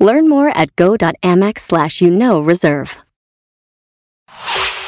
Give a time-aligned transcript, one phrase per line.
[0.00, 2.96] Learn more at go.amex slash you know reserve.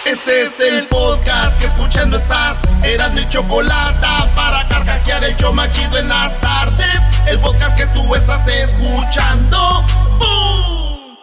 [0.04, 2.60] Este es el podcast que escuchando estás.
[2.82, 7.00] Eran mi chocolate para carcajear el yo machido en las tardes.
[7.28, 9.84] El podcast que tú estás escuchando.
[10.18, 11.16] ¡Bum!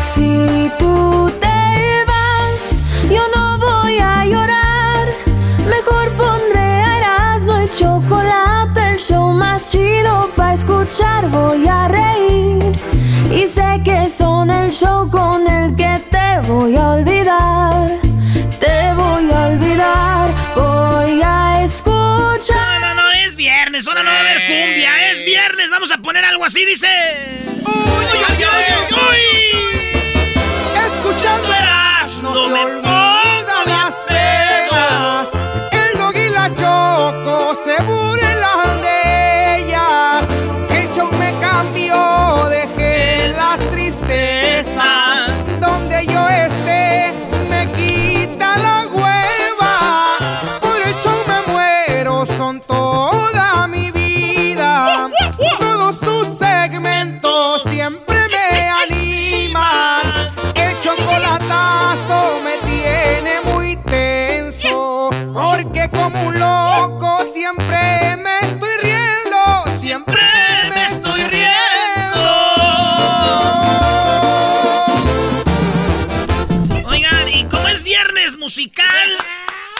[0.00, 5.06] Si tú te vas, yo no voy a llorar.
[5.68, 8.65] Mejor pondré a Erasmo el chocolate,
[8.96, 11.28] el show más chido para escuchar.
[11.28, 12.72] Voy a reír
[13.30, 17.90] y sé que son el show con el que te voy a olvidar.
[18.58, 22.80] Te voy a olvidar, voy a escuchar.
[22.80, 25.98] No, no, no, es viernes, ahora no va a haber cumbia, es viernes, vamos a
[25.98, 26.88] poner algo así, dice.
[27.66, 29.12] ¡Uy, uy, uy, uy!
[29.12, 29.56] uy.
[30.86, 32.85] Escuchando Verás, no, no me se olvidan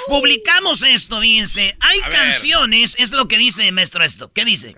[0.08, 1.76] publicamos esto, fíjense.
[1.80, 4.32] Hay canciones, es lo que dice maestro esto.
[4.32, 4.74] ¿Qué dice?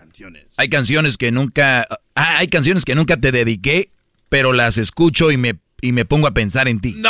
[0.56, 1.86] Hay canciones que nunca.
[2.14, 3.90] ah, hay canciones que nunca te dediqué,
[4.28, 6.96] pero las escucho y me, y me pongo a pensar en ti.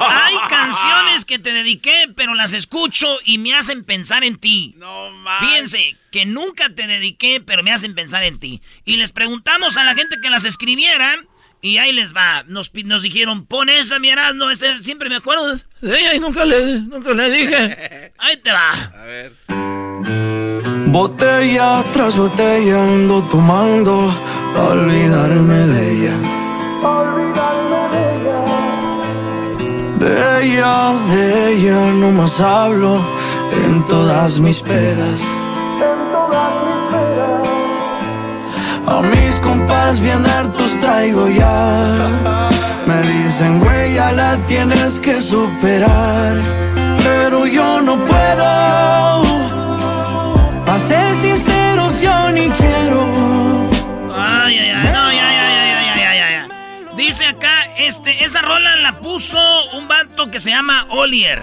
[0.00, 4.74] Hay canciones que te dediqué, pero las escucho y me hacen pensar en ti.
[4.76, 5.10] No
[5.40, 8.60] Fíjense, que nunca te dediqué, pero me hacen pensar en ti.
[8.84, 11.16] Y les preguntamos a la gente que las escribiera.
[11.60, 12.44] Y ahí les va.
[12.46, 16.44] Nos, nos dijeron, pon esa, mi no ese, siempre me acuerdo de ella y nunca
[16.44, 18.12] le, nunca le dije.
[18.18, 18.92] Ahí te va.
[20.86, 24.10] Botella tras botella ando tomando
[24.56, 26.16] a olvidarme de ella.
[29.98, 33.04] De ella, de ella no más hablo
[33.52, 35.20] en todas mis pedas.
[38.90, 41.92] A mis compas bien hartos traigo ya.
[42.86, 46.34] Me dicen, güey, ya la tienes que superar.
[47.02, 48.44] Pero yo no puedo.
[50.72, 53.04] A ser sinceros, yo ni quiero.
[54.16, 56.48] Ay, ay, ay, no, ya, ya, ya, ya, ya, ya.
[56.96, 59.38] Dice acá, este, esa rola la puso
[59.74, 61.42] un vato que se llama Olier.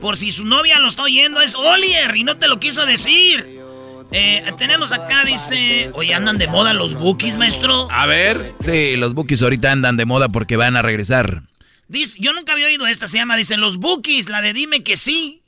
[0.00, 3.63] Por si su novia lo está oyendo, es Olier y no te lo quiso decir.
[4.12, 7.88] Eh, tenemos acá, dice, oye, andan de moda los bookies, maestro.
[7.90, 8.54] A ver.
[8.60, 11.42] Sí, los bookies ahorita andan de moda porque van a regresar.
[11.88, 14.96] Dice, yo nunca había oído esta, se llama, dicen los bookies, la de dime que
[14.96, 15.42] sí.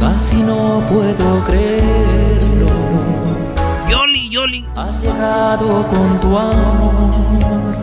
[0.00, 2.70] Casi no puedo creerlo.
[3.90, 4.64] Yoli, Yoli.
[4.76, 7.74] Has llegado con tu amor.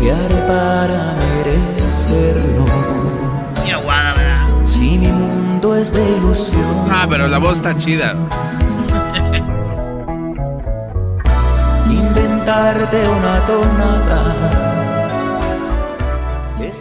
[0.00, 2.66] ¿Qué haré para merecerlo?
[3.64, 4.64] Qué aguada, ¿verdad?
[4.64, 5.08] Si mi
[5.60, 6.84] mundo es de ilusión.
[6.90, 8.16] Ah, pero la voz está chida.
[11.90, 14.36] Inventarte una tonada.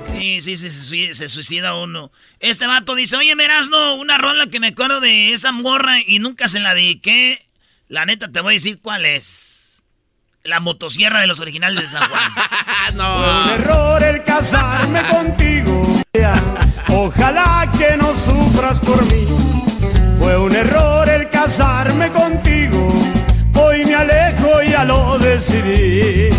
[0.07, 2.12] Sí, sí, sí, se, sui- se suicida uno.
[2.40, 6.47] Este vato dice, oye, Merasno, una rola que me acuerdo de esa morra y nunca
[6.47, 7.46] se la dediqué.
[7.90, 9.59] La neta, te voy a decir cuál es.
[10.44, 12.32] La motosierra de los originales de San Juan.
[12.96, 15.84] Fue un error el casarme contigo.
[16.88, 19.28] Ojalá que no sufras por mí.
[20.18, 22.88] Fue un error el casarme contigo.
[23.56, 26.30] Hoy me alejo y ya lo decidí.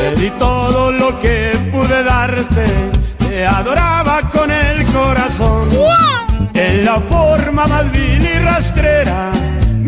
[0.00, 2.66] Te di todo lo que pude darte.
[3.26, 5.68] Te adoraba con el corazón.
[6.66, 9.30] En la forma más vil y rastrera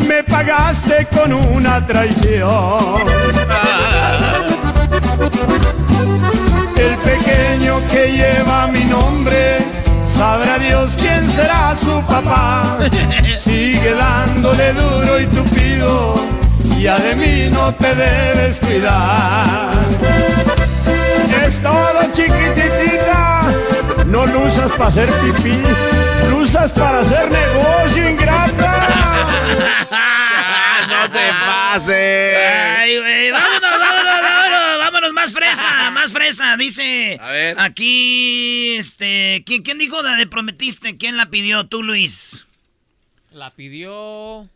[0.06, 2.96] me pagaste con una traición.
[6.76, 9.58] El pequeño que lleva mi nombre,
[10.04, 12.78] sabrá Dios quién será su papá.
[13.38, 16.14] Sigue dándole duro y tupido,
[16.78, 19.70] ya de mí no te debes cuidar.
[21.46, 23.42] Es todo chiquititita,
[24.06, 25.52] no lo usas para hacer pipí,
[26.28, 28.88] lo usas para hacer negocio ingrata.
[30.88, 32.36] no te pases.
[32.78, 37.18] Ay, güey, vámonos, vámonos, vámonos, vámonos, más fresa, más fresa, dice.
[37.20, 37.60] A ver.
[37.60, 40.96] Aquí, este, ¿quién, quién dijo la de prometiste?
[40.96, 41.66] ¿Quién la pidió?
[41.66, 42.46] ¿Tú, Luis?
[43.30, 44.48] La pidió.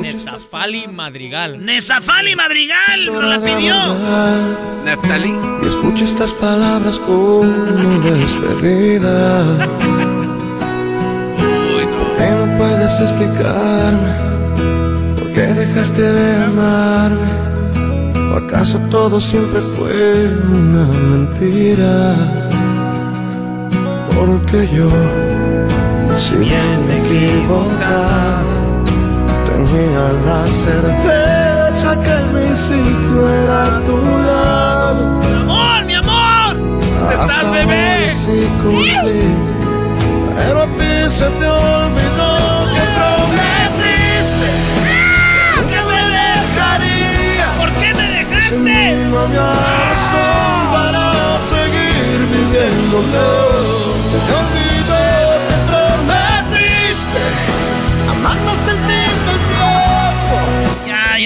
[0.00, 1.64] Nezafali Madrigal.
[1.64, 3.74] Nezafali Madrigal no la pidió.
[4.84, 5.34] Neftali.
[5.62, 7.44] Y escucha estas palabras como
[8.00, 9.44] despedida.
[11.98, 14.12] ¿Por qué no puedes explicarme?
[15.18, 17.30] ¿Por qué dejaste de amarme?
[18.32, 22.14] ¿O acaso todo siempre fue una mentira?
[24.14, 24.90] Porque yo,
[26.16, 28.49] si bien me equivocaba
[29.70, 33.96] tenía la certeza que mi sitio era a tu
[34.26, 35.02] lado.
[35.20, 36.56] ¡Mi amor, mi amor!
[36.56, 38.10] ¿Dónde estás, bebé?
[38.24, 39.22] Sí cumplí,
[40.36, 42.32] pero a ti se te olvidó
[42.74, 44.50] que prometiste
[45.70, 47.46] que me dejaría.
[47.58, 48.76] ¿Por qué me dejaste?
[49.10, 49.50] No había
[49.86, 51.04] razón para
[51.52, 53.26] seguir viviéndote.
[54.26, 55.08] Te olvidé,
[55.48, 57.22] te prometiste
[58.10, 58.89] amarnos tiempo.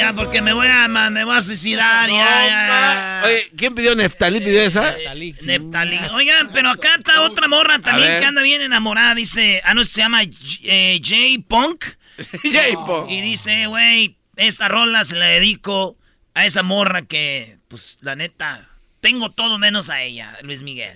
[0.04, 3.22] Ya, porque me voy a, me voy a suicidar, ya, ya, ya.
[3.24, 4.38] Oye, ¿quién pidió Neftali?
[4.38, 4.90] ¿Pidió esa?
[4.90, 5.34] Neftalí.
[5.44, 5.98] Neftalí.
[6.12, 9.14] Oigan, pero acá está otra morra también que anda bien enamorada.
[9.14, 10.20] Dice, ah, no, se llama
[10.64, 11.86] eh, J Punk.
[12.44, 13.06] J-Po.
[13.08, 15.96] Y dice, güey, esta rola se la dedico
[16.34, 18.68] a esa morra que, pues, la neta,
[19.00, 20.92] tengo todo menos a ella, Luis Miguel.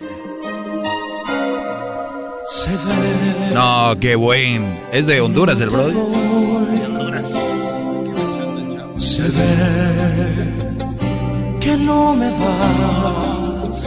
[3.54, 4.78] No, qué buen.
[4.92, 6.87] Es de Honduras el brother.
[8.98, 9.48] Se ve
[11.60, 13.78] que no me vas.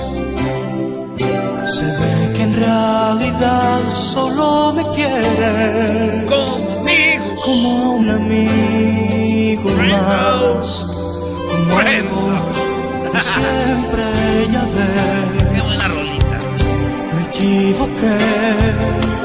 [1.70, 7.36] Se ve que en realidad solo me quieres Conmigo.
[7.46, 10.86] como un amigo más.
[11.50, 12.22] Como algo
[13.12, 14.06] que siempre
[14.54, 15.54] ya ves.
[15.54, 16.38] Qué buena rolita.
[17.16, 19.21] Me equivoqué.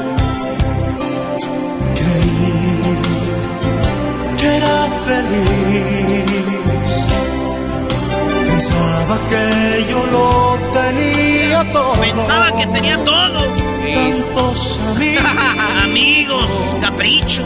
[8.57, 11.93] Pensaba que yo lo tenía todo.
[12.01, 13.39] Pensaba que tenía todo.
[13.93, 15.23] Tantos amigos,
[15.83, 16.49] Amigos,
[16.81, 17.45] caprichos.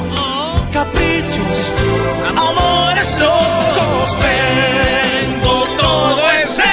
[0.71, 1.57] caprichos,
[2.29, 4.17] Amores locos.
[4.23, 6.70] Tengo todo excepto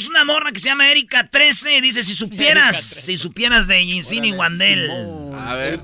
[0.00, 1.80] tenemos una morra que se llama Erika 13.
[1.80, 4.90] Dice, si supieras, si supieras de Jinsini y Wandel.
[5.36, 5.80] A ver.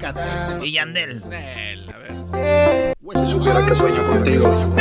[0.62, 1.22] Y Yandel.
[1.28, 2.96] Nel, a ver.
[3.24, 4.76] Si supiera que sueño contigo.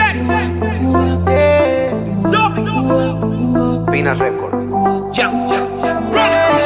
[3.92, 5.14] Pina Record.
[5.14, 5.22] Si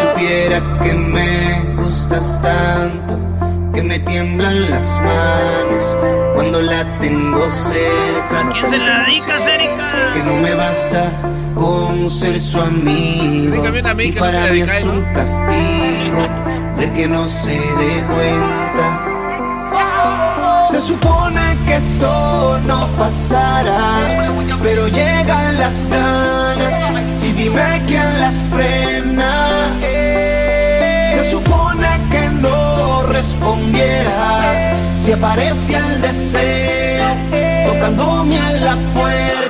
[0.02, 5.98] supiera que me gustas tanto, que me tiemblan las manos
[6.36, 8.52] cuando la tengo cerca.
[8.54, 10.14] ¿Quién se la dedicas, Erika?
[10.14, 11.12] Que no me basta
[11.60, 13.64] con ser su amigo.
[14.00, 16.28] Y para mí es un castigo
[16.78, 19.06] ver que no se dé cuenta.
[20.72, 24.22] Se supone que esto no pasará,
[24.62, 26.74] pero llegan las ganas
[27.24, 29.72] y dime quién las frena.
[31.14, 37.08] Se supone que no respondiera si aparece el deseo
[37.66, 39.49] tocándome a la puerta,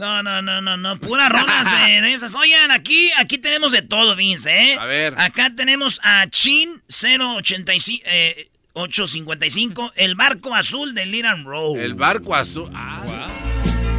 [0.00, 2.34] No, no, no, no, no, puras rolas de, de esas.
[2.34, 4.76] Oigan, aquí, aquí tenemos de todo, Vince, ¿eh?
[4.80, 5.14] A ver.
[5.20, 11.76] Acá tenemos a Chin 085, eh, 855, el barco azul de Liran Row.
[11.76, 12.70] El barco azul.
[12.74, 13.02] Ah,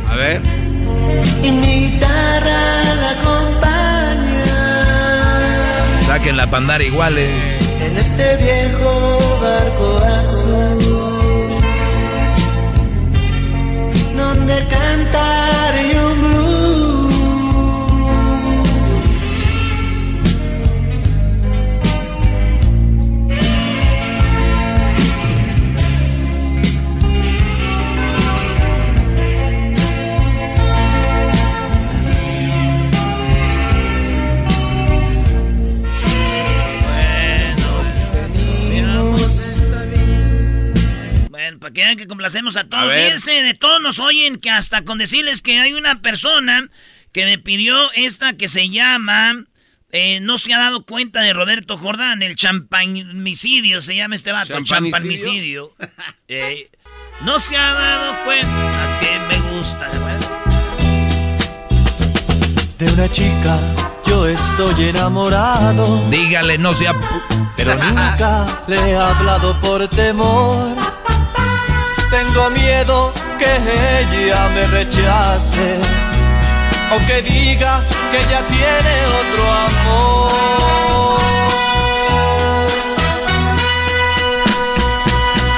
[0.10, 0.41] A ver.
[1.43, 4.48] y mi guitarra la acompaña
[6.08, 7.70] Saquen la pandara iguales.
[7.79, 11.58] en este viejo barco azul
[14.15, 15.40] donde cantar
[42.22, 42.84] complacemos a todos.
[42.84, 42.96] A.
[42.96, 46.70] Fíjense, de todos nos oyen que hasta con decirles que hay una persona
[47.12, 49.46] que me pidió esta que se llama...
[49.92, 54.54] eh, no se ha dado cuenta de Roberto Jordán, el champagnicidio se llama este vato,
[54.63, 55.74] ¿Champanicidio?
[55.74, 55.74] champagnicidio.
[56.28, 56.70] Eh,
[57.25, 59.90] no se ha dado cuenta que me gusta.
[62.78, 63.60] De una chica
[64.06, 66.08] yo estoy enamorado.
[66.10, 66.94] Dígale, no sea...
[67.58, 70.75] Pero nunca le he hablado por temor.
[72.12, 73.51] Tengo miedo que
[74.01, 75.80] ella me rechace.
[76.94, 80.32] O que diga que ella tiene otro amor.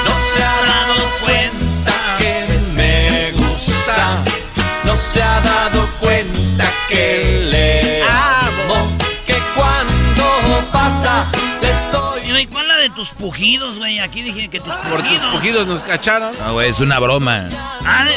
[0.06, 0.96] No se ha dado
[1.26, 2.34] cuenta que
[2.76, 4.24] me gusta.
[4.84, 7.43] No se ha dado cuenta que
[12.84, 14.00] de tus pujidos, güey?
[14.00, 15.36] Aquí dije que tus Por tus pujidos.
[15.36, 16.34] pujidos nos cacharon.
[16.40, 17.50] No, güey, es una broma.
[17.86, 18.08] Ah,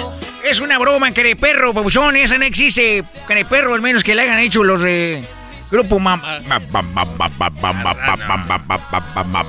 [0.44, 2.16] Es una broma, perro, babuchón.
[2.16, 3.02] Esa no existe.
[3.44, 5.24] perro, al menos que le hayan hecho los de
[5.70, 6.20] Grupo Mam.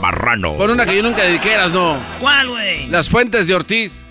[0.01, 0.55] Marrano.
[0.57, 1.97] Con una que yo nunca dediqué, eras no.
[2.19, 2.87] ¿Cuál, güey?
[2.87, 4.03] Las fuentes de Ortiz.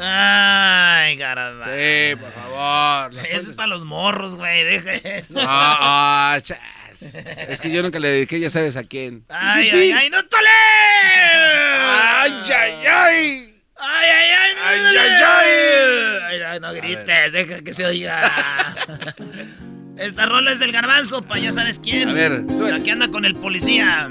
[0.00, 1.66] Ay, caramba.
[1.66, 3.12] Sí, por favor.
[3.26, 4.62] Eso es para los morros, güey.
[4.64, 5.34] Deja eso.
[5.44, 6.38] Ah, ah.
[7.48, 9.24] Es que yo nunca le dediqué, ya sabes a quién.
[9.28, 10.48] Ay, ay, ay, no tole.
[11.80, 13.54] Ay, ay, ay.
[13.80, 16.40] Ay, ay, ay, no, Ay, ay, ay.
[16.42, 18.74] Ay, no, no grites, deja que se oiga.
[19.96, 22.08] Esta rola es del garbanzo, pa, ya sabes quién.
[22.08, 22.78] A ver, suena.
[22.78, 24.08] La que anda con el policía.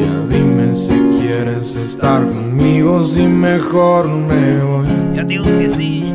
[0.00, 4.86] Ya dime si quieres estar conmigo, si mejor me voy.
[5.14, 6.12] Ya digo que sí.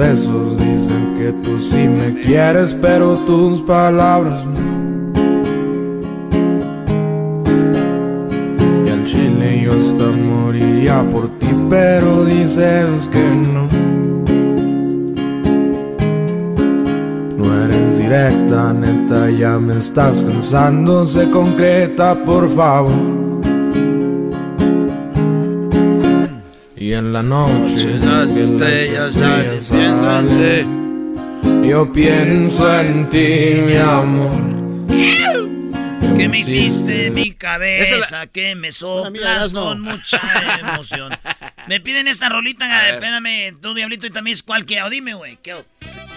[0.00, 4.60] Besos dicen que tú sí me quieres, pero tus palabras no.
[8.86, 13.68] Y al chile yo hasta moriría por ti, pero dices que no.
[17.36, 23.19] No eres directa, neta, ya me estás cansando, se concreta, por favor.
[26.80, 33.60] Y en la noche Las estrellas salen, estrellas pienso en salen, Yo pienso en ti,
[33.66, 34.40] mi amor.
[36.16, 40.20] Que me hiciste mi cabeza, Esa que me soplas con mucha
[40.58, 41.12] emoción.
[41.68, 42.94] me piden esta rolita, ver.
[42.94, 44.88] espérame, tú diablito y también es cualquiera.
[44.88, 45.54] Dime, güey, ¿qué?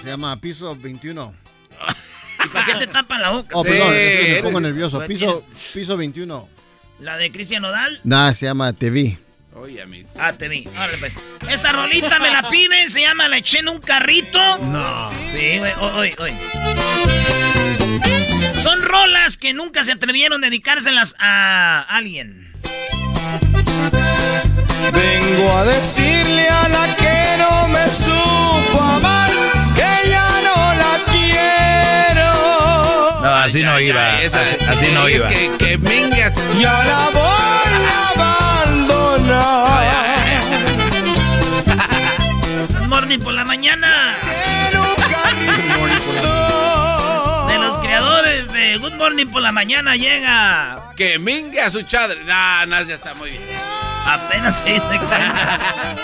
[0.01, 1.33] Se llama Piso 21.
[2.45, 3.49] ¿Y para qué te tapan la boca?
[3.57, 5.01] Oh, Sí, perdón, es que me pongo nervioso.
[5.05, 6.49] Piso, piso 21.
[6.99, 7.99] ¿La de Cristian Nodal?
[8.05, 9.17] Nah, se llama Te vi.
[9.55, 10.03] Oye, a mí.
[10.19, 10.63] Ah, te vi.
[10.75, 11.13] Órale, pues.
[11.49, 14.39] Esta rolita me la piden, se llama La eché en un carrito.
[14.59, 15.11] No.
[15.31, 16.31] Sí, güey, hoy, hoy.
[18.61, 22.51] Son rolas que nunca se atrevieron a dedicárselas a alguien.
[24.91, 29.29] Vengo a decirle a la que no me supo amar
[29.75, 33.21] que ya no la quiero.
[33.21, 34.19] No, así no iba.
[34.21, 35.27] esa- así, así no es iba.
[35.27, 36.33] que, que mingas.
[36.59, 38.62] Ya la voy a abandonar.
[42.67, 44.15] Good Morning por la mañana.
[47.47, 50.91] De los creadores de Good Morning por la mañana llega.
[50.97, 52.21] Que mingue a su chadre.
[52.25, 53.41] No, no, ya está muy bien.
[54.05, 55.97] Apenas se cuenta.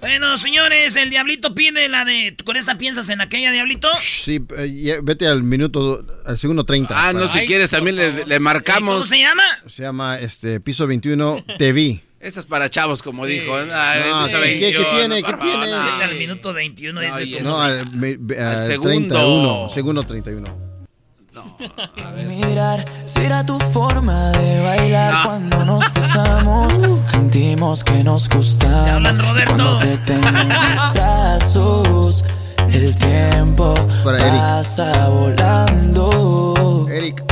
[0.00, 2.36] Bueno, señores, el Diablito pide la de.
[2.44, 3.88] ¿Con esta piensas en aquella, Diablito?
[4.00, 6.92] Sí, eh, ya- vete al minuto, al segundo 30.
[7.08, 9.08] Ah, no, si Ay, quieres también le, le ¿Cómo marcamos.
[9.08, 9.44] se llama?
[9.68, 11.70] Se llama este Piso 21, Te
[12.22, 12.28] vi.
[12.28, 13.54] Esas para chavos, como dijo.
[13.56, 15.16] Ay, No, esa ¿qué- qué 21, tiene?
[15.22, 15.70] ¿Qué favor, tiene?
[15.70, 15.82] no.
[16.02, 17.12] Al minuto 21, dice.
[17.14, 18.88] Oye, tu- No, al, me- ve- Al al segundo.
[19.14, 19.68] 31.
[19.70, 20.72] Segundo 31.
[22.28, 25.22] Mirar será tu forma de bailar No.
[25.24, 26.78] cuando nos besamos.
[27.06, 29.18] Sentimos que nos Te gustamos.
[29.18, 29.54] Roberto.
[29.56, 32.24] Cuando te tengo en mis brazos,
[32.70, 33.74] el tiempo
[34.04, 34.42] Para Eric.
[35.10, 36.86] volando.
[36.90, 37.22] Eric.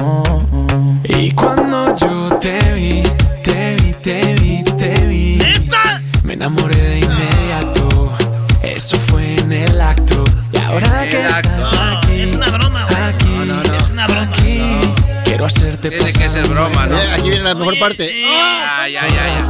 [0.00, 0.22] Oh,
[0.52, 0.98] oh.
[1.04, 3.02] Y cuando yo te vi,
[7.34, 8.12] inmediato.
[8.62, 10.24] Eso fue en el acto.
[10.52, 11.48] Y ahora El que acto.
[11.60, 13.02] estás No, aquí, es una broma, güey.
[13.02, 13.28] aquí,
[13.76, 14.22] Es una broma.
[14.22, 14.60] aquí,
[15.24, 16.98] quiero hacerte Tiene pasar que ser broma, ¿no?
[17.00, 18.10] Eh, aquí viene la mejor Oye, parte.
[18.10, 19.48] eh, Ah, ya, ya, ya.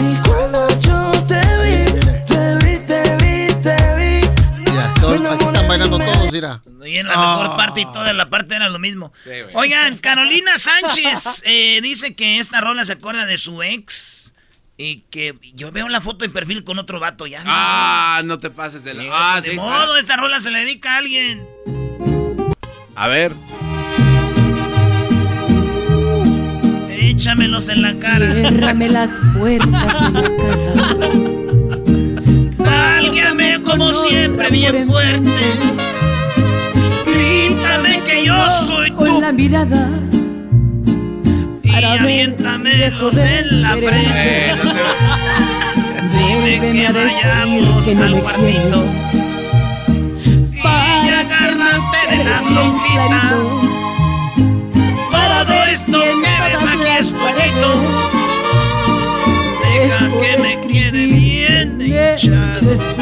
[0.00, 4.70] Y cuando yo te vi, te vi, te vi, te vi.
[4.70, 6.62] Mira, todos- aquí están bailando todos, mira.
[6.84, 7.56] Y en la mejor Ah.
[7.56, 9.12] parte y toda la parte era lo mismo.
[9.24, 9.30] Sí.
[9.54, 14.11] Oigan, Carolina Sánchez eh, dice que esta rola se acuerda de su ex.
[14.76, 17.42] Y que yo veo la foto de perfil con otro vato ya.
[17.46, 19.04] Ah, no te pases de la.
[19.36, 19.56] Ah, de sí.
[19.56, 21.46] modo, esta rola se le dedica a alguien.
[22.96, 23.32] A ver.
[26.90, 28.32] Échamelos en la cara.
[28.34, 31.02] Ciérrame las puertas en la cara.
[32.58, 35.30] Válgame como siempre, bien fuerte.
[37.06, 39.20] Grítame que yo soy Con tú.
[39.20, 39.88] la mirada.
[41.72, 44.54] Y para dejo de en la frente.
[46.12, 48.84] Vuélveme que vayamos que no al cuartito.
[50.62, 51.04] quieres.
[51.04, 53.34] Y agárrate de las lonjitas.
[55.10, 57.70] Todo esto que ves aquí es fueguito.
[59.62, 63.01] Deja que me quede bien hinchado.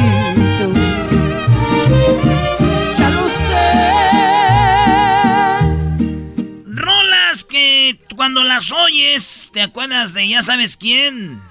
[8.33, 11.41] Cuando las oyes te acuerdas de ya sabes quién.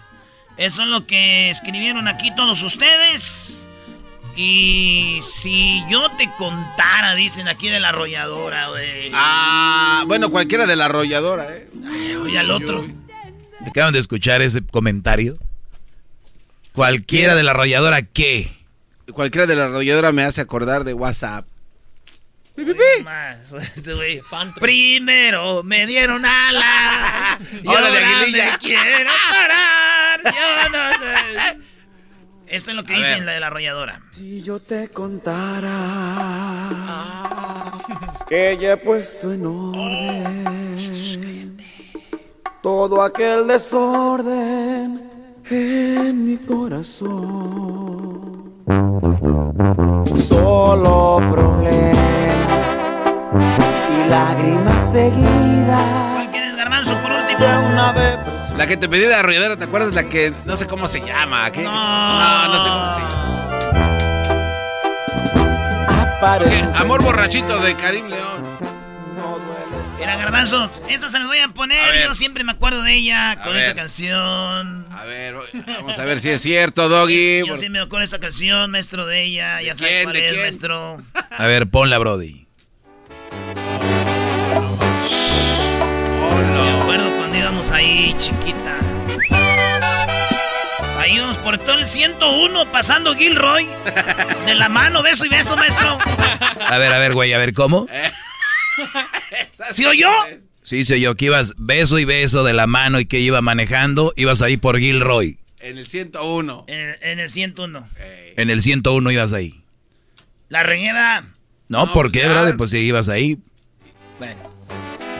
[0.56, 3.68] Eso es lo que escribieron aquí todos ustedes.
[4.34, 9.10] Y si yo te contara, dicen aquí de la arrolladora, güey.
[9.12, 11.68] Ah, bueno, cualquiera de la arrolladora, ¿eh?
[12.22, 12.86] Oye, al otro.
[13.66, 15.36] ¿Acaban de escuchar ese comentario?
[16.72, 18.56] Cualquiera de la arrolladora, ¿qué?
[19.12, 21.46] Cualquiera de la arrolladora me hace acordar de WhatsApp.
[23.04, 24.20] Más, este güey.
[24.60, 27.38] Primero me dieron alas.
[27.62, 28.50] Y Hola, ahora de aguililla.
[28.52, 30.20] me quiero parar.
[30.24, 31.58] Yo no sé.
[32.48, 33.24] Esto es lo que A dicen ver.
[33.26, 34.00] la de la arrolladora.
[34.10, 35.70] Si yo te contara
[38.28, 41.56] que ya he puesto en orden
[42.62, 45.08] todo aquel desorden
[45.48, 48.39] en mi corazón.
[50.14, 51.98] Solo problemas
[53.90, 56.12] y lágrimas seguidas.
[56.14, 57.40] ¿Cuál quieres, Garbanzo, por último?
[57.40, 58.18] De una vez
[58.56, 59.92] La que te pedí de arrolladora, ¿te acuerdas?
[59.92, 61.50] La que no sé cómo se llama.
[61.50, 61.64] ¿qué?
[61.64, 63.30] No, no sé cómo se llama.
[66.76, 68.49] Amor borrachito de Karim León.
[70.10, 71.78] Mira, Garbanzo, esta se las voy a poner.
[71.78, 72.04] A.
[72.04, 73.62] Yo siempre me acuerdo de ella con ver.
[73.62, 74.84] esa canción.
[74.90, 77.46] A ver, vamos a ver si es cierto, Doggy.
[77.46, 79.62] Yo sí me acuerdo de esta canción, maestro de ella.
[79.62, 80.40] Ya sabe quién, cuál es, quién?
[80.42, 81.02] maestro.
[81.30, 82.48] A ver, ponla, Brody.
[86.54, 88.78] Me acuerdo cuando íbamos ahí, chiquita.
[90.98, 93.68] Ahí íbamos por todo el 101 pasando Gilroy.
[94.44, 95.98] De la mano, beso y beso, maestro.
[96.66, 97.86] A ver, a ver, güey, a ver, ¿cómo?
[99.72, 100.10] ¿Sí oyó?
[100.62, 104.12] Sí, sé yo, que ibas beso y beso de la mano y que iba manejando,
[104.16, 105.38] ibas ahí por Gilroy.
[105.60, 106.64] En el 101.
[106.68, 107.88] En, en el 101.
[108.36, 109.62] En el 101 ibas ahí.
[110.48, 111.26] La reñeda.
[111.68, 112.28] No, ¿por qué, ya.
[112.30, 112.56] brother?
[112.56, 113.38] Pues si ibas ahí.
[114.18, 114.40] Bueno.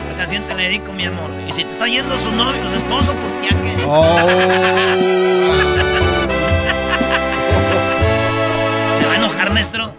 [0.09, 1.29] Esta canción te la dedico, mi amor.
[1.47, 3.71] Y si te está yendo su novio, su esposo, pues ya que.
[8.99, 9.95] ¿Se va a enojar, maestro?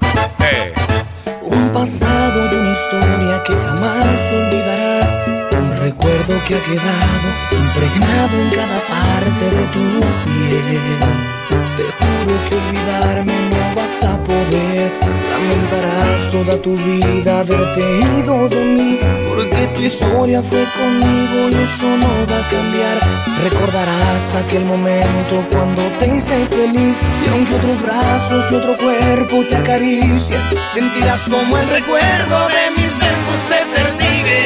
[1.53, 5.19] Un pasado y una historia que jamás olvidarás.
[5.53, 9.85] Un recuerdo que ha quedado impregnado en cada parte de tu
[10.25, 11.42] piel.
[11.77, 14.93] Te juro que olvidarme no vas a poder.
[15.33, 17.83] Lamentarás toda tu vida haberte
[18.19, 19.01] ido de mí.
[19.29, 22.97] Porque tu historia fue conmigo y eso no va a cambiar.
[23.43, 26.97] Recordarás aquel momento cuando te hice feliz.
[27.25, 30.43] Y aunque otros brazos y otro cuerpo te acarician,
[30.75, 34.43] sentirás como el recuerdo de mis besos te persigue.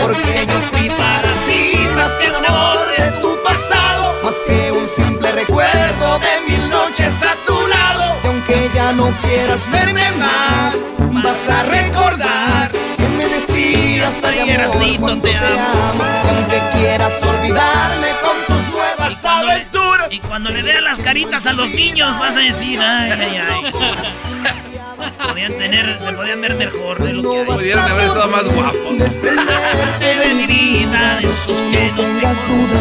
[0.00, 4.73] Porque yo fui para ti más que un amor de tu pasado, más que
[8.84, 10.74] ya no quieras verme más,
[11.24, 16.04] vas a recordar que me decías ay amor te te amo.
[16.28, 19.83] Aunque quieras olvidarme con tus nuevas Cuando aventuras.
[20.14, 23.72] Y cuando le veas las caritas a los niños, vas a decir, ay, ay, ay.
[25.26, 27.46] Podían tener, se podían ver mejor de lo que hay.
[27.46, 28.96] Pudieron haber estado más guapos.
[29.98, 32.80] De mi vida, de esos que no tengas duda.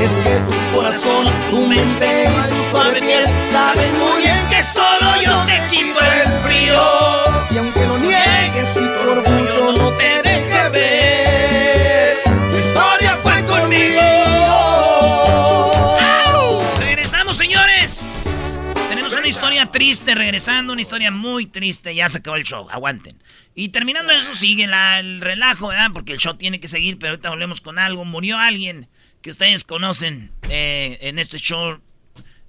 [0.00, 5.22] Es que tu corazón, tu mente y tu suave piel saben muy bien que solo
[5.24, 5.75] yo te quito
[20.16, 21.94] regresando, una historia muy triste.
[21.94, 23.22] Ya se acabó el show, aguanten.
[23.54, 25.90] Y terminando eso, sigue el relajo, ¿verdad?
[25.92, 28.04] Porque el show tiene que seguir, pero ahorita volvemos con algo.
[28.04, 28.88] Murió alguien
[29.22, 31.80] que ustedes conocen eh, en este show.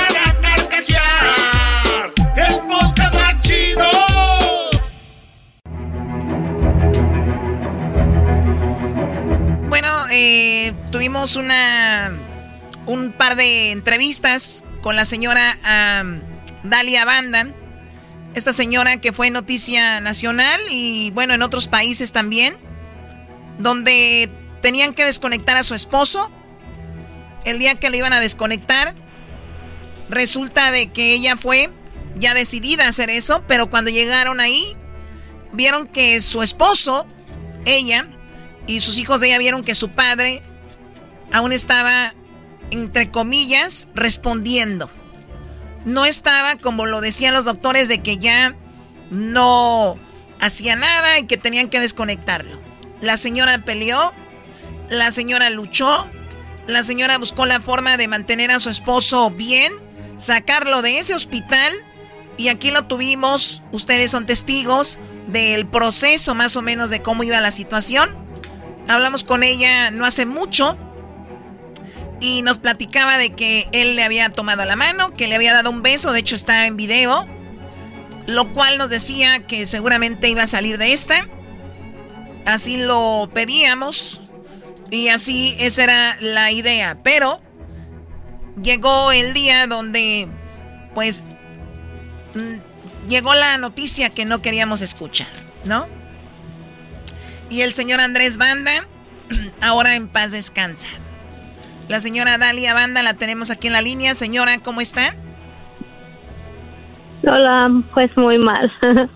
[10.27, 12.13] Eh, tuvimos una
[12.87, 15.59] un par de entrevistas con la señora
[16.63, 17.49] Dalia Banda.
[18.35, 22.57] Esta señora que fue noticia nacional y bueno, en otros países también,
[23.59, 24.29] donde
[24.61, 26.31] tenían que desconectar a su esposo.
[27.45, 28.95] El día que le iban a desconectar,
[30.09, 31.71] resulta de que ella fue
[32.17, 34.77] ya decidida a hacer eso, pero cuando llegaron ahí,
[35.53, 37.07] vieron que su esposo,
[37.65, 38.09] ella,
[38.67, 40.43] y sus hijos de ella vieron que su padre
[41.33, 42.15] aún estaba,
[42.71, 44.91] entre comillas, respondiendo.
[45.85, 48.57] No estaba, como lo decían los doctores, de que ya
[49.11, 49.99] no
[50.41, 52.59] hacía nada y que tenían que desconectarlo.
[53.01, 54.13] La señora peleó,
[54.89, 56.09] la señora luchó,
[56.67, 59.73] la señora buscó la forma de mantener a su esposo bien,
[60.17, 61.73] sacarlo de ese hospital
[62.37, 67.41] y aquí lo tuvimos, ustedes son testigos del proceso más o menos de cómo iba
[67.41, 68.24] la situación.
[68.89, 70.77] Hablamos con ella no hace mucho
[72.21, 75.71] y nos platicaba de que él le había tomado la mano, que le había dado
[75.71, 77.27] un beso, de hecho está en video,
[78.27, 81.29] lo cual nos decía que seguramente iba a salir de esta.
[82.47, 84.23] Así lo pedíamos
[84.91, 87.41] y así esa era la idea, pero
[88.63, 90.29] llegó el día donde
[90.95, 91.25] pues
[92.35, 95.29] mm, llegó la noticia que no queríamos escuchar,
[95.65, 95.87] ¿no?
[97.55, 98.87] Y el señor Andrés Banda
[99.63, 100.89] ahora en paz descansa.
[101.87, 104.15] La señora Dalia Banda la tenemos aquí en la línea.
[104.17, 105.15] Señora, ¿cómo está?
[107.23, 108.73] Hola, pues muy mal.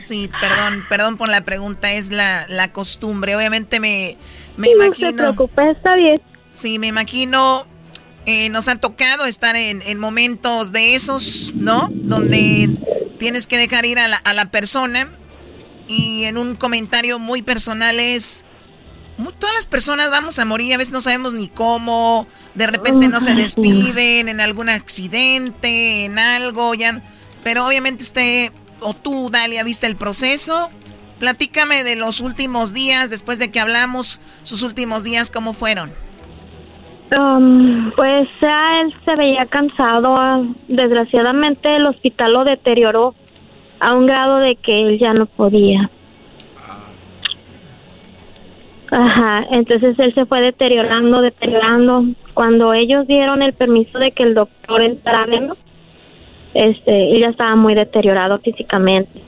[0.00, 3.34] Sí, perdón, perdón por la pregunta, es la, la costumbre.
[3.34, 4.16] Obviamente me,
[4.56, 5.08] me Sí, no imagino.
[5.10, 6.22] se preocupe, está bien.
[6.52, 7.66] Sí, me imagino.
[8.24, 11.88] eh, nos ha tocado estar en, en momentos de esos, ¿no?
[11.90, 12.70] Donde
[13.18, 15.08] tienes que dejar ir a la, a la persona.
[15.88, 18.44] Y en un comentario muy personal es.
[19.40, 23.18] Todas las personas vamos a morir, a veces no sabemos ni cómo, de repente no
[23.18, 27.02] se despiden, en algún accidente, en algo, ya.
[27.42, 30.70] Pero obviamente usted, o tú, Dalia, viste el proceso.
[31.18, 35.90] Platícame de los últimos días, después de que hablamos, sus últimos días, ¿cómo fueron?
[37.10, 40.16] Um, pues ya él se veía cansado.
[40.16, 43.14] ah, Desgraciadamente el hospital lo deterioró
[43.80, 45.90] a un grado de que él ya no podía.
[48.90, 52.04] Ajá, entonces él se fue deteriorando, deteriorando.
[52.34, 55.54] Cuando ellos dieron el permiso de que el doctor entrara, ¿no?
[56.54, 59.22] este, él ya estaba muy deteriorado físicamente.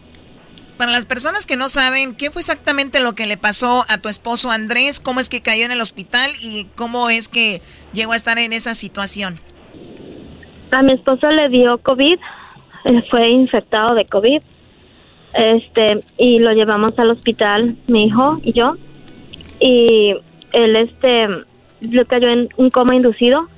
[0.77, 4.09] Para las personas que no saben, ¿qué fue exactamente lo que le pasó a tu
[4.09, 4.99] esposo Andrés?
[4.99, 7.61] ¿Cómo es que cayó en el hospital y cómo es que
[7.93, 9.39] llegó a estar en esa situación?
[10.71, 12.19] A mi esposo le dio COVID,
[12.85, 14.43] él fue infectado de COVID,
[15.35, 18.75] este, y lo llevamos al hospital, mi hijo y yo,
[19.61, 20.13] y
[20.53, 21.29] él, este,
[21.81, 23.49] le cayó en un coma inducido,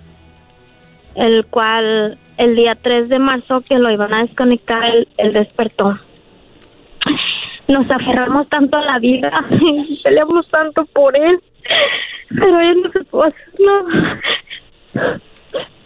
[1.15, 5.99] el cual el día 3 de marzo que lo iban a desconectar, él, él despertó.
[7.69, 9.31] Nos aferramos tanto a la vida
[10.03, 11.39] peleamos tanto por él,
[12.29, 14.19] pero él no se pudo hacer nada.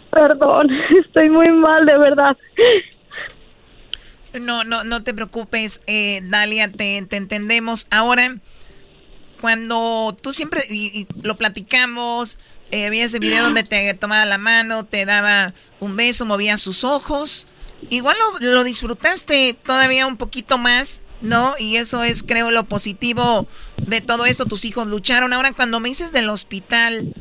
[0.09, 0.69] Perdón,
[1.05, 2.37] estoy muy mal, de verdad.
[4.33, 7.87] No, no, no te preocupes, eh, Dalia, te, te entendemos.
[7.89, 8.37] Ahora,
[9.41, 12.39] cuando tú siempre, y, lo platicamos,
[12.71, 16.83] eh, había ese video donde te tomaba la mano, te daba un beso, movía sus
[16.83, 17.47] ojos.
[17.89, 21.55] Igual lo, lo disfrutaste todavía un poquito más, ¿no?
[21.57, 24.45] Y eso es, creo, lo positivo de todo esto.
[24.45, 25.33] Tus hijos lucharon.
[25.33, 27.13] Ahora, cuando me dices del hospital,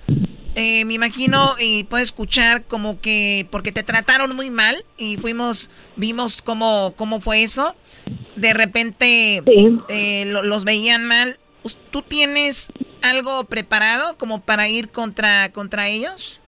[0.56, 5.70] eh, me imagino y puedo escuchar como que porque te trataron muy mal y fuimos,
[5.94, 7.76] vimos cómo, cómo fue eso.
[8.34, 9.42] De repente
[9.88, 11.38] eh, lo- los veían mal.
[11.90, 12.70] ¿Tú tienes
[13.02, 16.40] algo preparado como para ir contra, contra ellos?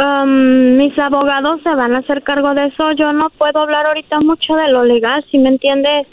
[0.00, 2.92] Um, mis abogados se van a hacer cargo de eso.
[2.92, 6.06] Yo no puedo hablar ahorita mucho de lo legal, si me entiendes.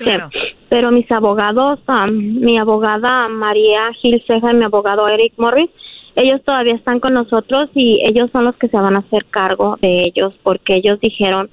[0.67, 5.69] Pero mis abogados, um, mi abogada María Gil Ceja y mi abogado Eric Morris,
[6.17, 9.78] ellos todavía están con nosotros y ellos son los que se van a hacer cargo
[9.82, 11.50] de ellos porque ellos dijeron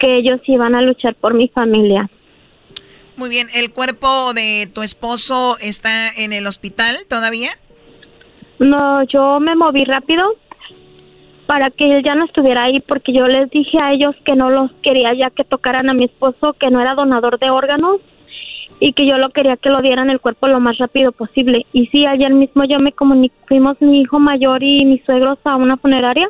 [0.00, 2.10] que ellos iban a luchar por mi familia.
[3.16, 7.50] Muy bien, ¿el cuerpo de tu esposo está en el hospital todavía?
[8.58, 10.24] No, yo me moví rápido
[11.46, 14.50] para que él ya no estuviera ahí porque yo les dije a ellos que no
[14.50, 18.00] los quería ya que tocaran a mi esposo, que no era donador de órganos
[18.80, 21.66] y que yo lo quería que lo dieran el cuerpo lo más rápido posible.
[21.72, 25.56] Y sí, ayer mismo yo me comuniqué, fuimos mi hijo mayor y mis suegros a
[25.56, 26.28] una funeraria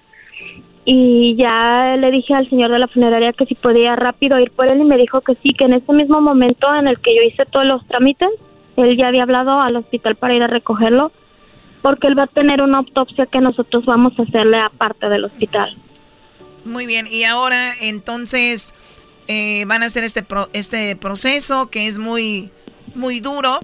[0.85, 4.67] y ya le dije al señor de la funeraria que si podía rápido ir por
[4.67, 7.23] él y me dijo que sí, que en ese mismo momento en el que yo
[7.23, 8.31] hice todos los trámites,
[8.77, 11.13] él ya había hablado al hospital para ir a recogerlo
[11.83, 15.77] porque él va a tener una autopsia que nosotros vamos a hacerle aparte del hospital.
[16.65, 18.75] Muy bien, y ahora entonces
[19.29, 22.51] eh, van a hacer este pro- este proceso que es muy
[22.95, 23.59] muy duro,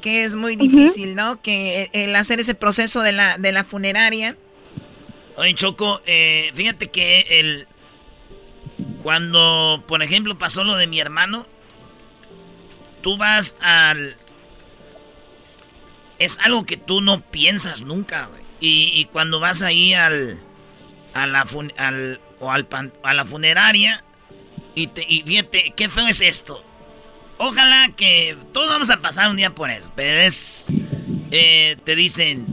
[0.00, 1.40] que es muy difícil, ¿no?
[1.40, 4.36] Que el, el hacer ese proceso de la de la funeraria.
[5.36, 7.66] Oye, Choco, eh, fíjate que el.
[9.02, 11.46] Cuando, por ejemplo, pasó lo de mi hermano,
[13.00, 14.14] tú vas al.
[16.22, 18.42] Es algo que tú no piensas nunca, güey.
[18.60, 20.40] Y, cuando vas ahí al.
[21.14, 21.44] A la,
[21.78, 22.66] al, o al
[23.02, 24.02] a la funeraria,
[24.74, 26.64] y, te, y fíjate, qué feo es esto.
[27.38, 30.68] Ojalá que todos vamos a pasar un día por eso, pero es.
[31.32, 32.46] eh, te dicen.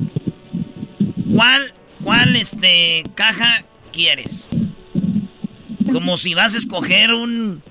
[1.32, 4.67] ¿Cuál, cuál este, caja quieres?
[5.91, 7.63] Como si vas a escoger un...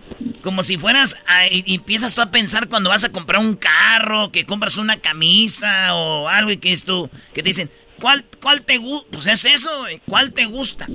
[0.42, 3.54] Como si fueras a- y y empiezas tú a pensar cuando vas a comprar un
[3.56, 8.24] carro, que compras una camisa o algo y que es tú, que te dicen, ¿cuál,
[8.40, 9.06] cuál te gusta?
[9.12, 10.86] Pues es eso, güey, ¿cuál te gusta?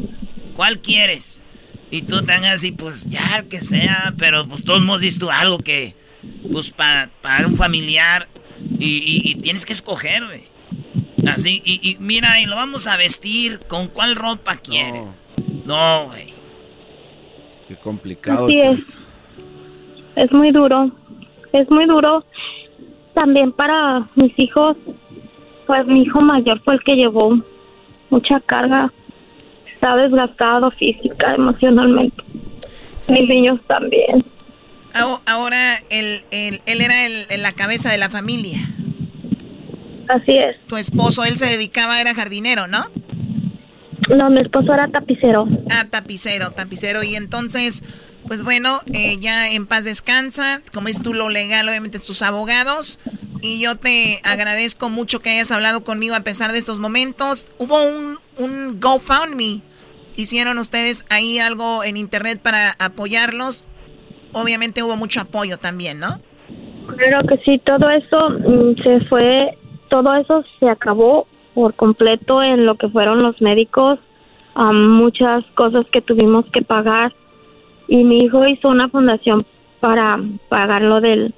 [0.56, 1.42] ¿Cuál quieres?
[1.90, 5.30] Y tú te hagas así, pues ya, que sea, pero pues todos modos dices tú
[5.30, 5.96] algo que,
[6.52, 7.10] pues para
[7.48, 8.28] un familiar
[8.80, 10.44] y, y- y tienes que escoger, güey.
[11.28, 15.02] Así, y, y mira, y lo vamos a vestir, ¿con cuál ropa quiere?
[15.66, 16.34] No, güey.
[17.68, 19.04] Qué complicado Así esto es.
[20.16, 20.92] Es muy duro,
[21.54, 22.24] es muy duro.
[23.14, 24.76] También para mis hijos,
[25.68, 27.40] pues mi hijo mayor fue el que llevó
[28.10, 28.92] mucha carga.
[29.74, 32.24] Está desgastado física, emocionalmente.
[33.10, 34.24] Mis niños también.
[35.26, 38.60] Ahora él, él, él era el- el- la cabeza de la familia.
[40.08, 40.56] Así es.
[40.68, 42.86] Tu esposo, él se dedicaba, era jardinero, ¿no?
[44.16, 45.48] No, mi esposo era tapicero.
[45.72, 47.04] Ah, tapicero, tapicero.
[47.04, 47.84] Y entonces,
[48.28, 50.62] pues bueno, eh, ya en paz descansa.
[50.74, 53.00] Como es tú lo legal, obviamente tus abogados.
[53.42, 57.48] Y yo te agradezco mucho que hayas hablado conmigo a pesar de estos momentos.
[57.60, 59.62] Hubo un, un GoFundMe.
[60.16, 63.66] Hicieron ustedes ahí algo en internet para apoyarlos.
[64.32, 66.20] Obviamente hubo mucho apoyo también, ¿no?
[66.98, 69.58] Claro que sí, todo eso mm, se fue,
[69.90, 74.00] todo eso se acabó por completo en lo que fueron los médicos,
[74.56, 77.14] am, muchas cosas que tuvimos que pagar
[77.88, 79.46] y mi hijo hizo una fundación
[79.80, 80.20] para
[80.50, 81.34] pagar lo del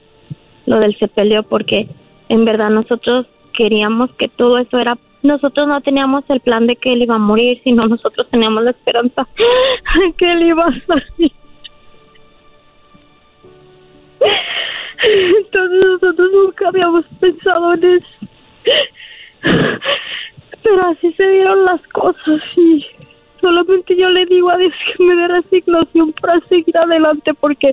[0.66, 1.88] lo del sepelio porque
[2.30, 6.94] en verdad nosotros queríamos que todo eso era nosotros no teníamos el plan de que
[6.94, 11.32] él iba a morir, sino nosotros teníamos la esperanza de que él iba a salir.
[15.04, 18.08] Entonces nosotros nunca habíamos pensado en eso.
[20.64, 22.86] Pero así se dieron las cosas y
[23.46, 27.72] solamente yo le digo a Dios que me dé resignación para seguir adelante porque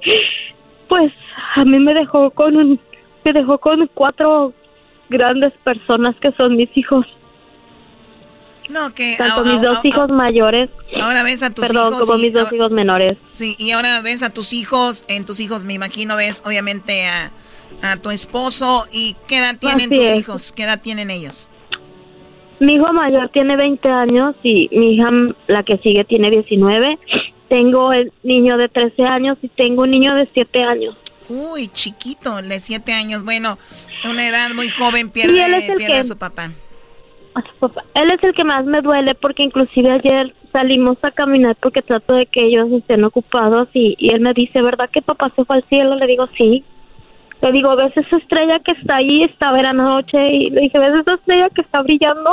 [0.89, 1.11] pues
[1.57, 2.81] a mí me dejó con un,
[3.25, 4.53] me dejó con cuatro
[5.09, 7.07] grandes personas que son mis hijos.
[8.69, 9.17] No, que...
[9.17, 10.69] Tanto mis dos hijos mayores.
[11.01, 13.19] Ahora ves a tus perdón, hijos como y mis dos ahora- hijos menores.
[13.29, 17.33] Sí, y ahora ves a tus hijos, en tus hijos me imagino ves obviamente a,
[17.83, 20.19] a tu esposo y ¿qué edad tienen Así tus es.
[20.19, 20.53] hijos?
[20.53, 21.49] ¿Qué edad tienen ellos?
[22.63, 25.11] Mi hijo mayor tiene 20 años y mi hija,
[25.49, 26.99] la que sigue, tiene 19.
[27.49, 30.97] Tengo el niño de 13 años y tengo un niño de 7 años.
[31.29, 33.57] Uy, chiquito, de siete años, bueno,
[34.09, 36.51] una edad muy joven pierde, Sí, él es el pierde a que- su papá.
[37.35, 37.83] a su papá.
[37.95, 42.15] Él es el que más me duele porque inclusive ayer salimos a caminar porque trato
[42.15, 45.57] de que ellos estén ocupados y, y él me dice, ¿verdad que papá se fue
[45.57, 45.95] al cielo?
[45.97, 46.65] Le digo, sí.
[47.43, 49.25] Le digo, ¿ves esa estrella que está ahí?
[49.25, 52.31] Estaba en la noche y le dije, ¿ves esa estrella que está brillando?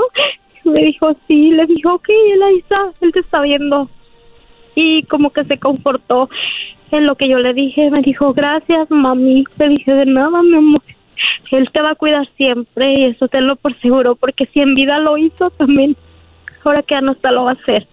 [0.65, 1.51] Me dijo, sí.
[1.51, 3.89] Le dijo, ok, él ahí está, él te está viendo.
[4.75, 6.29] Y como que se confortó
[6.91, 7.89] en lo que yo le dije.
[7.89, 9.45] Me dijo, gracias, mami.
[9.57, 10.83] Le dije, de nada, mi amor.
[11.51, 14.99] Él te va a cuidar siempre y eso tenlo por seguro, porque si en vida
[14.99, 15.97] lo hizo también,
[16.63, 17.87] ahora que ya no está lo va a hacer.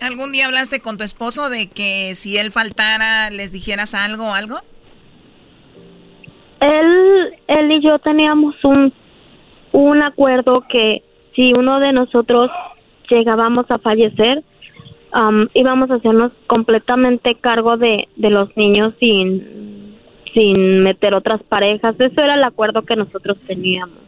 [0.00, 4.34] ¿Algún día hablaste con tu esposo de que si él faltara les dijeras algo o
[4.34, 4.60] algo?
[6.60, 8.92] Él, él y yo teníamos un,
[9.72, 11.02] un acuerdo que
[11.34, 12.50] si uno de nosotros
[13.08, 14.42] llegábamos a fallecer,
[15.12, 19.96] am, íbamos a hacernos completamente cargo de, de los niños sin,
[20.34, 21.94] sin meter otras parejas.
[21.98, 24.07] Eso era el acuerdo que nosotros teníamos.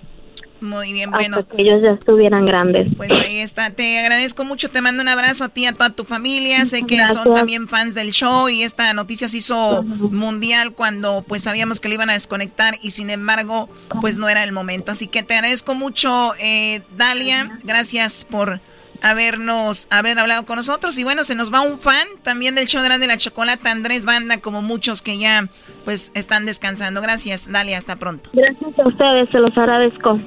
[0.61, 1.39] Muy bien, bueno.
[1.39, 2.89] Hasta que ellos ya estuvieran grandes.
[2.97, 5.91] Pues ahí está, te agradezco mucho, te mando un abrazo a ti y a toda
[5.91, 10.73] tu familia, sé que son también fans del show y esta noticia se hizo mundial
[10.73, 13.69] cuando pues sabíamos que le iban a desconectar y sin embargo
[14.01, 18.61] pues no era el momento, así que te agradezco mucho eh, Dalia, gracias por
[19.03, 20.99] habernos, haber hablado con nosotros.
[20.99, 24.41] Y bueno, se nos va un fan también del show de la Chocolata, Andrés Banda,
[24.41, 25.49] como muchos que ya
[25.85, 28.31] pues están descansando, gracias Dalia, hasta pronto.
[28.33, 30.19] Gracias a ustedes, se los agradezco.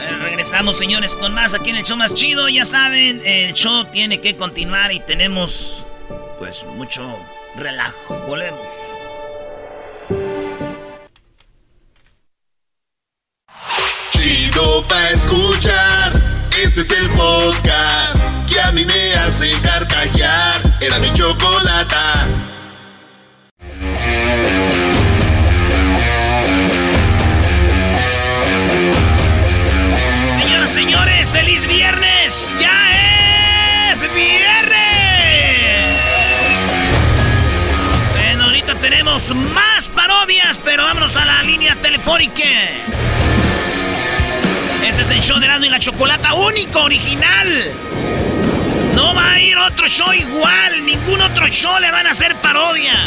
[0.00, 2.48] Eh, Regresamos, señores, con más aquí en el show más chido.
[2.48, 5.86] Ya saben, el show tiene que continuar y tenemos,
[6.38, 7.02] pues, mucho
[7.56, 8.16] relajo.
[8.26, 8.60] Volvemos.
[14.10, 16.12] Chido pa' escuchar.
[16.62, 18.16] Este es el podcast
[18.48, 20.60] que a mí me hace carcajear.
[20.80, 22.26] Era mi chocolata.
[30.72, 32.50] Señores, feliz viernes.
[32.58, 34.78] Ya es viernes.
[38.16, 42.42] Bueno, ahorita tenemos más parodias, pero vámonos a la línea telefónica.
[44.82, 47.48] Este es el show de Erasmo y la Chocolata único, original.
[48.94, 50.86] No va a ir otro show igual.
[50.86, 52.98] Ningún otro show le van a hacer parodias.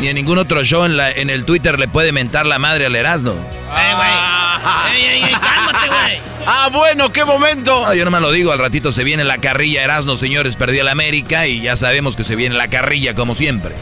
[0.00, 2.86] Ni en ningún otro show en, la, en el Twitter le puede mentar la madre
[2.86, 3.32] al Erasmo.
[3.32, 4.94] Eh, güey.
[4.94, 6.33] Ey, ey, ey, cálmate, güey.
[6.46, 7.86] Ah, bueno, qué momento.
[7.86, 10.88] No, yo nomás lo digo, al ratito se viene la carrilla Erasmo, señores, perdió el
[10.88, 13.74] América y ya sabemos que se viene la carrilla como siempre.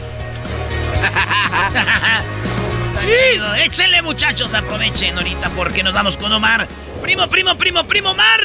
[1.73, 3.55] Está chido.
[3.55, 6.67] Échenle, muchachos, aprovechen ahorita porque nos vamos con Omar.
[7.01, 8.39] Primo, primo, primo, primo, Omar.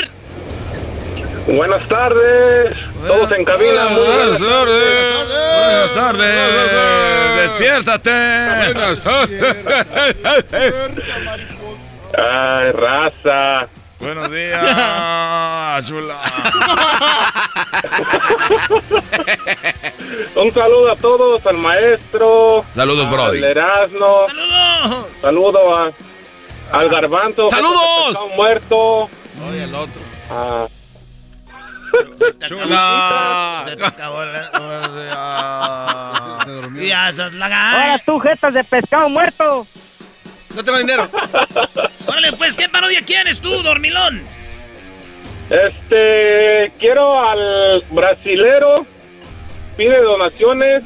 [1.46, 2.76] Buenas tardes.
[3.06, 3.88] Todos en cabina.
[3.88, 5.14] Muy buenas tardes.
[5.94, 7.42] Buenas tardes.
[7.42, 8.10] Despiértate.
[8.74, 9.06] Buenas
[12.16, 13.68] Ay, raza.
[13.98, 16.16] Buenos días, chula.
[20.36, 22.64] Un saludo a todos, al maestro.
[22.72, 23.38] Saludos, Brody.
[23.38, 24.26] Al Erasmo.
[24.28, 25.06] ¡Saludos!
[25.20, 25.90] Saludo a,
[26.72, 27.48] al Garbanzo.
[27.48, 28.08] ¡Saludos!
[28.08, 29.10] Pescado muerto.
[29.48, 30.00] Oye, el otro.
[30.30, 30.66] A,
[32.46, 33.64] Chula.
[33.66, 35.58] Se te acabó la...
[36.74, 38.04] Ya, esas Ahora lagas.
[38.04, 39.66] tú, jetas de pescado muerto.
[40.54, 41.08] No tengo dinero.
[42.06, 44.22] Órale, pues, ¿qué parodia quieres tú, dormilón?
[45.50, 48.86] Este, quiero al brasilero,
[49.76, 50.82] pide donaciones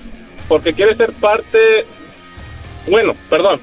[0.49, 1.85] porque quiere ser parte,
[2.87, 3.61] bueno, perdón,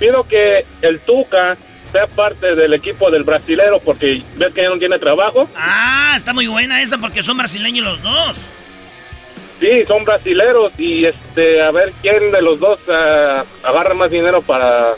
[0.00, 1.56] pido que el Tuca
[1.92, 5.48] sea parte del equipo del brasilero porque ves que ya no tiene trabajo.
[5.56, 8.46] Ah, está muy buena esa porque son brasileños los dos.
[9.60, 14.40] Sí, son brasileros y este, a ver quién de los dos ah, agarra más dinero
[14.40, 14.94] para,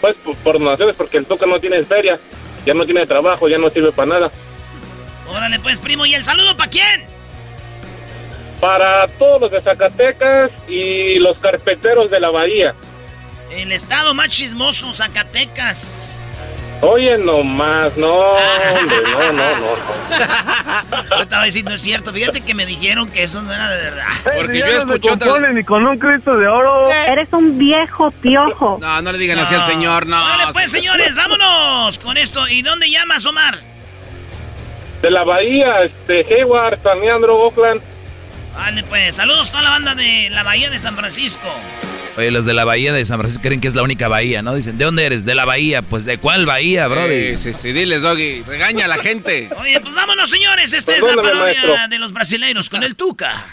[0.00, 2.20] pues, por, por donaciones porque el Tuca no tiene feria,
[2.64, 4.30] ya no tiene trabajo, ya no sirve para nada.
[5.28, 7.04] Órale, pues, primo, ¿y el saludo para quién?
[8.60, 12.74] Para todos los de Zacatecas y los carpeteros de la bahía.
[13.50, 16.05] El estado más chismoso, Zacatecas.
[16.82, 21.16] Oye, nomás, no, hombre, no, no, no.
[21.16, 24.06] Yo estaba diciendo, es cierto, fíjate que me dijeron que eso no era de verdad.
[24.36, 25.52] Porque yo escuché otra...
[25.52, 26.90] ni con un Cristo de oro.
[26.90, 28.78] Eres un viejo piojo.
[28.80, 30.22] No, no le digan así al señor, no.
[30.22, 32.46] Órale, pues, señores, vámonos con esto.
[32.48, 33.58] ¿Y dónde llamas, Omar?
[35.00, 37.80] De la bahía, este, Hayward, San Leandro, Oakland.
[38.54, 41.48] Vale, pues, saludos a toda la banda de la Bahía de San Francisco.
[42.16, 44.54] Oye, los de la bahía de San Francisco creen que es la única bahía, ¿no?
[44.54, 45.26] Dicen, ¿de dónde eres?
[45.26, 45.82] De la bahía.
[45.82, 47.36] Pues, ¿de cuál bahía, brody?
[47.36, 48.42] Sí, sí, sí, diles, Doggy.
[48.42, 49.50] Regaña a la gente.
[49.56, 50.72] Oye, pues vámonos, señores.
[50.72, 51.74] Esta es la parodia maestro.
[51.90, 53.46] de los brasileiros con el Tuca.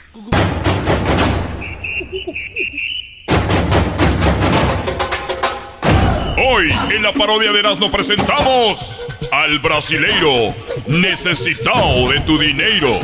[6.37, 10.53] Hoy en la parodia de Erasmo presentamos al brasileiro
[10.87, 12.99] necesitado de tu dinero.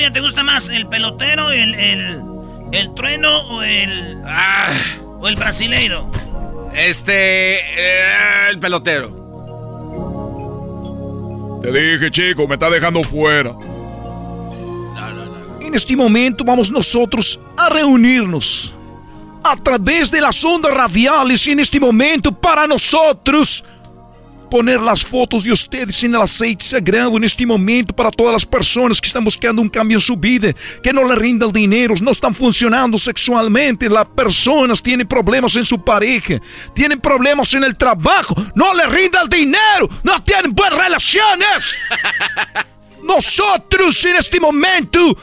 [0.00, 0.70] ¿Cuál parodia te gusta más?
[0.70, 2.22] ¿El pelotero, el, el,
[2.72, 4.16] el trueno o el.
[4.24, 4.72] ah,
[5.18, 6.10] o el brasileiro?
[6.72, 7.56] Este.
[7.58, 9.10] eh, el pelotero.
[11.60, 13.54] Te dije, chico, me está dejando fuera.
[15.60, 18.74] En este momento vamos nosotros a reunirnos
[19.42, 23.62] a través de las ondas radiales y en este momento para nosotros
[24.50, 28.44] poner las fotos de ustedes en el aceite sagrado en este momento para todas las
[28.44, 31.94] personas que están buscando un cambio en su vida, que no le rinda el dinero,
[32.02, 36.40] no están funcionando sexualmente, las personas tienen problemas en su pareja,
[36.74, 41.76] tienen problemas en el trabajo, no le rinda el dinero, no tienen buenas relaciones.
[43.02, 45.16] Nosotros en este momento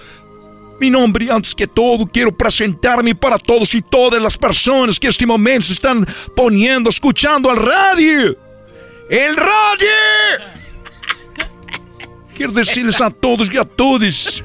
[0.80, 5.10] mi nombre, antes que todo, quiero presentarme para todos y todas las personas que en
[5.10, 8.47] este momento se están poniendo, escuchando al radio.
[9.10, 9.88] ¡El radio!
[12.36, 14.44] Quiero decirles a todos y a todas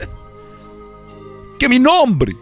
[1.59, 2.35] que mi nombre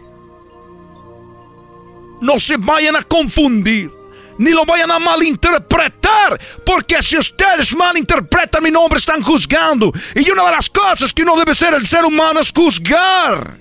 [2.21, 3.91] no se vayan a confundir.
[4.37, 9.91] Ni lo vayan a malinterpretar, porque si ustedes malinterpretan mi nombre están juzgando.
[10.15, 13.57] Y una de las cosas que no debe ser el ser humano es juzgar.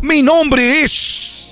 [0.00, 1.43] Mi nombre es...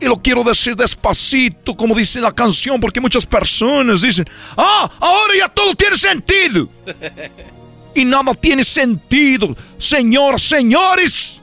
[0.00, 4.26] Y lo quiero decir despacito, como dice la canción, porque muchas personas dicen,
[4.56, 6.68] ah, ahora ya todo tiene sentido.
[7.92, 11.42] Y nada tiene sentido, señor, señores.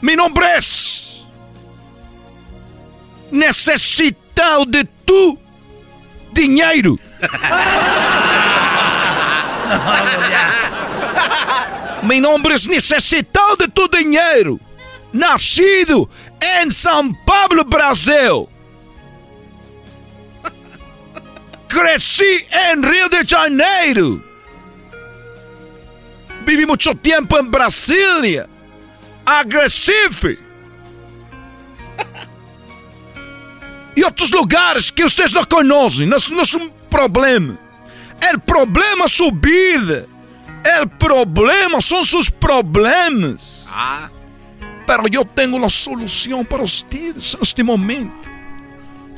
[0.00, 1.26] Mi nombre es...
[3.32, 5.36] Necesitado de tu
[6.32, 6.96] dinheiro.
[12.02, 14.60] Mi nombre es necesitado de tu dinheiro.
[15.12, 16.08] Nascido
[16.42, 18.48] em São Paulo, Brasil.
[21.68, 24.22] Cresci em Rio de Janeiro.
[26.46, 28.48] Vivi muito tempo em Brasília.
[29.24, 30.38] Agressive.
[33.98, 36.06] E outros lugares que vocês não conhecem.
[36.06, 37.58] Não, não é um problema.
[38.34, 40.06] O problema é sua vida.
[40.66, 43.68] El problema son sus problemas.
[43.70, 44.10] Ah.
[44.86, 48.28] Pero yo tengo la solución para ustedes en este momento.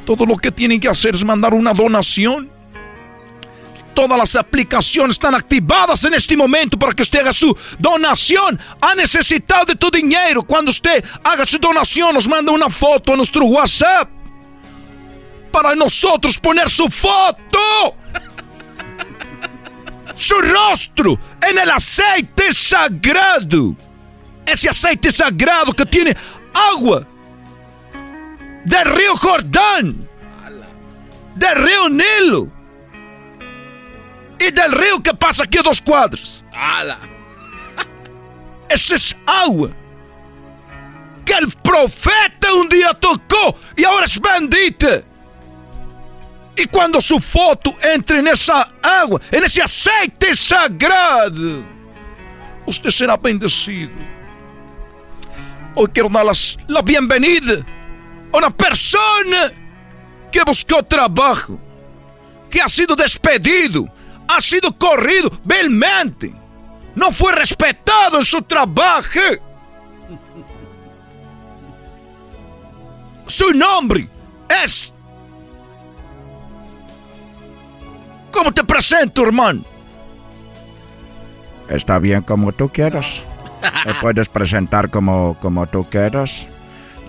[0.05, 2.51] Todo lo que tienen que hacer es mandar una donación.
[3.95, 8.59] Todas las aplicaciones están activadas en este momento para que usted haga su donación.
[8.81, 10.43] Ha necesitado de tu dinero.
[10.43, 14.09] Cuando usted haga su donación, nos manda una foto a nuestro WhatsApp.
[15.53, 17.59] Para nosotros poner su foto
[20.15, 23.77] su rostro en el aceite sagrado.
[24.49, 26.17] Ese aceite sagrado que tiene
[26.75, 27.07] agua
[28.65, 30.09] del río Jordán,
[31.35, 32.51] del río Nilo
[34.39, 36.43] y del río que pasa aquí a dos cuadras.
[38.71, 39.71] Esa es agua
[41.27, 45.03] que el profeta un día tocó y ahora es bendita.
[46.57, 51.63] Y cuando su foto entre en esa agua, en ese aceite sagrado,
[52.67, 54.18] usted será bendecido.
[55.81, 56.27] Hoy quiero dar
[56.67, 57.65] la bienvenida
[58.33, 59.53] a una persona
[60.33, 61.57] que buscó trabajo,
[62.51, 63.89] que ha sido despedido,
[64.27, 66.35] ha sido corrido vilmente,
[66.97, 69.21] no fue respetado en su trabajo.
[73.29, 74.09] Su nombre
[74.65, 74.93] es...
[78.33, 79.63] ¿Cómo te presento, hermano?
[81.69, 83.23] Está bien como tú quieras.
[83.85, 86.47] Te puedes presentar como, como tú quieras.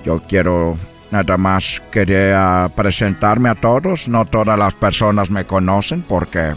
[0.05, 0.77] Yo quiero
[1.11, 4.07] nada más quería presentarme a todos.
[4.07, 6.53] No todas las personas me conocen porque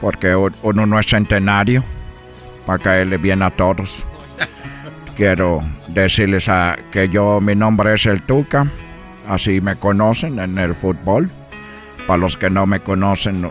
[0.00, 1.84] porque uno no es centenario
[2.66, 4.04] para caerle bien a todos.
[5.16, 8.66] Quiero decirles a, que yo mi nombre es el Tuca.
[9.28, 11.30] Así me conocen en el fútbol.
[12.06, 13.48] Para los que no me conocen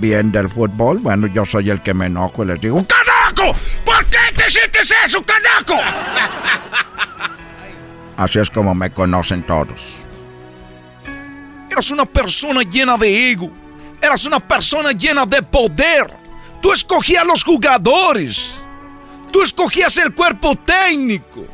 [0.00, 3.56] bien del fútbol, bueno, yo soy el que me enojo y les digo, ¡Canaco!
[3.84, 5.76] ¿Por qué te sientes eso, canaco?
[8.16, 9.82] Así es como me conocen todos.
[11.70, 13.50] Eras una persona llena de ego.
[14.00, 16.14] Eras una persona llena de poder.
[16.60, 18.60] Tú escogías los jugadores.
[19.32, 21.46] Tú escogías el cuerpo técnico.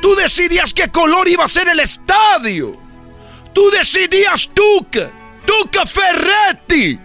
[0.00, 2.76] Tú decidías qué color iba a ser el estadio.
[3.52, 5.10] Tú decidías Tuca.
[5.46, 6.98] Tuca Ferretti.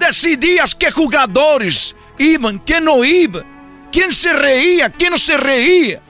[0.00, 3.44] Decidías qué jugadores iban, quién no iba.
[3.92, 6.00] Quién se reía, quién no se reía.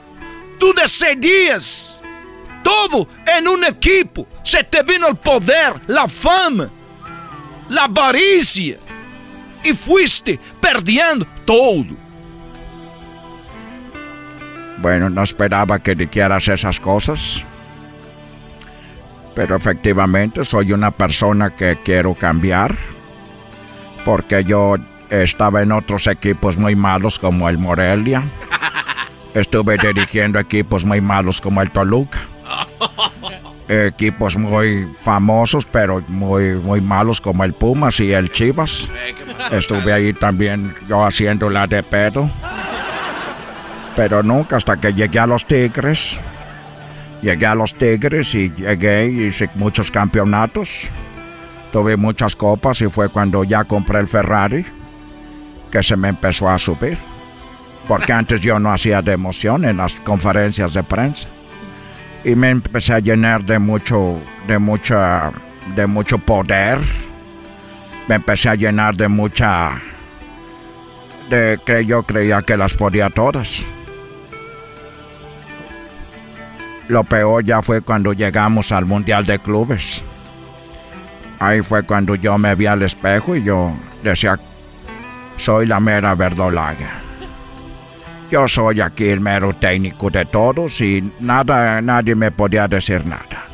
[0.59, 2.01] Tú decidías
[2.62, 4.26] todo en un equipo.
[4.45, 6.70] Se te vino el poder, la fama,
[7.68, 8.78] la avaricia.
[9.64, 11.97] Y fuiste perdiendo todo.
[14.78, 17.43] Bueno, no esperaba que dijeras esas cosas.
[19.34, 22.76] Pero efectivamente soy una persona que quiero cambiar.
[24.05, 24.76] Porque yo
[25.11, 28.22] estaba en otros equipos muy malos como el Morelia.
[29.34, 32.18] Estuve dirigiendo equipos muy malos como el Toluca.
[33.68, 38.88] Equipos muy famosos pero muy, muy malos como el Pumas y el Chivas.
[39.51, 42.28] Estuve ahí también yo haciendo la de pedo.
[43.94, 46.18] Pero nunca hasta que llegué a los Tigres.
[47.22, 50.88] Llegué a los Tigres y llegué y hice muchos campeonatos.
[51.73, 54.64] Tuve muchas copas y fue cuando ya compré el Ferrari
[55.71, 56.99] que se me empezó a subir.
[57.87, 61.29] Porque antes yo no hacía de emoción en las conferencias de prensa.
[62.25, 65.33] Y me empecé a llenar de mucho, de mucha,
[65.75, 66.79] de mucho poder.
[68.09, 69.73] Me empecé a llenar de mucha,
[71.31, 73.64] de que yo creía que las podía todas.
[76.89, 80.03] Lo peor ya fue cuando llegamos al Mundial de Clubes.
[81.41, 83.72] Ahí fue cuando yo me vi al espejo y yo
[84.05, 84.38] decía,
[85.38, 87.01] soy la mera verdolaga.
[88.30, 93.47] Yo soy aquí el mero técnico de todos y nada, nadie me podía decir nada.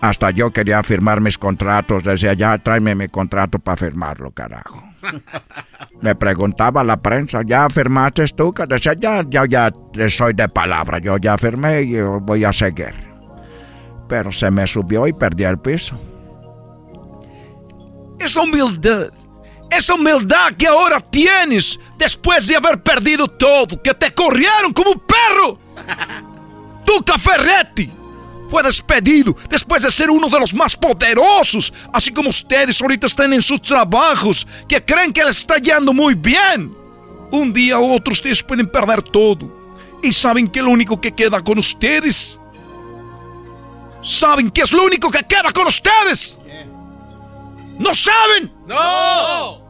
[0.00, 4.82] Hasta yo quería firmar mis contratos, decía, ya tráeme mi contrato para firmarlo, carajo.
[6.02, 8.52] Me preguntaba la prensa, ¿ya firmaste tú?
[8.52, 9.72] Que Decía, ya, ya, ya
[10.10, 12.94] soy de palabra, yo ya firmé y voy a seguir.
[14.06, 15.98] Pero se me subió y perdí el piso.
[18.36, 19.10] Esa humildad,
[19.70, 25.00] esa humildad que ahora tienes después de haber perdido todo, que te corrieron como un
[25.00, 25.58] perro.
[26.84, 27.90] Tuca Ferretti
[28.50, 33.32] fue despedido después de ser uno de los más poderosos, así como ustedes ahorita están
[33.32, 36.76] en sus trabajos, que creen que les está yendo muy bien.
[37.30, 39.50] Un día u otro ustedes pueden perder todo.
[40.02, 42.38] Y saben que lo único que queda con ustedes.
[44.02, 46.38] ¿Saben qué es lo único que queda con ustedes?
[47.78, 48.52] ¿No saben?
[48.66, 49.60] ¡No!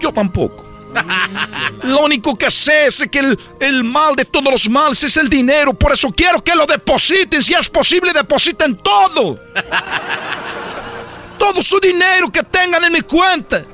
[0.00, 0.64] Yo tampoco.
[1.82, 5.28] Lo único que sé es que el, el mal de todos los males es el
[5.28, 5.74] dinero.
[5.74, 7.42] Por eso quiero que lo depositen.
[7.42, 9.38] Si es posible, depositen todo.
[11.38, 13.64] Todo su dinero que tengan en mi cuenta.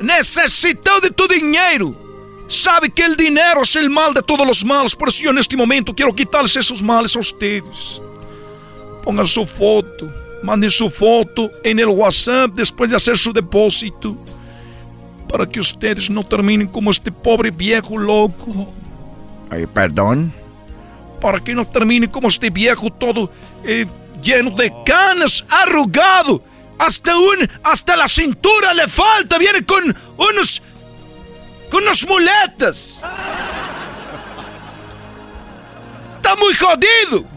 [0.00, 1.94] Necesito de tu dinero.
[2.46, 4.94] Sabe que el dinero es el mal de todos los males.
[4.94, 8.00] Por eso yo en este momento quiero quitarles esos males a ustedes.
[9.02, 10.25] Pongan su foto.
[10.42, 14.16] Manden su foto en el WhatsApp después de hacer su depósito.
[15.28, 18.72] Para que ustedes no terminen como este pobre viejo loco.
[19.50, 20.32] Ay, perdón.
[21.20, 23.30] Para que no termine como este viejo todo
[23.64, 23.86] eh,
[24.22, 26.42] lleno de canas, arrugado.
[26.78, 29.38] Hasta un, hasta la cintura le falta.
[29.38, 30.62] Viene con unos,
[31.70, 33.04] con unas muletas.
[36.16, 37.35] Está muy jodido.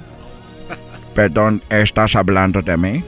[1.14, 3.04] Perdón, ¿estás hablando de mí?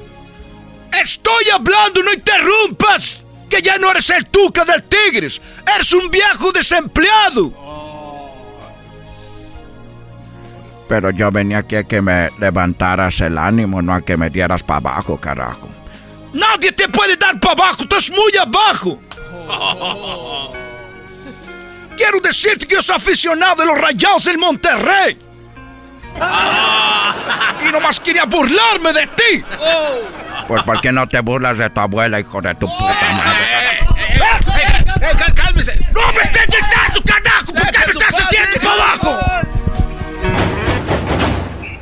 [1.02, 3.26] Estoy hablando, no interrumpas.
[3.52, 5.41] que ya no eres el Tuca del Tigres,
[5.76, 7.52] eres un viejo desempleado.
[10.88, 14.64] Pero yo venía aquí a que me levantaras el ánimo, no a que me dieras
[14.64, 15.70] para abajo, carajo.
[16.34, 18.99] Nadie te puede dar para abajo, estás muy abajo.
[21.97, 25.18] Quiero decirte que yo soy aficionado de los rayados del Monterrey.
[27.68, 29.43] Y nomás quería burlarme de ti.
[30.47, 33.45] Pues ¿por qué no te burlas de tu abuela, hijo de tu puta madre?
[35.01, 35.80] ¡Eh, cálmese!
[35.93, 37.53] ¡No me estés gritando, carajo!
[37.53, 39.20] ¿Por qué me estás haciendo para abajo?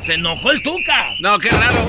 [0.00, 1.10] Se enojó el Tuca.
[1.20, 1.88] No, qué raro.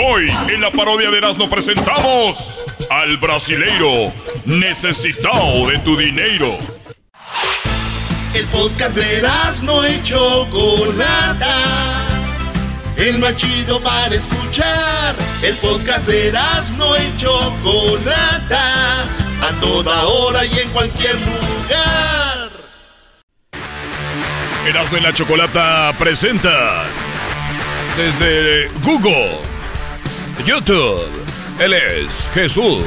[0.00, 4.12] Hoy en la parodia de Erasmo presentamos al brasileiro
[4.46, 6.56] necesitado de tu dinero.
[8.34, 9.22] El podcast de
[9.62, 11.56] no y Chocolata.
[12.96, 15.16] El más chido para escuchar.
[15.42, 16.32] El podcast de
[16.76, 19.02] no y Chocolata.
[19.40, 22.50] A toda hora y en cualquier lugar.
[24.66, 26.84] Erasmo y la Chocolata presenta
[27.96, 29.38] desde Google,
[30.44, 31.08] YouTube.
[31.58, 32.84] Él es Jesús.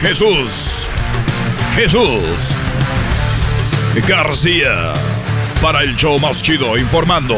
[0.00, 0.88] Jesús.
[1.76, 2.52] Jesús.
[3.96, 4.94] García.
[5.60, 7.36] Para el show más chido informando.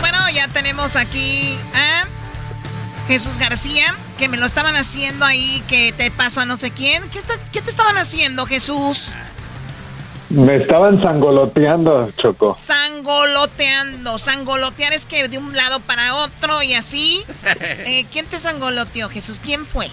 [0.00, 2.04] Bueno, ya tenemos aquí a
[3.06, 7.08] Jesús García, que me lo estaban haciendo ahí, que te pasó a no sé quién.
[7.10, 9.14] ¿Qué, está- qué te estaban haciendo, Jesús?
[10.28, 12.54] Me estaban sangoloteando, Choco.
[12.60, 14.18] Sangoloteando.
[14.18, 17.24] Sangolotear es que de un lado para otro y así.
[17.86, 19.40] Eh, ¿Quién te sangoloteó, Jesús?
[19.42, 19.88] ¿Quién fue?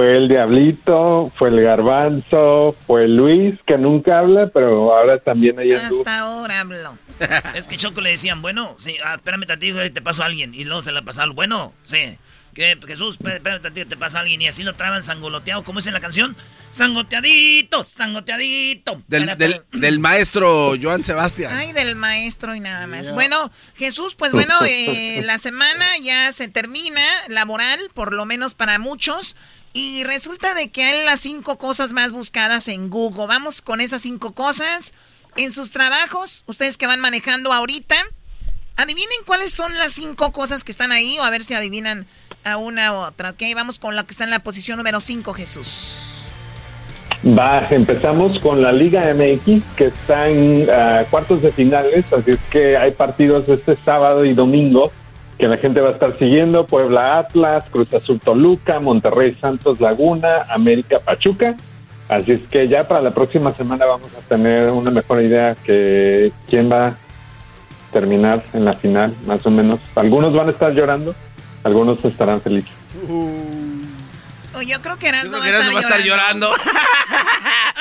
[0.00, 5.72] Fue el Diablito, fue el Garbanzo, fue Luis, que nunca habla, pero ahora también hay
[5.72, 6.96] en Hasta ahora hablo.
[7.54, 10.54] Es que Choco le decían, bueno, sí, ah, espérame tantito, te pasó a alguien.
[10.54, 12.16] Y luego se la pasaron, bueno, sí.
[12.54, 14.40] Que Jesús, espérame tantito, te pasa a alguien.
[14.40, 16.34] Y así lo traban sangoloteado, como dice en la canción.
[16.70, 19.02] Sangoteadito, sangoteadito.
[19.06, 21.52] Del, Para- del, del maestro Joan Sebastián.
[21.54, 23.12] Ay, del maestro y nada más.
[23.12, 28.78] Bueno, Jesús, pues bueno, eh, la semana ya se termina, laboral, por lo menos para
[28.78, 29.36] muchos.
[29.72, 33.26] Y resulta de que hay las cinco cosas más buscadas en Google.
[33.26, 34.92] Vamos con esas cinco cosas.
[35.36, 37.94] En sus trabajos, ustedes que van manejando ahorita,
[38.76, 42.06] adivinen cuáles son las cinco cosas que están ahí o a ver si adivinan
[42.42, 43.30] a una u otra.
[43.30, 46.24] Ok, vamos con la que está en la posición número cinco, Jesús.
[47.24, 52.38] Va, empezamos con la Liga MX, que está en ah, cuartos de finales, así es
[52.50, 54.90] que hay partidos este sábado y domingo
[55.40, 60.44] que la gente va a estar siguiendo, Puebla Atlas, Cruz Azul Toluca, Monterrey Santos Laguna,
[60.50, 61.56] América Pachuca,
[62.08, 66.30] así es que ya para la próxima semana vamos a tener una mejor idea que
[66.46, 66.96] quién va a
[67.90, 69.80] terminar en la final, más o menos.
[69.94, 71.14] Algunos van a estar llorando,
[71.64, 72.74] algunos estarán felices.
[74.54, 76.52] O yo creo que Erasmo va, va a estar llorando.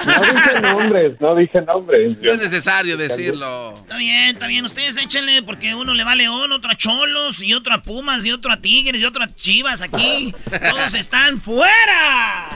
[0.06, 2.18] No dije nombres, no dije nombres.
[2.22, 3.76] No es necesario decirlo.
[3.76, 4.64] Está bien, está bien.
[4.64, 8.26] Ustedes échenle porque uno le va a León, otro a Cholos, y otro a Pumas,
[8.26, 10.34] y otro a Tigres, y otro a Chivas aquí.
[10.70, 12.50] Todos están fuera.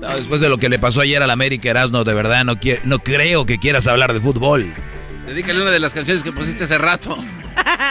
[0.00, 2.54] No, después de lo que le pasó ayer al América Erasmo, de verdad no,
[2.84, 4.72] no creo que quieras hablar de fútbol.
[5.26, 7.16] Dedícale una de las canciones que pusiste hace rato.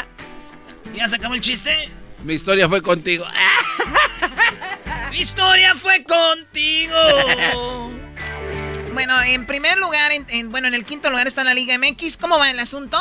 [0.96, 1.72] ¿Ya se acabó el chiste?
[2.24, 3.26] Mi historia fue contigo.
[5.12, 6.94] Mi historia fue contigo.
[8.94, 12.18] Bueno, en primer lugar, en, en- bueno, en el quinto lugar está la Liga MX.
[12.18, 12.98] ¿Cómo va el asunto?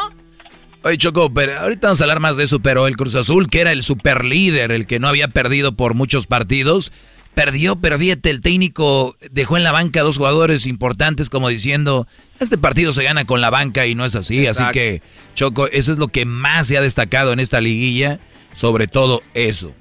[0.82, 3.62] Oye, Choco, pero ahorita vamos a hablar más de eso, pero el Cruz Azul, que
[3.62, 6.92] era el super líder, el que no había perdido por muchos partidos,
[7.34, 12.07] perdió, pero fíjate, el técnico dejó en la banca a dos jugadores importantes como diciendo,
[12.40, 15.00] este partido se gana con la banca y no es así, así que,
[15.34, 18.20] Choco, eso es lo que más se ha destacado en esta liguilla,
[18.52, 19.74] sobre todo eso.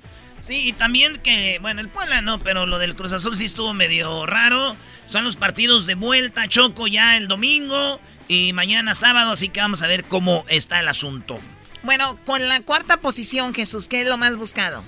[0.46, 3.74] Sí, y también que, bueno, el Puebla no, pero lo del Cruz Azul sí estuvo
[3.74, 4.76] medio raro.
[5.08, 9.82] Son los partidos de vuelta, Choco, ya el domingo y mañana sábado, así que vamos
[9.82, 11.40] a ver cómo está el asunto.
[11.82, 14.84] Bueno, con la cuarta posición, Jesús, ¿qué es lo más buscado?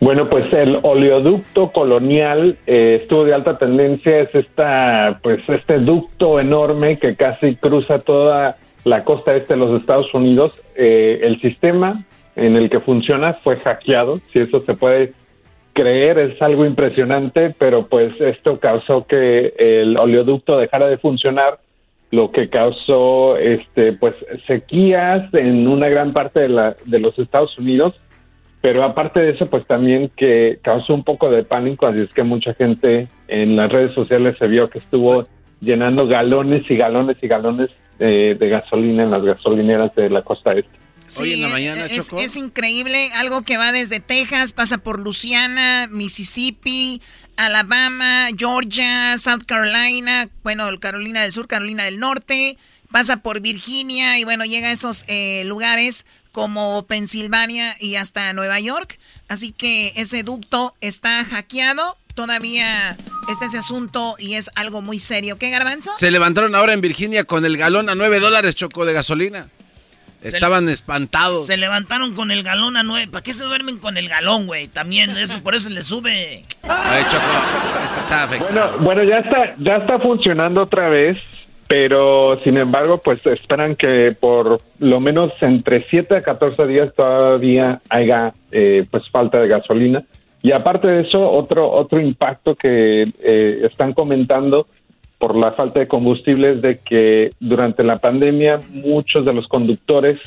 [0.00, 6.40] Bueno, pues el oleoducto colonial eh, estuvo de alta tendencia, es esta, pues este ducto
[6.40, 10.60] enorme que casi cruza toda la costa este de los Estados Unidos.
[10.74, 12.04] Eh, el sistema
[12.36, 15.12] en el que funciona fue hackeado, si eso se puede
[15.72, 21.58] creer, es algo impresionante, pero pues esto causó que el oleoducto dejara de funcionar,
[22.10, 24.14] lo que causó este pues
[24.46, 27.94] sequías en una gran parte de, la, de los Estados Unidos
[28.66, 32.24] pero aparte de eso, pues también que causó un poco de pánico, así es que
[32.24, 35.24] mucha gente en las redes sociales se vio que estuvo
[35.60, 37.70] llenando galones y galones y galones
[38.00, 40.85] eh, de gasolina en las gasolineras de la costa este.
[41.18, 45.88] Hoy en la mañana, es, es increíble, algo que va desde Texas, pasa por Luisiana,
[45.90, 47.00] Mississippi,
[47.36, 52.56] Alabama, Georgia, South Carolina, bueno, Carolina del Sur, Carolina del Norte,
[52.90, 58.60] pasa por Virginia y bueno, llega a esos eh, lugares como Pensilvania y hasta Nueva
[58.60, 58.98] York.
[59.28, 61.96] Así que ese ducto está hackeado.
[62.14, 62.96] Todavía
[63.30, 65.36] está ese asunto y es algo muy serio.
[65.36, 65.92] ¿Qué, Garbanzo?
[65.98, 69.48] Se levantaron ahora en Virginia con el galón a 9 dólares, Choco, de gasolina.
[70.26, 71.46] Estaban espantados.
[71.46, 73.08] Se levantaron con el galón a 9.
[73.10, 74.68] ¿Para qué se duermen con el galón, güey?
[74.68, 76.44] También, eso, por eso le sube.
[76.62, 77.24] Ay, Choco,
[78.00, 81.18] está Bueno, bueno, ya está, ya está funcionando otra vez
[81.68, 87.80] pero sin embargo, pues esperan que por lo menos entre 7 a 14 días todavía
[87.88, 90.04] haya eh, pues falta de gasolina.
[90.42, 94.68] Y aparte de eso, otro, otro impacto que eh, están comentando
[95.18, 100.20] por la falta de combustible es de que durante la pandemia muchos de los conductores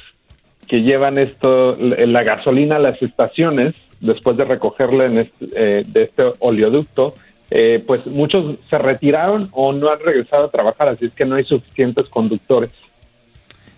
[0.68, 6.02] que llevan esto, la gasolina a las estaciones, después de recogerla en este, eh, de
[6.02, 7.16] este oleoducto,
[7.50, 11.36] eh, pues muchos se retiraron o no han regresado a trabajar, así es que no
[11.36, 12.72] hay suficientes conductores.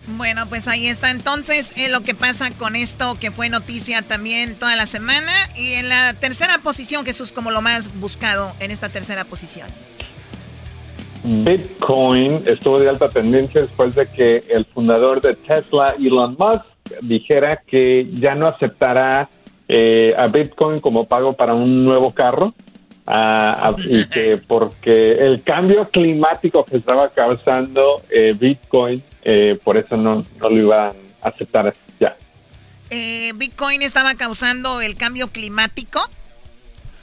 [0.06, 4.56] Bueno, pues ahí está entonces eh, lo que pasa con esto que fue noticia también
[4.56, 5.32] toda la semana.
[5.56, 9.68] Y en la tercera posición, Jesús, como lo más buscado en esta tercera posición.
[11.24, 16.64] Bitcoin estuvo de alta tendencia después de que el fundador de Tesla, Elon Musk,
[17.00, 19.28] dijera que ya no aceptará
[19.68, 22.52] eh, a Bitcoin como pago para un nuevo carro
[23.78, 30.24] y que porque el cambio climático que estaba causando eh, Bitcoin, eh, por eso no,
[30.40, 30.92] no lo iban
[31.22, 32.16] a aceptar ya.
[32.90, 36.00] Eh, Bitcoin estaba causando el cambio climático.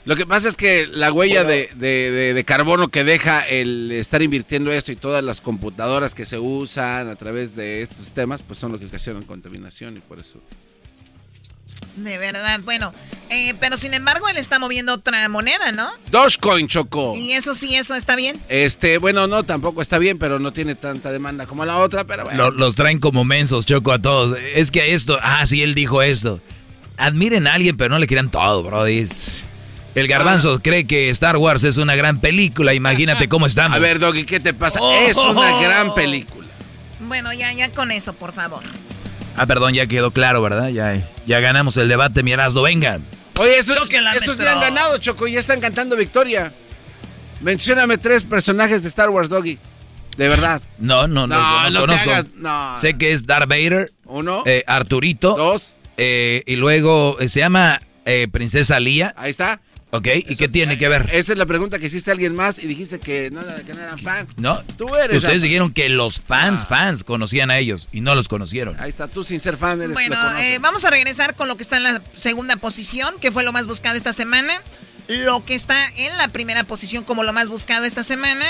[0.04, 4.72] Lo que pasa es que la huella de, de, carbono que deja el estar invirtiendo
[4.72, 8.72] esto y todas las computadoras que se usan a través de estos sistemas, pues son
[8.72, 10.40] lo que ocasionan contaminación y por eso
[11.96, 12.92] de verdad, bueno.
[13.28, 15.90] Eh, pero sin embargo, él está moviendo otra moneda, ¿no?
[16.10, 17.14] Dogecoin, Choco.
[17.16, 18.40] ¿Y eso sí, eso está bien?
[18.48, 22.24] Este, bueno, no, tampoco está bien, pero no tiene tanta demanda como la otra, pero
[22.24, 22.50] bueno.
[22.50, 24.36] Los, traen como mensos, Choco, a todos.
[24.54, 26.40] Es que esto, ah, sí, él dijo esto.
[26.96, 29.06] Admiren a alguien, pero no le quieran todo, brody.
[29.94, 30.60] El garbanzo ah.
[30.62, 33.76] cree que Star Wars es una gran película, imagínate cómo estamos.
[33.76, 34.80] A ver, Doggy, ¿qué te pasa?
[35.00, 36.48] Es una gran película.
[37.00, 38.62] Bueno, ya, ya con eso, por favor.
[39.36, 40.68] Ah, perdón, ya quedó claro, ¿verdad?
[40.68, 42.32] Ya, ya ganamos el debate, mi
[42.62, 43.04] vengan.
[43.38, 46.52] Oye, estos ya han ganado, Choco, ya están cantando victoria.
[47.40, 49.58] Mencióname tres personajes de Star Wars, Doggy.
[50.16, 50.60] De verdad.
[50.78, 52.10] No, no, no, no, conozco.
[52.76, 53.92] Sé que es Darth Vader.
[54.04, 54.42] Uno.
[54.44, 55.34] Eh, Arturito.
[55.34, 55.78] Dos.
[55.96, 57.80] Eh, y luego eh, se llama
[58.32, 59.14] Princesa Lía.
[59.16, 59.60] Ahí está.
[59.92, 61.08] Ok, ¿y qué tiene que ver?
[61.12, 63.80] Esa es la pregunta que hiciste a alguien más y dijiste que no, que no
[63.80, 64.30] eran fans.
[64.36, 65.16] No, tú eres.
[65.16, 66.68] Ustedes dijeron que los fans, ah.
[66.68, 68.78] fans, conocían a ellos y no los conocieron.
[68.78, 71.64] Ahí está, tú sin ser fan eres Bueno, eh, vamos a regresar con lo que
[71.64, 74.62] está en la segunda posición, que fue lo más buscado esta semana.
[75.08, 78.44] Lo que está en la primera posición como lo más buscado esta semana.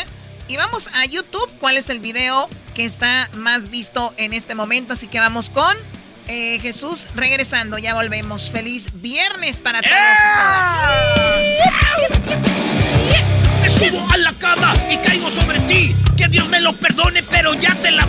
[0.47, 4.93] Y vamos a YouTube, cuál es el video que está más visto en este momento.
[4.93, 5.74] Así que vamos con
[6.31, 8.51] eh, Jesús, regresando, ya volvemos.
[8.51, 9.95] Feliz viernes para todos
[13.61, 15.95] Me subo a la cama y caigo sobre ti.
[16.16, 18.07] Que Dios me lo perdone, pero ya te la.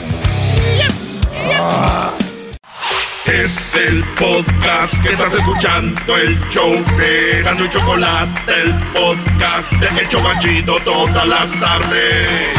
[3.25, 10.01] Es el podcast que estás escuchando, el show de Gano y Chocolate, el podcast de
[10.01, 12.49] El Chocachito todas las tardes.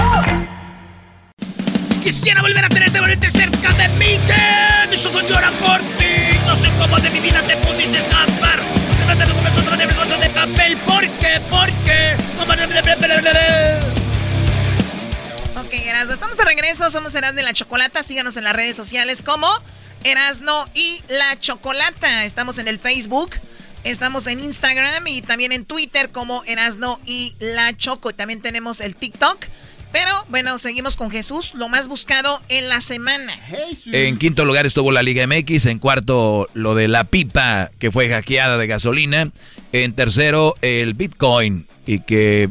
[2.02, 6.36] Quisiera volver a tenerte, volverte cerca de mí, que mis ojos lloran por ti.
[6.46, 8.60] No sé cómo de mi vida te pudiste escapar.
[9.06, 10.76] Te de documentos de de papel.
[10.76, 11.40] ¿Por qué?
[11.48, 12.16] ¿Por qué?
[15.56, 16.90] Ok, Erasno, estamos de regreso.
[16.90, 18.02] Somos Erasno y la Chocolata.
[18.02, 19.48] Síganos en las redes sociales como
[20.04, 22.24] Erasno y la Chocolata.
[22.24, 23.30] Estamos en el Facebook.
[23.84, 28.12] Estamos en Instagram y también en Twitter como Erasno y la Choco.
[28.14, 29.46] También tenemos el TikTok
[29.92, 33.34] pero bueno, seguimos con Jesús, lo más buscado en la semana.
[33.86, 38.08] En quinto lugar estuvo la Liga MX, en cuarto lo de la pipa que fue
[38.08, 39.30] hackeada de gasolina,
[39.72, 42.48] en tercero el Bitcoin y que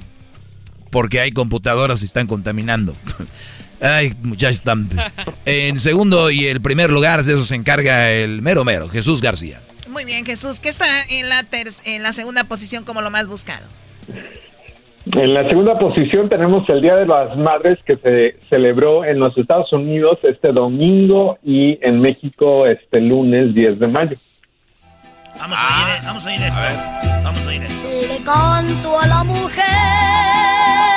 [0.92, 2.96] porque hay computadoras y están contaminando.
[3.82, 4.90] Ay, ya están.
[5.46, 9.60] En segundo y el primer lugar de eso se encarga el mero mero, Jesús García.
[9.90, 11.46] Muy bien, Jesús, ¿qué está en la,
[11.86, 13.68] en la segunda posición como lo más buscado?
[15.06, 19.36] En la segunda posición tenemos el Día de las Madres que se celebró en los
[19.36, 24.18] Estados Unidos este domingo y en México este lunes 10 de mayo.
[25.40, 26.60] Vamos a ir, vamos a ir esto.
[27.24, 27.88] Vamos a ir esto.
[27.88, 30.91] le canto a la mujer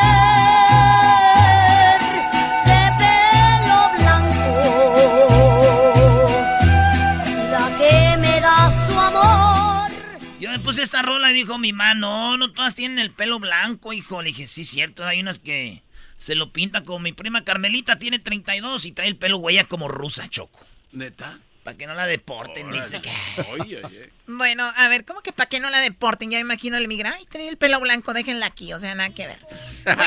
[10.63, 14.23] puse esta rola y dijo mi mano, no, todas tienen el pelo blanco, hijo.
[14.23, 15.83] Le dije, sí, cierto, hay unas que
[16.17, 19.89] se lo pintan como mi prima Carmelita, tiene 32 y trae el pelo huella como
[19.89, 20.61] rusa, Choco.
[20.93, 21.39] ¿Neta?
[21.65, 23.11] Para que no la deporten, dice que...
[23.53, 24.11] Oye, oye.
[24.27, 26.31] Bueno, a ver, ¿cómo que para que no la deporten?
[26.31, 27.15] Ya me imagino el migra.
[27.17, 28.75] Ay, trae el pelo blanco, déjenla aquí.
[28.75, 29.39] O sea, nada que ver.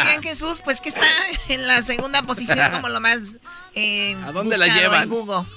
[0.05, 1.07] Bien, Jesús, pues que está
[1.49, 3.39] en la segunda posición como lo más.
[3.73, 5.03] Eh, ¿A dónde la llevan?
[5.03, 5.47] en Google.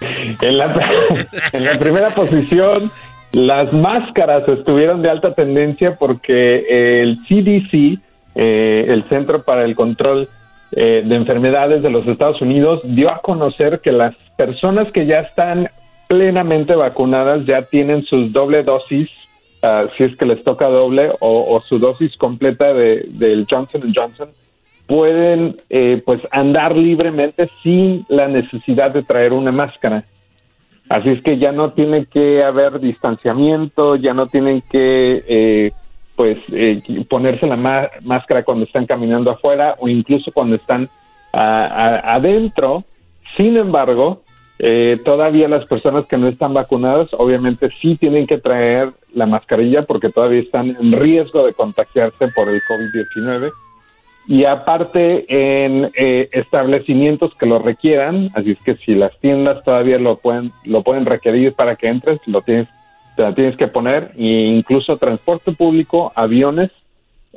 [0.00, 2.92] En la, en la primera posición,
[3.32, 8.00] las máscaras estuvieron de alta tendencia porque el CDC,
[8.34, 10.28] eh, el Centro para el Control
[10.72, 15.20] eh, de Enfermedades de los Estados Unidos, dio a conocer que las personas que ya
[15.20, 15.68] están
[16.08, 19.10] plenamente vacunadas ya tienen sus doble dosis,
[19.62, 24.30] ah, si es que les toca doble, o, su dosis completa de, del Johnson Johnson,
[24.86, 30.04] pueden eh, pues andar libremente sin la necesidad de traer una máscara.
[30.88, 35.72] Así es que ya no tiene que haber distanciamiento, ya no tienen que eh,
[36.16, 40.88] pues eh, ponerse la máscara cuando están caminando afuera o incluso cuando están
[41.32, 42.84] a- adentro.
[43.36, 44.22] Sin embargo,
[44.58, 49.82] eh, todavía las personas que no están vacunadas obviamente sí tienen que traer la mascarilla
[49.82, 53.52] porque todavía están en riesgo de contagiarse por el COVID-19
[54.28, 59.98] y aparte en eh, establecimientos que lo requieran, así es que si las tiendas todavía
[59.98, 62.68] lo pueden lo pueden requerir para que entres, lo tienes
[63.16, 66.70] te la tienes que poner e incluso transporte público, aviones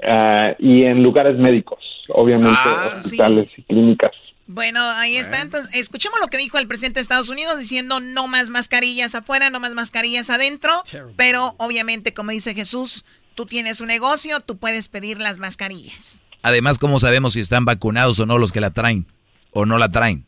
[0.05, 1.79] ah, y en lugares médicos,
[2.09, 2.59] obviamente
[2.97, 4.11] hospitales y clínicas.
[4.47, 5.41] Bueno, ahí está.
[5.41, 9.49] Entonces, escuchemos lo que dijo el presidente de Estados Unidos diciendo no más mascarillas afuera,
[9.49, 10.83] no más mascarillas adentro.
[11.15, 16.21] Pero obviamente, como dice Jesús, tú tienes un negocio, tú puedes pedir las mascarillas.
[16.43, 19.05] Además, ¿cómo sabemos si están vacunados o no los que la traen?
[19.51, 20.25] ¿O no la traen?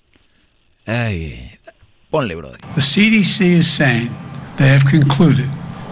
[0.86, 1.52] Ay,
[2.10, 2.60] ponle, brother.
[2.76, 4.10] The CDC is saying
[4.58, 5.48] they have concluded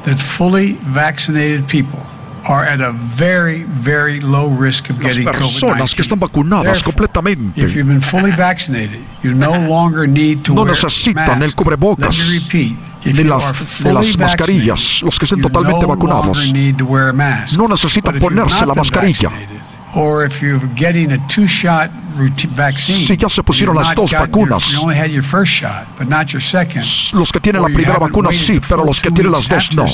[0.05, 1.99] that fully vaccinated people
[2.47, 6.01] are at a very, very low risk of Las getting personas que COVID-19.
[6.01, 10.73] están vacunadas completamente If you've been fully vaccinated, you no longer need to no wear
[10.73, 11.41] necesitan mask.
[11.43, 12.77] el cubrebocas Let me repeat.
[13.03, 16.37] You las, fully las mascarillas, los que estén totalmente no vacunados.
[16.37, 17.57] longer need to wear a mask.
[17.57, 19.31] No necesitan ponerse la mascarilla.
[19.91, 22.95] Vaccinated, Or if you're getting a two-shot routine vaccine.
[22.95, 24.71] Si ya se pusieron las dos vacunas.
[24.71, 26.85] you only had your first shot, but not your second.
[27.13, 29.85] Los que tienen la primera vacuna sí, pero los que tienen las dos no.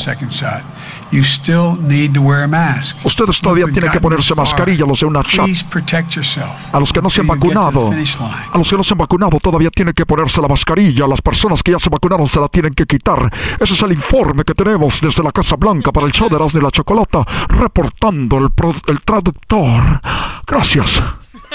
[1.12, 2.98] The second shot, you still need to wear a mask.
[3.06, 5.46] Ustedes todavía You've tienen que ponerse mascarilla, los de una shot.
[5.46, 6.50] Please protect yourself.
[6.74, 9.70] A los que no se han vacunado, a los que no se han vacunado todavía
[9.72, 11.08] tienen que ponerse la mascarilla.
[11.08, 13.32] Las personas que ya se vacunaron se la tienen que quitar.
[13.60, 16.72] Ese es el informe que tenemos desde la Casa Blanca para el show de la
[16.72, 20.02] Chocolata, reportando el, pro- el traductor.
[20.46, 21.02] Gracias.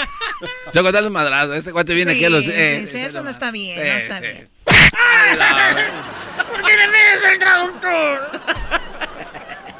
[0.73, 1.53] Choco, dale un madrazo.
[1.53, 2.45] Este guante viene Sí, aquí a los.
[2.45, 4.49] sí, eh, sí, eso no está bien, no está bien.
[6.51, 8.41] ¿Por qué le pides el traductor?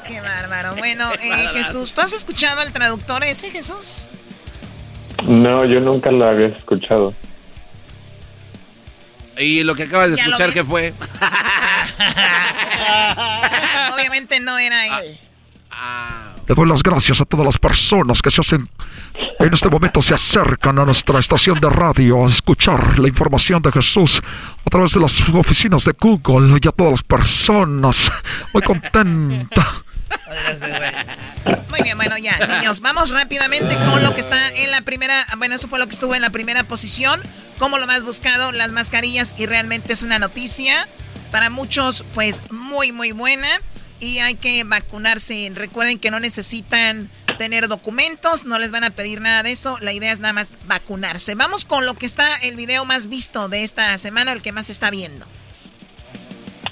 [0.06, 0.76] Qué bárbaro.
[0.76, 1.48] Bueno, eh.
[1.54, 4.06] Jesús, ¿tú has escuchado al traductor ese, Jesús?
[5.24, 7.14] No, yo nunca lo había escuchado.
[9.38, 10.52] Y lo que acabas de escuchar.
[10.52, 10.92] ¿qué fue?
[13.94, 15.18] Obviamente no era él.
[16.46, 18.68] Le doy las gracias a todas las personas que se hacen,
[19.40, 23.72] en este momento se acercan a nuestra estación de radio a escuchar la información de
[23.72, 24.22] Jesús
[24.64, 28.12] a través de las oficinas de Google y a todas las personas.
[28.52, 29.83] Muy contenta.
[31.70, 35.54] Muy bien, bueno, ya, niños, vamos rápidamente con lo que está en la primera, bueno,
[35.54, 37.20] eso fue lo que estuvo en la primera posición,
[37.58, 40.88] como lo más buscado, las mascarillas, y realmente es una noticia
[41.30, 43.48] para muchos, pues, muy, muy buena,
[44.00, 45.50] y hay que vacunarse.
[45.54, 49.92] Recuerden que no necesitan tener documentos, no les van a pedir nada de eso, la
[49.92, 51.34] idea es nada más vacunarse.
[51.34, 54.66] Vamos con lo que está el video más visto de esta semana, el que más
[54.66, 55.26] se está viendo.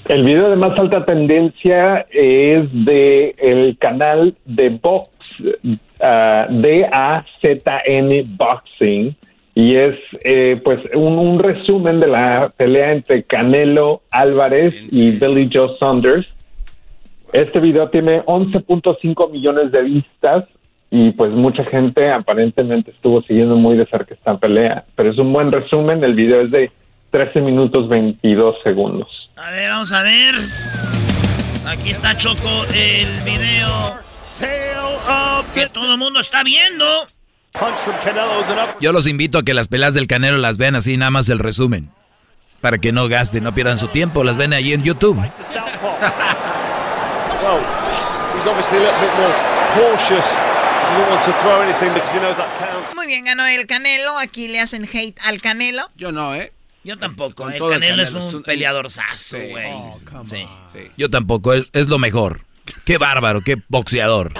[0.09, 5.09] El video de más alta tendencia es de el canal de Box,
[6.01, 9.15] ah, D-A-Z-N Boxing,
[9.55, 9.93] y es
[10.25, 16.27] eh, pues un, un resumen de la pelea entre Canelo Álvarez y Billy Joe Saunders.
[17.31, 20.45] Este video tiene 11.5 millones de vistas
[20.91, 25.31] y pues mucha gente aparentemente estuvo siguiendo muy de cerca esta pelea, pero es un
[25.31, 26.71] buen resumen, el video es de
[27.11, 29.22] 13 minutos 22 segundos.
[29.35, 30.35] A ver, vamos a ver.
[31.65, 33.99] Aquí está Choco, el video
[35.53, 37.07] que todo el mundo está viendo.
[38.79, 41.39] Yo los invito a que las peleas del Canelo las vean así, nada más el
[41.39, 41.89] resumen.
[42.61, 44.23] Para que no gasten, no pierdan su tiempo.
[44.23, 45.17] Las ven ahí en YouTube.
[52.95, 55.89] Muy bien, ganó el Canelo, aquí le hacen hate al Canelo.
[55.95, 56.51] Yo no, ¿eh?
[56.83, 57.43] Yo tampoco.
[57.43, 59.65] Con El todo Canelo, es Canelo, un es un- peleador sazo, Sí, güey.
[59.77, 60.45] sí, sí.
[60.73, 60.91] Sí.
[60.97, 62.41] Yo tampoco, es, es lo mejor.
[62.85, 64.33] Qué bárbaro, qué boxeador.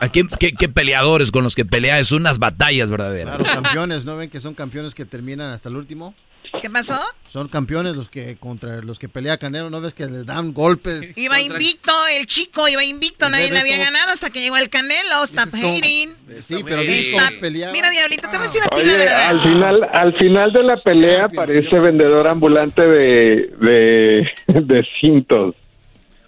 [0.00, 1.98] ¿A quién- qué, qué peleadores con los que pelea?
[1.98, 3.36] Es unas batallas verdaderas.
[3.38, 6.14] Claro, campeones, ¿no ven que son campeones que terminan hasta el último?
[6.60, 6.98] ¿Qué pasó?
[7.26, 11.16] Son campeones los que contra los que pelea Canelo, ¿no ves que les dan golpes?
[11.16, 15.22] Iba invicto, el chico iba invicto, nadie le había ganado hasta que llegó el Canelo.
[15.24, 16.10] Stop hating.
[16.40, 17.72] Sí, pero cómo pelea.
[17.72, 19.28] Mira, Diablito, te voy a decir a ti la verdad.
[19.30, 24.30] al final, al final de la pelea parece vendedor ambulante de, de,
[24.60, 25.54] de cintos.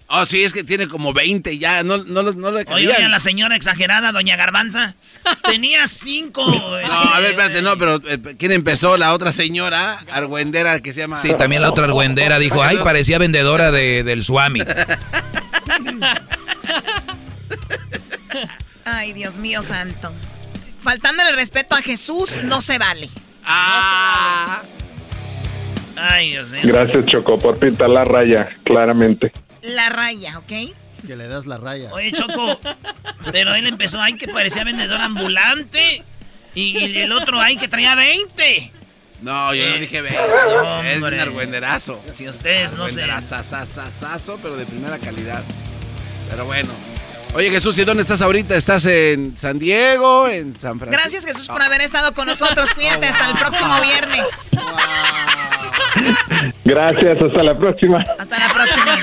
[0.09, 3.57] Oh, sí, es que tiene como 20 ya, no, no, no, le Oye, la señora
[3.57, 4.95] exagerada, doña Garbanza.
[5.43, 6.45] Tenía cinco.
[6.49, 8.95] No, a ver, espérate, no, pero eh, ¿quién empezó?
[8.95, 11.17] La otra señora argüendera que se llama...
[11.17, 14.61] Sí, también la otra argüendera dijo, ay, parecía vendedora de, del Swami.
[18.85, 20.13] Ay, Dios mío santo.
[20.79, 23.09] Faltándole respeto a Jesús no se vale.
[23.43, 24.61] Ah.
[25.97, 26.61] Ay, Dios mío.
[26.63, 29.33] Gracias, Choco, por pintar la raya, claramente.
[29.75, 30.51] La raya, ¿ok?
[31.05, 31.91] Que le das la raya.
[31.93, 32.59] Oye, Choco,
[33.31, 36.03] pero él empezó, ay, que parecía vendedor ambulante.
[36.55, 38.71] Y, y el otro, ay, que traía 20.
[39.21, 40.19] No, yo no Eh, dije 20.
[40.27, 42.01] no, es un argüenderazo.
[42.13, 42.95] Si ustedes no sé.
[44.41, 45.43] Pero de primera calidad.
[46.29, 46.69] Pero bueno.
[47.33, 48.55] Oye, Jesús, ¿y dónde estás ahorita?
[48.55, 50.27] ¿Estás en San Diego?
[50.27, 51.01] ¿En San Francisco?
[51.03, 52.73] Gracias Jesús por haber estado con nosotros.
[52.73, 54.51] Cuídate hasta el próximo viernes.
[56.65, 58.03] Gracias, hasta la próxima.
[58.17, 58.97] Hasta la próxima.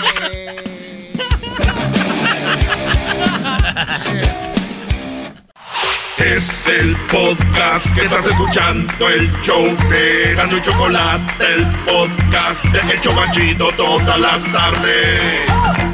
[6.18, 12.92] Es el podcast que estás escuchando, el show de Gano y Chocolate, el podcast de
[12.92, 15.93] El Chocachito todas las tardes.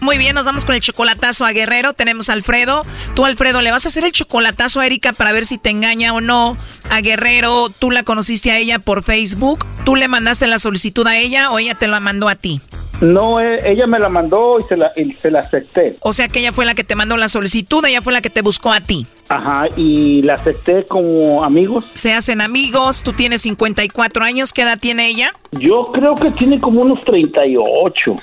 [0.00, 1.92] Muy bien, nos vamos con el chocolatazo a Guerrero.
[1.92, 2.84] Tenemos a Alfredo.
[3.14, 6.14] Tú, Alfredo, le vas a hacer el chocolatazo a Erika para ver si te engaña
[6.14, 6.56] o no.
[6.88, 9.66] A Guerrero, tú la conociste a ella por Facebook.
[9.84, 12.60] ¿Tú le mandaste la solicitud a ella o ella te la mandó a ti?
[13.00, 15.96] No, eh, ella me la mandó y se la, y se la acepté.
[16.00, 18.28] O sea que ella fue la que te mandó la solicitud, ella fue la que
[18.28, 19.06] te buscó a ti.
[19.28, 21.86] Ajá, y la acepté como amigos.
[21.94, 25.34] Se hacen amigos, tú tienes 54 años, ¿qué edad tiene ella?
[25.52, 28.16] Yo creo que tiene como unos 38.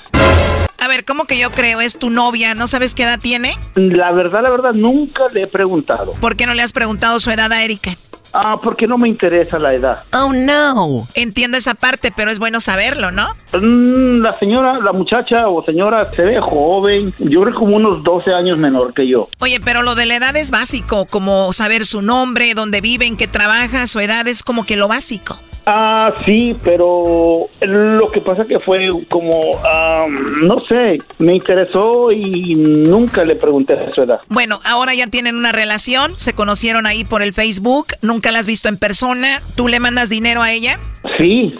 [0.80, 1.80] A ver, ¿cómo que yo creo?
[1.80, 2.54] ¿Es tu novia?
[2.54, 3.56] ¿No sabes qué edad tiene?
[3.74, 6.12] La verdad, la verdad, nunca le he preguntado.
[6.20, 7.96] ¿Por qué no le has preguntado su edad a Erika?
[8.32, 10.04] Ah, porque no me interesa la edad.
[10.12, 11.06] Oh, no.
[11.14, 13.28] Entiendo esa parte, pero es bueno saberlo, ¿no?
[13.52, 17.12] Mm, La señora, la muchacha o señora se ve joven.
[17.18, 19.28] Yo creo como unos 12 años menor que yo.
[19.38, 23.16] Oye, pero lo de la edad es básico, como saber su nombre, dónde vive, en
[23.16, 25.38] qué trabaja, su edad es como que lo básico.
[25.70, 32.54] Ah, sí, pero lo que pasa que fue como, ah, no sé, me interesó y
[32.54, 34.18] nunca le pregunté su edad.
[34.28, 38.46] Bueno, ahora ya tienen una relación, se conocieron ahí por el Facebook, nunca la has
[38.46, 40.78] visto en persona, ¿tú le mandas dinero a ella?
[41.16, 41.54] Sí.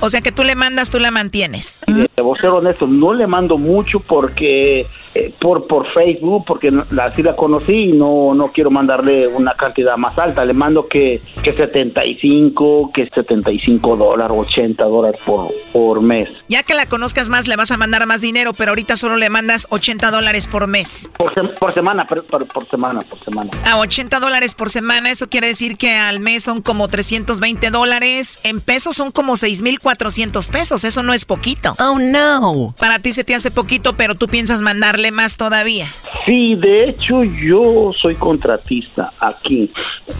[0.00, 1.80] O sea que tú le mandas, tú la mantienes.
[2.16, 7.34] Debo ser honesto, no le mando mucho porque eh, por por Facebook, porque así la
[7.34, 10.44] conocí y no, no quiero mandarle una cantidad más alta.
[10.44, 16.28] Le mando que, que 75, que 75 dólares, 80 dólares por, por mes.
[16.48, 19.28] Ya que la conozcas más, le vas a mandar más dinero, pero ahorita solo le
[19.30, 21.08] mandas 80 dólares por mes.
[21.16, 23.50] Por, sem- por semana, por, por- semana, por semana.
[23.64, 28.38] A 80 dólares por semana, eso quiere decir que al mes son como 320 dólares.
[28.44, 30.84] En pesos son como 6,400 pesos.
[30.84, 31.74] Eso no es poquito.
[31.78, 32.74] Oh, no.
[32.78, 35.86] Para ti se te hace poquito, pero tú piensas mandarle más todavía.
[36.26, 39.70] Sí, de hecho yo soy contratista aquí,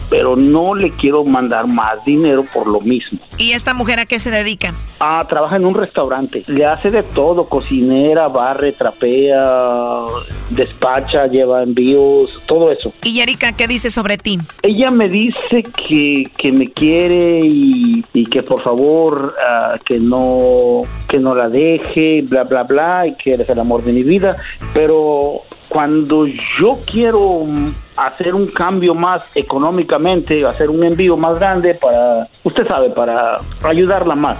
[0.09, 3.19] pero no le quiero mandar más dinero por lo mismo.
[3.37, 4.73] ¿Y esta mujer a qué se dedica?
[4.99, 6.41] Ah, trabaja en un restaurante.
[6.47, 10.05] Le hace de todo, cocinera, barre, trapea,
[10.49, 12.91] despacha, lleva envíos, todo eso.
[13.03, 14.39] ¿Y Erika qué dice sobre ti?
[14.63, 21.19] Ella me dice que, que me quiere y, que por favor ah, que no que
[21.19, 24.35] no la deje, bla bla bla, y que eres el amor de mi vida.
[24.73, 25.41] Pero
[25.73, 27.47] cuando yo quiero
[27.97, 34.13] hacer un cambio más económicamente, hacer un envío más grande para, usted sabe, para ayudarla
[34.13, 34.37] más.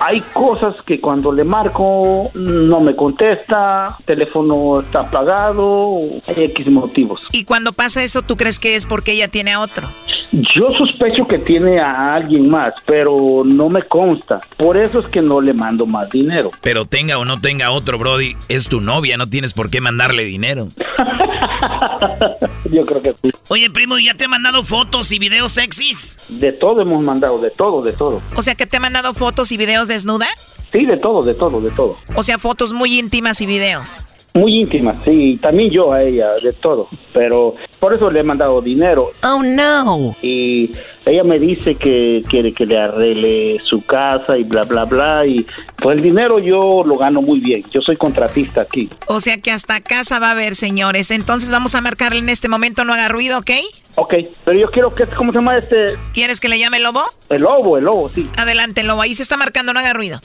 [0.00, 7.26] hay cosas que cuando le marco no me contesta, teléfono está apagado, hay X motivos.
[7.32, 9.86] Y cuando pasa eso, ¿tú crees que es porque ella tiene a otro?
[10.32, 14.40] Yo sospecho que tiene a alguien más, pero no me consta.
[14.56, 16.50] Por eso es que no le mando más dinero.
[16.62, 20.24] Pero tenga o no tenga otro, Brody, es tu novia, no tienes por qué mandarle
[20.24, 20.66] dinero.
[22.70, 23.30] Yo creo que sí.
[23.48, 26.18] Oye, primo, ¿ya te ha mandado fotos y videos sexys?
[26.28, 28.20] De todo hemos mandado, de todo, de todo.
[28.36, 30.26] O sea, que te ha mandado fotos y videos desnuda?
[30.72, 31.96] Sí, de todo, de todo, de todo.
[32.16, 34.04] O sea, fotos muy íntimas y videos.
[34.34, 38.62] Muy íntimas, sí, también yo a ella, de todo, pero por eso le he mandado
[38.62, 39.10] dinero.
[39.22, 40.16] Oh, no.
[40.22, 40.70] Y
[41.04, 45.46] ella me dice que quiere que le arregle su casa y bla, bla, bla, y
[45.76, 48.88] pues el dinero yo lo gano muy bien, yo soy contratista aquí.
[49.06, 52.48] O sea que hasta casa va a haber, señores, entonces vamos a marcarle en este
[52.48, 53.50] momento, no haga ruido, ¿ok?
[53.96, 54.14] Ok,
[54.46, 55.76] pero yo quiero que, ¿cómo se llama este?
[56.14, 57.02] ¿Quieres que le llame el lobo?
[57.28, 58.26] El lobo, el lobo, sí.
[58.38, 60.20] Adelante, lobo, ahí se está marcando, no haga ruido.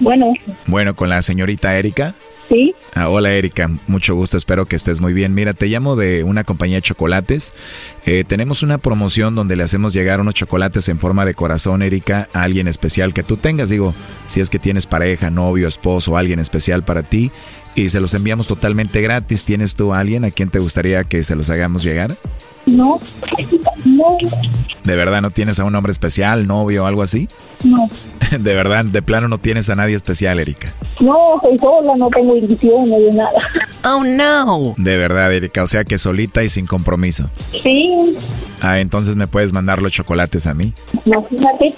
[0.00, 0.32] Bueno.
[0.66, 2.14] Bueno, con la señorita Erika.
[2.48, 2.74] Sí.
[2.94, 5.32] Ah, hola Erika, mucho gusto, espero que estés muy bien.
[5.32, 7.54] Mira, te llamo de una compañía de chocolates.
[8.04, 12.28] Eh, tenemos una promoción donde le hacemos llegar unos chocolates en forma de corazón, Erika,
[12.34, 13.70] a alguien especial que tú tengas.
[13.70, 13.94] Digo,
[14.28, 17.30] si es que tienes pareja, novio, esposo, alguien especial para ti.
[17.74, 19.46] Y se los enviamos totalmente gratis.
[19.46, 22.14] ¿Tienes tú a alguien a quien te gustaría que se los hagamos llegar?
[22.66, 23.00] No.
[23.86, 24.18] No.
[24.84, 27.28] ¿De verdad no tienes a un hombre especial, novio o algo así?
[27.64, 27.88] No.
[28.38, 30.72] De verdad, de plano no tienes a nadie especial, Erika.
[31.00, 33.30] No, soy sola, no tengo ilusión de nada.
[33.84, 34.74] Oh, no.
[34.78, 37.28] De verdad, Erika, o sea que solita y sin compromiso.
[37.62, 38.16] Sí.
[38.62, 40.72] Ah, entonces me puedes mandar los chocolates a mí.
[41.04, 41.74] No, fíjate.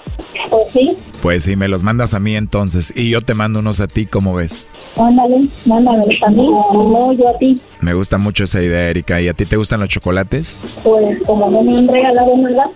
[0.49, 0.97] Pues sí.
[1.21, 4.05] Pues sí, me los mandas a mí entonces y yo te mando unos a ti,
[4.05, 4.67] ¿cómo ves?
[4.95, 7.55] Mándale, mándame a mí, no yo a ti.
[7.81, 9.19] Me gusta mucho esa idea, Erika.
[9.19, 10.57] ¿Y a ti te gustan los chocolates?
[10.83, 12.69] Pues como no me han regalado nada,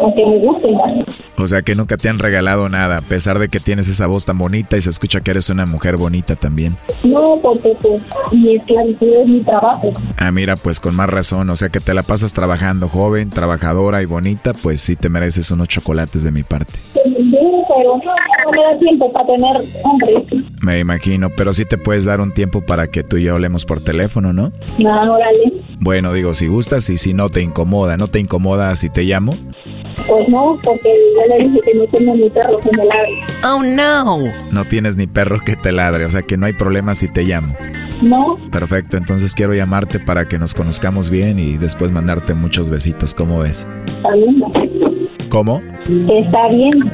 [0.00, 0.72] aunque me gusten.
[1.36, 4.24] O sea que nunca te han regalado nada, a pesar de que tienes esa voz
[4.24, 6.76] tan bonita y se escucha que eres una mujer bonita también.
[7.04, 8.02] No, porque pues
[8.32, 9.92] mi esclavitud es mi trabajo.
[10.16, 14.02] Ah, mira, pues con más razón, o sea que te la pasas trabajando, joven, trabajadora
[14.02, 16.74] y bonita, pues sí te mereces unos chocolates de mi parte.
[16.92, 18.00] Sí, pero
[18.44, 20.44] no, me da tiempo para tener hombre.
[20.60, 23.64] Me imagino, pero sí te puedes dar un tiempo para que tú y yo hablemos
[23.64, 24.50] por teléfono, ¿no?
[24.78, 25.52] No, órale.
[25.80, 29.32] Bueno, digo, si gustas y si no te incomoda, ¿no te incomoda si te llamo?
[30.06, 33.20] Pues no, porque yo le dije que no tengo ni perro que me ladre.
[33.44, 34.18] Oh, no.
[34.52, 37.22] No tienes ni perro que te ladre, o sea que no hay problema si te
[37.24, 37.54] llamo.
[38.02, 43.14] No, Perfecto, entonces quiero llamarte para que nos conozcamos bien y después mandarte muchos besitos,
[43.14, 43.64] ¿cómo ves?
[43.86, 44.42] está bien.
[45.28, 45.62] ¿Cómo?
[46.08, 46.92] Está bien.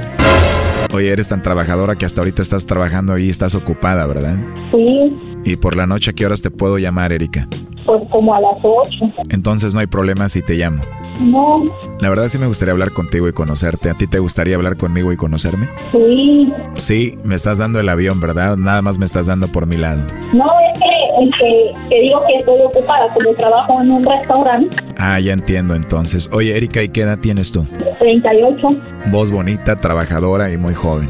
[0.95, 4.37] Oye, eres tan trabajadora que hasta ahorita estás trabajando ahí y estás ocupada, ¿verdad?
[4.73, 7.47] Sí, Y por la noche, ¿a qué horas te puedo llamar, Erika?
[7.87, 9.07] pues como a las ocho.
[9.31, 10.83] Entonces no hay problema si te llamo.
[11.23, 11.65] No,
[12.01, 13.89] La verdad sí me gustaría hablar contigo y conocerte.
[13.89, 15.69] ¿A ti te gustaría hablar conmigo y conocerme?
[15.93, 16.53] sí.
[16.75, 18.57] Sí, me estás dando el avión, ¿verdad?
[18.59, 20.03] Nada más me estás dando por mi lado.
[20.35, 24.77] No, es que, es que, que digo que estoy ocupada, como trabajo en un restaurante.
[24.99, 26.29] Ah, ya entiendo entonces.
[26.33, 27.67] Oye, Erika, ¿y qué edad tienes tú?
[28.09, 28.67] 38.
[29.11, 31.09] Voz bonita, trabajadora y muy joven.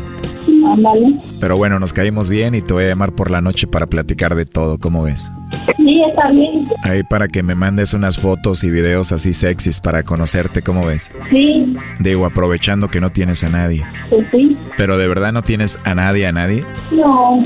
[0.66, 1.16] Ándale.
[1.40, 4.34] Pero bueno, nos caímos bien y te voy a llamar por la noche para platicar
[4.34, 5.30] de todo, ¿cómo ves?
[5.76, 6.66] Sí, está bien.
[6.82, 11.12] Ahí para que me mandes unas fotos y videos así sexys para conocerte, ¿cómo ves?
[11.30, 13.84] Sí, Digo, aprovechando que no tienes a nadie.
[14.10, 14.56] pues sí.
[14.76, 16.64] Pero de verdad no tienes a nadie, a nadie.
[16.90, 17.40] No.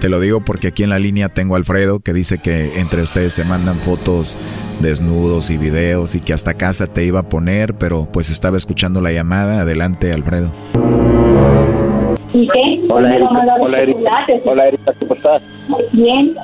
[0.00, 3.02] Te lo digo porque aquí en la línea tengo a Alfredo que dice que entre
[3.02, 4.38] ustedes se mandan fotos
[4.80, 9.00] desnudos y videos y que hasta casa te iba a poner, pero pues estaba escuchando
[9.00, 9.60] la llamada.
[9.60, 10.52] Adelante, Alfredo.
[12.32, 12.80] ¿Y qué?
[12.90, 13.56] Hola, Erika.
[13.60, 14.26] Hola, Erika.
[14.44, 15.42] Hola, Erika, ¿cómo estás?
[15.92, 16.34] Bien.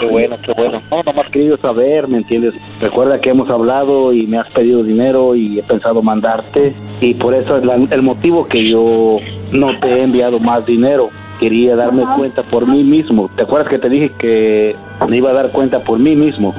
[0.00, 0.82] Qué bueno, qué bueno.
[0.90, 2.54] No, nomás querido saber, ¿me entiendes?
[2.80, 7.34] Recuerda que hemos hablado y me has pedido dinero y he pensado mandarte y por
[7.34, 9.18] eso es la- el motivo que yo
[9.52, 11.08] no te he enviado más dinero.
[11.40, 12.16] Quería darme Ajá.
[12.16, 13.30] cuenta por mí mismo.
[13.36, 14.76] ¿Te acuerdas que te dije que
[15.08, 16.52] me iba a dar cuenta por mí mismo?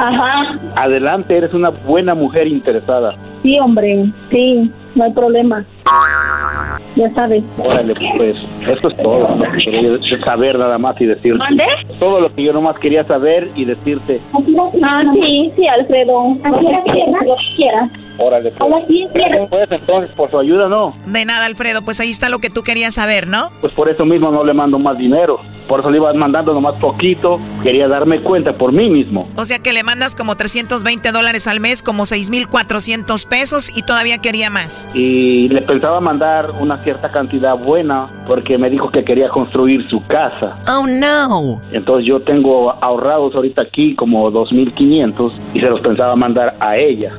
[0.00, 0.58] Ajá.
[0.76, 3.14] Adelante, eres una buena mujer interesada.
[3.42, 4.10] Sí, hombre.
[4.30, 5.64] Sí, no hay problema.
[6.96, 7.44] Ya sabes.
[7.58, 8.36] Órale, pues
[8.66, 9.28] eso es todo.
[10.24, 11.38] saber nada más y decirte.
[11.38, 11.64] ¿Mande?
[11.98, 14.20] Todo lo que yo nomás quería saber y decirte.
[14.82, 16.36] Ah, sí, sí, Alfredo.
[16.42, 16.84] Quieras,
[17.26, 17.90] lo que quieras.
[18.20, 18.60] Órale, pues.
[18.60, 20.94] Hola, sí, Gracias, pues, entonces, por su ayuda, no.
[21.06, 23.50] De nada, Alfredo, pues ahí está lo que tú querías saber, ¿no?
[23.60, 25.40] Pues por eso mismo no le mando más dinero.
[25.70, 27.38] Por eso le iba mandando nomás poquito.
[27.62, 29.28] Quería darme cuenta por mí mismo.
[29.36, 34.18] O sea que le mandas como 320 dólares al mes, como 6,400 pesos y todavía
[34.18, 34.90] quería más.
[34.94, 40.04] Y le pensaba mandar una cierta cantidad buena porque me dijo que quería construir su
[40.08, 40.56] casa.
[40.68, 41.62] Oh, no.
[41.70, 47.12] Entonces yo tengo ahorrados ahorita aquí como 2.500 y se los pensaba mandar a ella.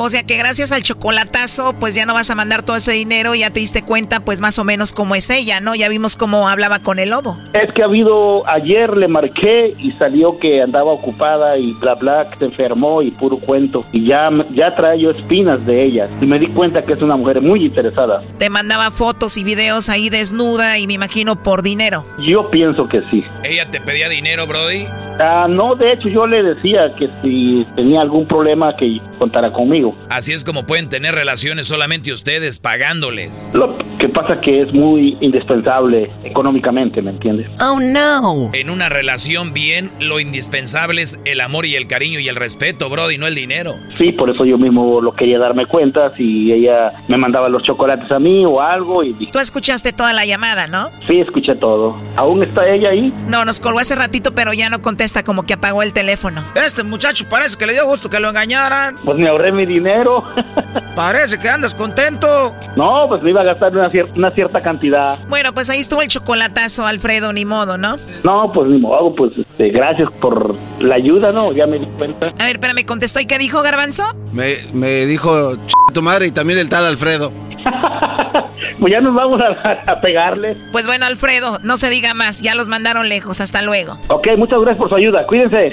[0.00, 3.34] O sea que gracias al chocolatazo, pues ya no vas a mandar todo ese dinero
[3.34, 5.74] y ya te diste cuenta, pues más o menos cómo es ella, ¿no?
[5.74, 7.36] Ya vimos cómo hablaba con el lobo.
[7.52, 12.30] Es que ha habido, ayer le marqué y salió que andaba ocupada y bla bla,
[12.30, 13.84] que se enfermó y puro cuento.
[13.92, 16.08] Y ya, ya trae yo espinas de ella.
[16.20, 18.22] Y me di cuenta que es una mujer muy interesada.
[18.38, 22.04] Te mandaba fotos y videos ahí desnuda y me imagino por dinero.
[22.18, 23.24] Yo pienso que sí.
[23.42, 24.86] ¿Ella te pedía dinero, Brody?
[25.20, 29.94] Ah, no, de hecho yo le decía que si tenía algún problema que contara conmigo.
[30.08, 33.50] Así es como pueden tener relaciones solamente ustedes pagándoles.
[33.52, 37.48] Lo que pasa que es muy indispensable económicamente, ¿me entiendes?
[37.60, 38.50] Oh no.
[38.54, 42.88] En una relación bien, lo indispensable es el amor y el cariño y el respeto,
[42.88, 43.74] Brody, no el dinero.
[43.98, 48.10] Sí, por eso yo mismo lo quería darme cuenta si ella me mandaba los chocolates
[48.10, 50.88] a mí o algo y Tú escuchaste toda la llamada, ¿no?
[51.06, 51.96] Sí, escuché todo.
[52.16, 53.12] ¿Aún está ella ahí?
[53.26, 56.42] No, nos colgó hace ratito, pero ya no contesta, como que apagó el teléfono.
[56.54, 58.96] Este muchacho parece que le dio gusto que lo engañaran.
[59.04, 60.22] Pues me ahorré mi dinero.
[60.96, 62.54] parece que andas contento.
[62.76, 65.18] No, pues me iba a gastar una, una cierta cantidad.
[65.28, 67.96] Bueno, pues ahí estuvo el chocolatazo, Alfredo, ni modo, ¿no?
[68.22, 71.52] No, pues ni modo, pues este, gracias por la ayuda, ¿no?
[71.52, 72.28] Ya me di cuenta.
[72.38, 73.20] A ver, espérame, contestó.
[73.20, 74.04] ¿Y qué dijo Garbanzo?
[74.32, 75.56] Me, me dijo
[75.92, 77.32] tu madre y también el tal Alfredo.
[78.80, 80.56] pues ya nos vamos a, a, pegarle.
[80.70, 83.98] Pues bueno, Alfredo, no se diga más, ya los mandaron lejos, hasta luego.
[84.08, 85.72] Ok, muchas gracias por su ayuda, cuídense.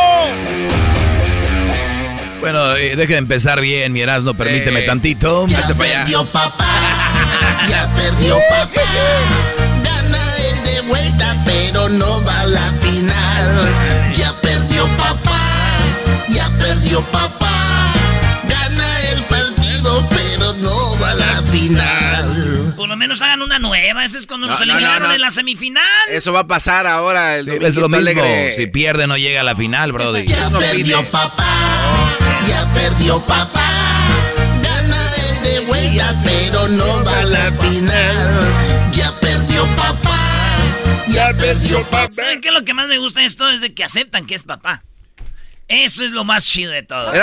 [2.41, 5.45] Bueno, eh, deje de empezar bien, mi no permíteme tantito.
[5.47, 6.65] Ya perdió papá,
[7.67, 8.81] ya perdió papá.
[9.83, 14.15] Gana el de vuelta, pero no va a la final.
[14.15, 15.39] Ya perdió papá,
[16.29, 17.93] ya perdió papá.
[18.49, 22.73] Gana el partido, pero no va a la final.
[22.75, 26.09] Por lo menos hagan una nueva, ese es cuando nos eliminaron en la semifinal.
[26.09, 27.37] Eso va a pasar ahora.
[27.37, 28.23] El es lo mismo,
[28.55, 30.25] si pierde no llega a la final, brody.
[30.25, 32.20] Ya perdió papá
[32.81, 33.67] perdió papá.
[34.61, 38.93] Gana el de vuelta, pero no va a la final.
[38.93, 40.17] Ya perdió papá,
[41.07, 42.07] ya perdió papá.
[42.11, 43.49] ¿Saben qué es lo que más me gusta de esto?
[43.49, 44.83] Es de que aceptan que es papá.
[45.67, 47.13] Eso es lo más chido de todo.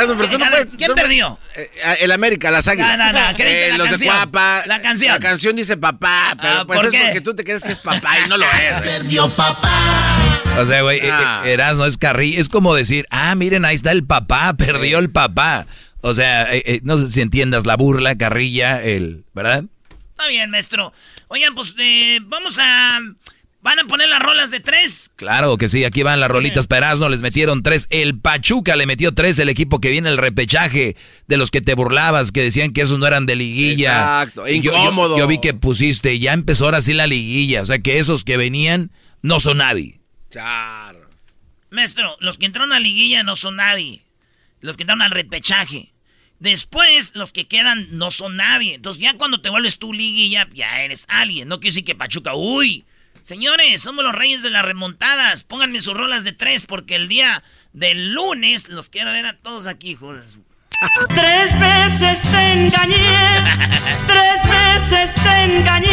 [0.78, 1.38] ¿Quién perdió?
[1.54, 1.70] Eh,
[2.00, 2.96] el América, las águilas.
[2.96, 3.36] No, no, no.
[3.36, 4.00] ¿Qué dice eh, la los canción?
[4.00, 4.62] de Cuapa.
[4.64, 5.12] La canción.
[5.12, 6.98] La canción dice papá, pero Ah, pues ¿por es qué?
[7.04, 8.80] porque tú te crees que es papá y no lo es.
[8.82, 10.17] Perdió papá.
[10.60, 11.42] O sea, güey, Ah.
[11.44, 12.38] eh, eh, Erasmo es carril.
[12.38, 15.66] Es como decir, ah, miren, ahí está el papá, perdió el papá.
[16.00, 19.64] O sea, eh, eh, no sé si entiendas la burla, carrilla, el, ¿verdad?
[20.10, 20.92] Está bien, maestro.
[21.28, 23.00] Oigan, pues eh, vamos a...
[23.60, 25.10] ¿Van a poner las rolas de tres?
[25.16, 27.88] Claro que sí, aquí van las rolitas para Erasmo, les metieron tres.
[27.90, 31.74] El Pachuca le metió tres, el equipo que viene el repechaje, de los que te
[31.74, 33.96] burlabas, que decían que esos no eran de liguilla.
[34.22, 35.18] Exacto, Y yo- yo- incómodo.
[35.18, 38.36] Yo, vi que pusiste, ya empezó ahora sí la liguilla, o sea que esos que
[38.36, 39.98] venían no son nadie.
[40.30, 41.08] Claro.
[41.70, 44.02] Maestro, los que entraron a liguilla no son nadie.
[44.60, 45.92] Los que entraron al repechaje.
[46.40, 48.74] Después, los que quedan no son nadie.
[48.74, 51.48] Entonces, ya cuando te vuelves tú liguilla, ya eres alguien.
[51.48, 52.84] No quiere decir que Pachuca, uy.
[53.22, 55.42] Señores, somos los reyes de las remontadas.
[55.44, 57.42] Pónganme sus rolas de tres porque el día
[57.72, 60.44] del lunes los quiero ver a todos aquí, hijos de su-
[61.08, 62.94] Tres veces te engañé,
[64.06, 65.88] tres veces te engañé,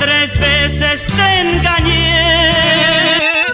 [0.00, 2.50] tres veces te engañé.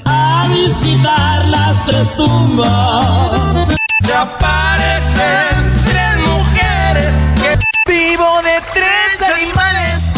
[0.04, 3.68] A visitar las tres tumbas.
[4.04, 7.58] Se aparecen tres mujeres que
[7.92, 10.14] vivo de tres animales.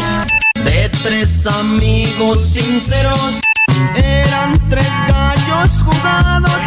[0.55, 3.40] De tres amigos sinceros.
[3.96, 6.60] Eran tres gallos jugados.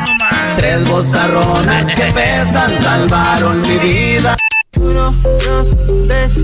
[0.57, 4.35] Tres bozarrones que pesan salvaron mi vida.
[4.77, 5.11] Uno,
[5.45, 6.43] dos, tres,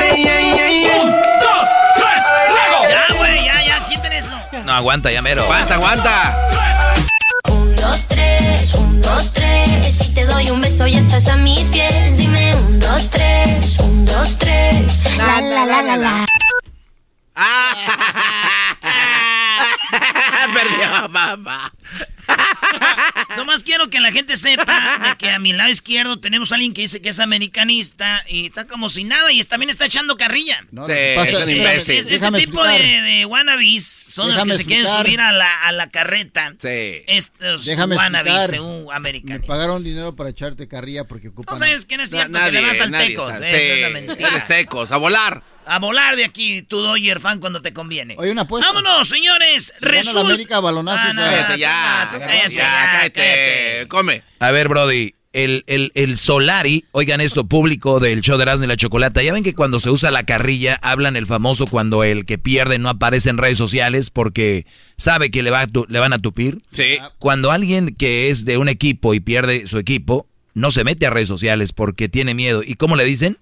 [0.00, 1.10] Un,
[1.40, 2.22] dos, tres,
[2.54, 2.88] Lego.
[2.88, 4.30] Ya, güey, ya, ya, quiten eso.
[4.64, 5.42] No, aguanta, ya mero.
[5.42, 6.36] Aguanta, aguanta.
[7.50, 9.98] Un, dos, tres, un, dos, tres.
[9.98, 12.18] Si te doy un beso, ya estás a mis pies.
[12.18, 15.16] Dime un, dos, tres, un, dos, tres.
[15.16, 16.24] La, la, la, la, la.
[20.54, 21.72] Perdió, papá.
[23.36, 26.74] Nomás quiero que la gente sepa de que a mi lado izquierdo tenemos a alguien
[26.74, 30.64] que dice que es americanista y está como sin nada y también está echando carrilla.
[30.70, 31.96] No, sí, es un imbécil.
[31.98, 35.54] Es- este tipo de, de wannabes son Déjame los que se quieren subir a la,
[35.56, 36.54] a la carreta.
[36.60, 37.02] Sí.
[37.06, 38.50] Estos Déjame wannabes explicar.
[38.58, 39.46] según Me americanistas.
[39.48, 41.58] pagaron dinero para echarte carrilla porque ocupan...
[41.58, 43.32] No sabes quién es Na- cierto que le vas al nadie tecos.
[43.32, 43.50] sabe.
[43.50, 44.28] Es Sí, mentira.
[44.30, 45.42] eres tecos, a volar.
[45.68, 48.14] A volar de aquí, tu Dodger fan cuando te conviene.
[48.18, 48.72] Oye, una apuesta.
[48.72, 49.72] Vámonos, señores.
[49.80, 50.20] Resulta.
[50.20, 51.30] América balonazos, Ah, no, ya.
[51.30, 52.08] Cállate ya.
[52.12, 53.12] tú cállate, ya, ya, cállate.
[53.12, 53.88] cállate.
[53.88, 54.22] Come.
[54.40, 58.68] A ver, Brody, el, el, el Solari, oigan esto, público del show de Erasmo y
[58.68, 62.24] la Chocolata, ya ven que cuando se usa la carrilla, hablan el famoso cuando el
[62.24, 64.66] que pierde no aparece en redes sociales porque
[64.96, 66.62] sabe que le, va a tu- le van a tupir.
[66.72, 66.96] Sí.
[67.18, 71.10] Cuando alguien que es de un equipo y pierde su equipo, no se mete a
[71.10, 72.62] redes sociales porque tiene miedo.
[72.64, 73.36] ¿Y cómo le dicen?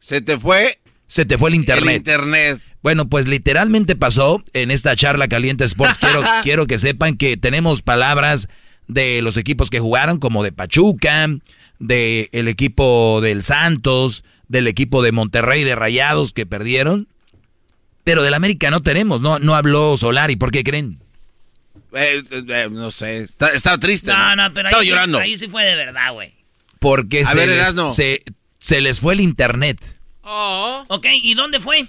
[0.00, 0.78] Se te fue
[1.08, 1.88] Se te fue el internet.
[1.88, 2.60] el internet.
[2.82, 5.98] Bueno, pues literalmente pasó en esta charla caliente Sports.
[5.98, 8.48] Quiero, quiero que sepan que tenemos palabras
[8.88, 11.28] de los equipos que jugaron, como de Pachuca,
[11.78, 17.08] del el equipo del Santos, del equipo de Monterrey de Rayados que perdieron.
[18.04, 21.00] Pero del América no tenemos, no, no habló Solari, ¿por qué creen?
[21.92, 23.18] Eh, eh, eh, no sé.
[23.18, 24.12] Está, estaba triste.
[24.12, 25.18] No, no, pero ahí sí, llorando.
[25.18, 26.32] ahí sí fue de verdad, güey.
[26.78, 27.90] Porque se, ver, les, Erasno.
[27.90, 28.20] se,
[28.60, 29.80] se les fue el internet.
[30.28, 31.86] Ok, ¿y dónde fue?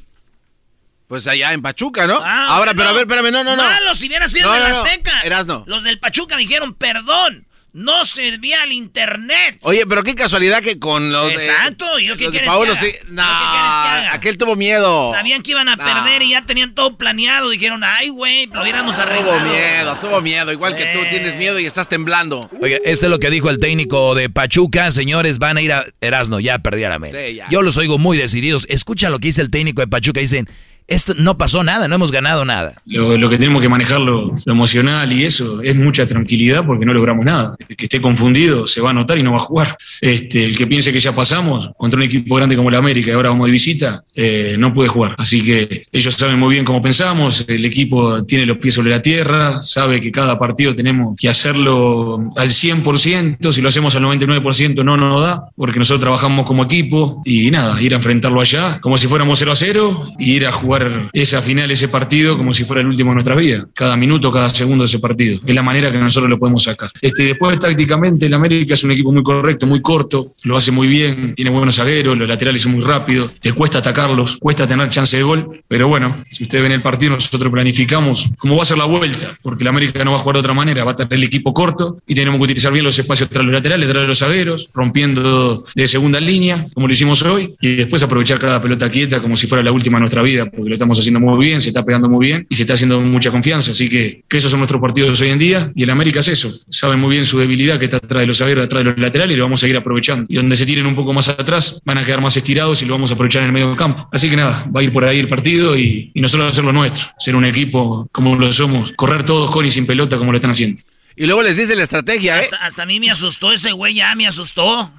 [1.08, 2.20] Pues allá en Pachuca, ¿no?
[2.22, 3.64] Ah, Ahora, pero a ver, espérame, no, no, no.
[3.64, 4.84] Malo, si hubiera sido No, en no, el no.
[4.84, 5.22] Azteca.
[5.22, 5.64] Erasno.
[5.66, 9.58] Los del Pachuca dijeron, perdón, no servía el internet.
[9.62, 12.50] Oye, pero qué casualidad que con los Exacto, de, ¿y yo qué los de quieres
[12.50, 12.86] Paolo que sí.
[12.88, 12.98] haga?
[13.10, 14.14] No, ¿Yo qué quieres que haga?
[14.14, 15.12] aquel tuvo miedo.
[15.12, 15.84] Sabían que iban a No.
[15.84, 17.50] perder y ya tenían todo planeado.
[17.50, 19.38] Dijeron, ay, güey, lo hubiéramos arreglado.
[19.40, 20.52] Tuvo miedo, tuvo miedo.
[20.52, 21.08] Igual que tú Eh.
[21.12, 22.50] tienes miedo y estás temblando.
[22.62, 24.92] Oye, esto es lo que dijo el técnico de Pachuca.
[24.92, 27.48] Señores, van a ir a Erasno, ya perdieron a Sí, ya.
[27.50, 28.66] Yo los oigo muy decididos.
[28.70, 30.20] Escucha lo que dice el técnico de Pachuca.
[30.20, 30.50] Dicen,
[30.88, 32.74] esto no pasó nada, no hemos ganado nada.
[32.86, 37.26] Lo, que tenemos que manejar lo, emocional y eso es mucha tranquilidad porque no logramos
[37.26, 37.56] nada.
[37.68, 39.78] El que esté confundido se va a notar y no va a jugar.
[40.02, 43.14] Este, el que piense que ya pasamos contra un equipo grande como la América y
[43.14, 45.16] ahora vamos de visita, eh, no puede jugar.
[45.18, 49.02] Así que ellos saben muy bien cómo pensamos, el equipo tiene los pies sobre la
[49.02, 54.84] tierra, sabe que cada partido tenemos que hacerlo al 100%, si lo hacemos al 99%
[54.84, 58.98] no nos da, porque nosotros trabajamos como equipo y nada, ir a enfrentarlo allá como
[58.98, 60.77] si fuéramos 0 a 0 y ir a jugar
[61.14, 64.50] esa final, ese partido como si fuera el último de nuestras vidas, cada minuto, cada
[64.50, 65.40] segundo de ese partido.
[65.46, 66.90] Es la manera que nosotros lo podemos sacar.
[67.02, 70.88] Este, después tácticamente el América es un equipo muy correcto, muy corto, lo hace muy
[70.88, 75.18] bien, tiene buenos zagueros, los laterales son muy rápidos, te cuesta atacarlos, cuesta tener chance
[75.18, 78.78] de gol, pero bueno, si ustedes ven el partido nosotros planificamos cómo va a ser
[78.78, 81.14] la vuelta, porque el América no va a jugar de otra manera, va a tener
[81.14, 84.20] el equipo corto y tenemos que utilizar bien los espacios tras los laterales, tras los
[84.20, 89.22] zagueros, rompiendo de segunda línea, como lo hicimos hoy, y después aprovechar cada pelota quieta
[89.22, 91.70] como si fuera la última de nuestra vida, porque lo estamos haciendo muy bien, se
[91.70, 93.72] está pegando muy bien y se está haciendo mucha confianza.
[93.72, 96.52] Así que, que esos son nuestros partidos hoy en día y el América es eso.
[96.70, 99.34] Saben muy bien su debilidad que está atrás de los zagueros, atrás de los laterales
[99.34, 100.26] y lo vamos a seguir aprovechando.
[100.30, 102.94] Y donde se tiren un poco más atrás, van a quedar más estirados y lo
[102.94, 104.08] vamos a aprovechar en el medio del campo.
[104.12, 106.74] Así que nada, va a ir por ahí el partido y, y nosotros hacer lo
[106.74, 110.38] nuestro, ser un equipo como lo somos, correr todos con y sin pelota como lo
[110.38, 110.82] están haciendo.
[111.16, 112.42] Y luego les dice la estrategia, ¿eh?
[112.42, 114.92] Hasta, hasta a mí me asustó ese güey, ya me asustó.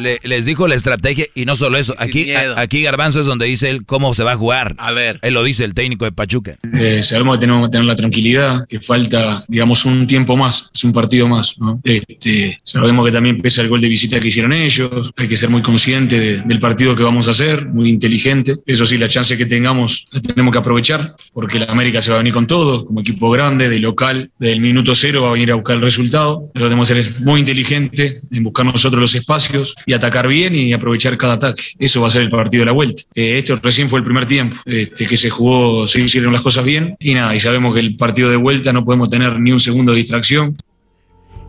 [0.00, 1.94] Le- les dijo la estrategia y no solo eso.
[1.98, 4.74] Aquí, a- aquí Garbanzo es donde dice él cómo se va a jugar.
[4.78, 5.18] A ver.
[5.22, 6.56] Él lo dice el técnico de Pachuca.
[6.74, 10.84] Eh, sabemos que tenemos que tener la tranquilidad, que falta, digamos, un tiempo más, es
[10.84, 11.54] un partido más.
[11.58, 11.80] ¿no?
[11.84, 15.50] Este, sabemos que también pesa el gol de visita que hicieron ellos, hay que ser
[15.50, 18.54] muy consciente de- del partido que vamos a hacer, muy inteligente.
[18.66, 22.16] Eso sí, la chance que tengamos la tenemos que aprovechar, porque la América se va
[22.16, 25.32] a venir con todo, como equipo grande, de local, desde el minuto cero va a
[25.32, 26.50] venir a buscar el resultado.
[26.54, 30.28] Lo que tenemos que ser es muy inteligente en buscar nosotros los espacios y atacar
[30.28, 31.64] bien y aprovechar cada ataque.
[31.76, 33.02] Eso va a ser el partido de la vuelta.
[33.12, 36.64] Eh, esto recién fue el primer tiempo, este, que se jugó, se hicieron las cosas
[36.64, 39.58] bien y nada, y sabemos que el partido de vuelta no podemos tener ni un
[39.58, 40.56] segundo de distracción.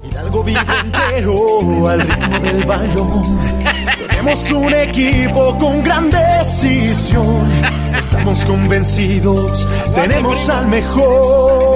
[0.03, 3.21] Hidalgo vive entero al ritmo del balón.
[4.09, 7.47] Tenemos un equipo con gran decisión.
[7.95, 11.70] Estamos convencidos, tenemos al mejor.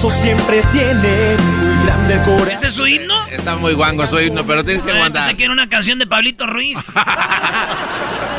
[0.00, 2.50] Tuzos siempre tienen muy grande corazón.
[2.50, 3.26] ¿Ese es su himno?
[3.26, 5.22] Está muy guango su himno, pero tienes que aguantar.
[5.24, 6.78] Pensé que era una canción de Pablito Ruiz.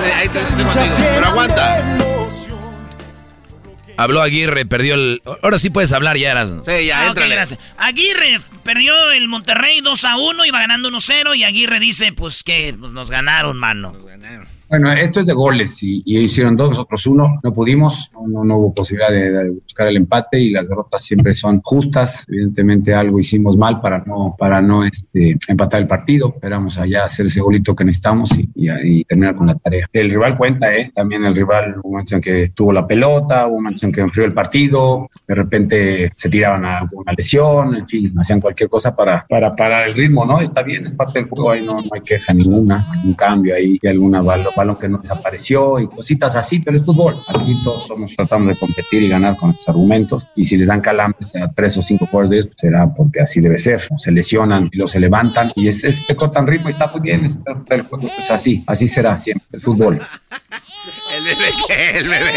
[0.02, 0.40] Eh, ahí te-
[1.14, 1.84] pero aguanta.
[3.98, 5.22] Habló Aguirre, perdió el...
[5.44, 6.64] Ahora sí puedes hablar ya, Erasmo.
[6.64, 7.36] Sí, ya, Ah, ok, entrale.
[7.36, 7.60] gracias.
[7.78, 12.74] Aguirre perdió el Monterrey 2 a 1, iba ganando 1-0 y Aguirre dice, pues que
[12.80, 13.94] pues, nos ganaron, mano.
[14.70, 18.58] Bueno, esto es de goles y, y hicieron dos, nosotros uno, no pudimos, no, no
[18.58, 22.24] hubo posibilidad de, buscar el empate y las derrotas siempre son justas.
[22.28, 26.34] Evidentemente algo hicimos mal para no, para no este, empatar el partido.
[26.36, 28.70] Esperamos allá hacer ese golito que necesitamos y, y,
[29.00, 29.88] y terminar con la tarea.
[29.92, 30.92] El rival cuenta, ¿eh?
[30.94, 34.26] También el rival, hubo momentos en que tuvo la pelota, hubo momentos en que enfrió
[34.26, 39.26] el partido, de repente se tiraban a una lesión, en fin, hacían cualquier cosa para,
[39.28, 40.40] para parar el ritmo, ¿no?
[40.42, 43.80] Está bien, es parte del juego, ahí no, no hay queja ninguna, un cambio ahí
[43.82, 47.22] y alguna balón, balón que no desapareció y cositas así, pero es fútbol.
[47.28, 50.82] Aquí todos somos, tratamos de competir y ganar con estos argumentos y si les dan
[50.82, 53.88] calambres a tres o cinco jugadores de ellos, pues será porque así debe ser.
[53.90, 56.88] O se lesionan y luego se levantan y es, es te cortan ritmo y está
[56.88, 57.38] muy bien, es
[57.68, 60.02] del juego, pues así, así será siempre, es fútbol.
[61.16, 61.98] El bebé, ¿qué?
[61.98, 62.34] El bebé.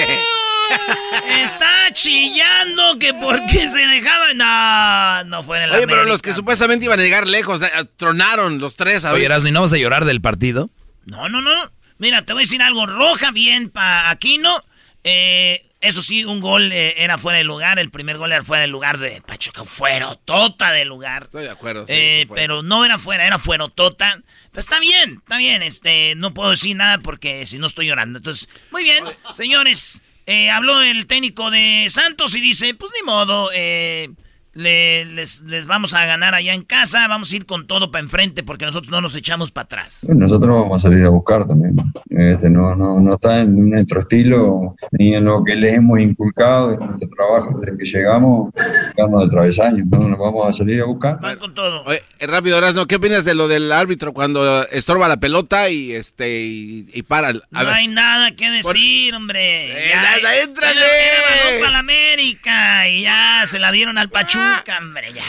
[1.42, 4.36] Está chillando que porque se dejaban.
[4.36, 7.68] No, no fue en el Oye, pero los que supuestamente iban a llegar lejos, eh,
[7.96, 9.04] tronaron los tres.
[9.04, 10.70] Oye, Erasmo, ¿y no vas a llorar del partido?
[11.04, 11.70] No, no, no.
[12.02, 12.84] Mira, te voy a decir algo.
[12.84, 14.60] Roja bien para Aquino.
[15.04, 17.78] Eh, eso sí, un gol eh, era fuera de lugar.
[17.78, 19.64] El primer gol era fuera de lugar de Pachuca.
[19.64, 21.24] Fuera tota de lugar.
[21.24, 21.86] Estoy de acuerdo.
[21.86, 24.20] sí, Eh, sí pero no era fuera, era fuera tota.
[24.50, 25.62] Pero está bien, está bien.
[25.62, 28.18] Este, no puedo decir nada porque si no estoy llorando.
[28.18, 30.02] Entonces, muy bien, señores.
[30.26, 34.08] eh, habló el técnico de Santos y dice, pues ni modo, eh,
[34.54, 38.02] le- les, les vamos a ganar allá en casa, vamos a ir con todo para
[38.04, 40.06] enfrente porque nosotros no nos echamos para atrás.
[40.08, 41.74] Nosotros vamos a salir a buscar también.
[42.10, 46.72] Este, no, no, no está en nuestro estilo ni en lo que les hemos inculcado
[46.74, 48.52] en nuestro trabajo desde que llegamos,
[48.86, 49.84] buscando del travesaño.
[49.90, 50.08] ¿no?
[50.08, 51.18] Nos vamos a salir a buscar.
[51.38, 51.82] con todo.
[51.84, 55.92] Oye, eh, rápido, Erasmo, ¿qué opinas de lo del árbitro cuando estorba la pelota y
[55.92, 57.28] este y, y para?
[57.28, 57.68] a No ver.
[57.68, 59.88] hay nada que decir, hombre.
[59.88, 60.80] Ya, nada, éntrale.
[60.80, 64.41] Era, para la América y ya se la dieron al Pachuca,
[64.78, 65.12] hombre.
[65.12, 65.23] Ya,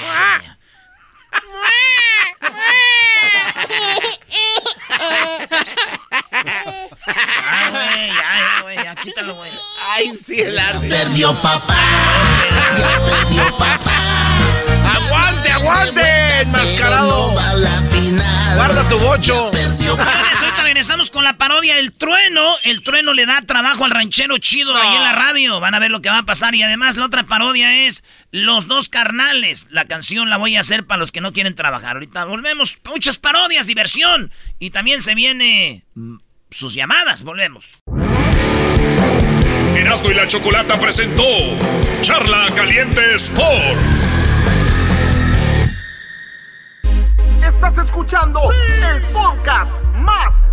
[0.43, 0.57] ya.
[7.05, 9.51] Ah, güey, ya, ya, güey, ya, quítalo, güey.
[9.89, 10.97] Ay, sí, el árbitro.
[10.97, 11.75] Perdió papá.
[12.77, 13.91] Ya perdió papá.
[14.95, 16.41] ¡Aguante, aguante!
[16.41, 17.33] ¡Enmascarado!
[18.55, 19.51] ¡Guarda tu bocho!
[19.53, 19.97] Señores,
[20.41, 20.42] ahorita
[20.73, 22.55] regresamos con la parodia del trueno.
[22.63, 25.59] El trueno le da trabajo al ranchero chido ahí en la radio.
[25.59, 26.55] Van a ver lo que va a pasar.
[26.55, 29.67] Y además, la otra parodia es Los dos carnales.
[29.69, 31.97] La canción la voy a hacer para los que no quieren trabajar.
[31.97, 32.79] Ahorita volvemos.
[32.85, 34.31] Muchas parodias, diversión.
[34.57, 36.15] Y también se viene mm,
[36.49, 37.23] sus llamadas.
[37.23, 37.77] Volvemos.
[39.75, 41.23] Erasmo y la Chocolata presentó
[42.01, 44.11] Charla Caliente Sports.
[47.43, 50.52] Estás escuchando el podcast más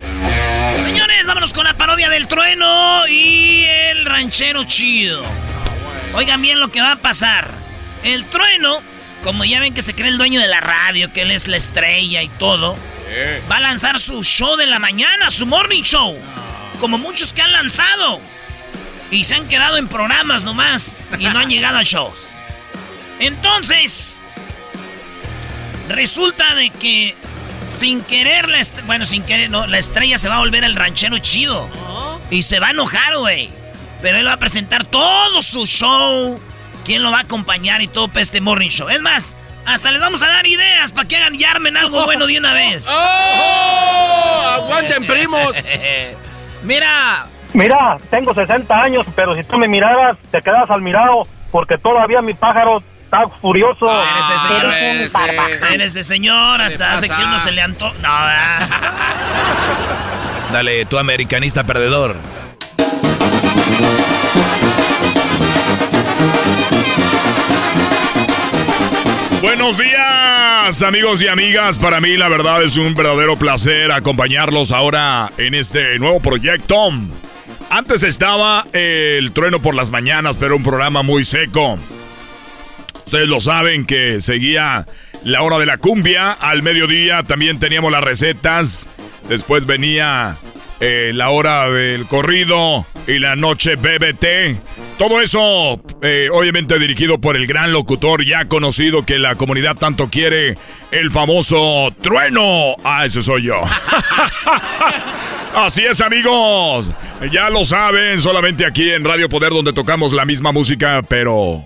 [0.00, 5.22] Señores, vámonos con la parodia del trueno y el ranchero chido.
[6.14, 7.52] Oigan bien lo que va a pasar.
[8.04, 8.80] El trueno,
[9.22, 11.56] como ya ven que se cree el dueño de la radio, que él es la
[11.56, 12.76] estrella y todo,
[13.50, 16.16] va a lanzar su show de la mañana, su morning show.
[16.80, 18.20] Como muchos que han lanzado.
[19.10, 22.28] Y se han quedado en programas nomás y no han llegado a shows.
[23.18, 24.22] Entonces,
[25.88, 27.16] resulta de que
[27.68, 31.18] sin querer, la bueno, sin querer, no, la estrella se va a volver el ranchero
[31.18, 31.68] chido.
[32.30, 33.50] Y se va a enojar, güey.
[34.02, 36.40] Pero él va a presentar todo su show.
[36.84, 38.88] ¿Quién lo va a acompañar y todo para este morning show?
[38.88, 39.36] Es más,
[39.66, 42.54] hasta les vamos a dar ideas para que hagan y armen algo bueno de una
[42.54, 42.86] vez.
[42.88, 44.44] ¡Oh!
[44.54, 45.52] ¡Aguanten, primos!
[46.62, 51.78] Mira, Mira, tengo 60 años, pero si tú me miraras, te quedas al mirado, porque
[51.78, 53.86] todavía mi pájaro está furioso.
[53.90, 57.92] Eres un barba- Eres de señor, hasta hace que uno se le anto...
[58.02, 58.08] No.
[60.52, 62.16] Dale, tu americanista perdedor.
[69.40, 71.78] Buenos días, amigos y amigas.
[71.78, 76.90] Para mí, la verdad, es un verdadero placer acompañarlos ahora en este nuevo proyecto.
[77.70, 81.78] Antes estaba el trueno por las mañanas, pero un programa muy seco.
[83.08, 84.86] Ustedes lo saben que seguía
[85.24, 86.30] la hora de la cumbia.
[86.30, 88.86] Al mediodía también teníamos las recetas.
[89.30, 90.36] Después venía
[90.78, 94.60] eh, la hora del corrido y la noche BBT.
[94.98, 100.10] Todo eso, eh, obviamente dirigido por el gran locutor ya conocido que la comunidad tanto
[100.10, 100.58] quiere,
[100.90, 102.76] el famoso Trueno.
[102.84, 103.62] Ah, ese soy yo.
[105.54, 106.90] Así es, amigos.
[107.32, 111.64] Ya lo saben, solamente aquí en Radio Poder donde tocamos la misma música, pero...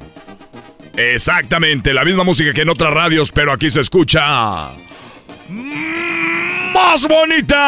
[0.97, 4.73] Exactamente, la misma música que en otras radios, pero aquí se escucha
[6.73, 7.59] más bonita.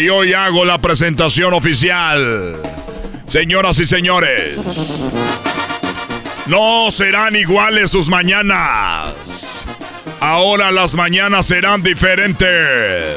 [0.00, 2.56] Y hoy hago la presentación oficial.
[3.26, 5.02] Señoras y señores,
[6.46, 9.66] no serán iguales sus mañanas.
[10.20, 13.16] Ahora las mañanas serán diferentes.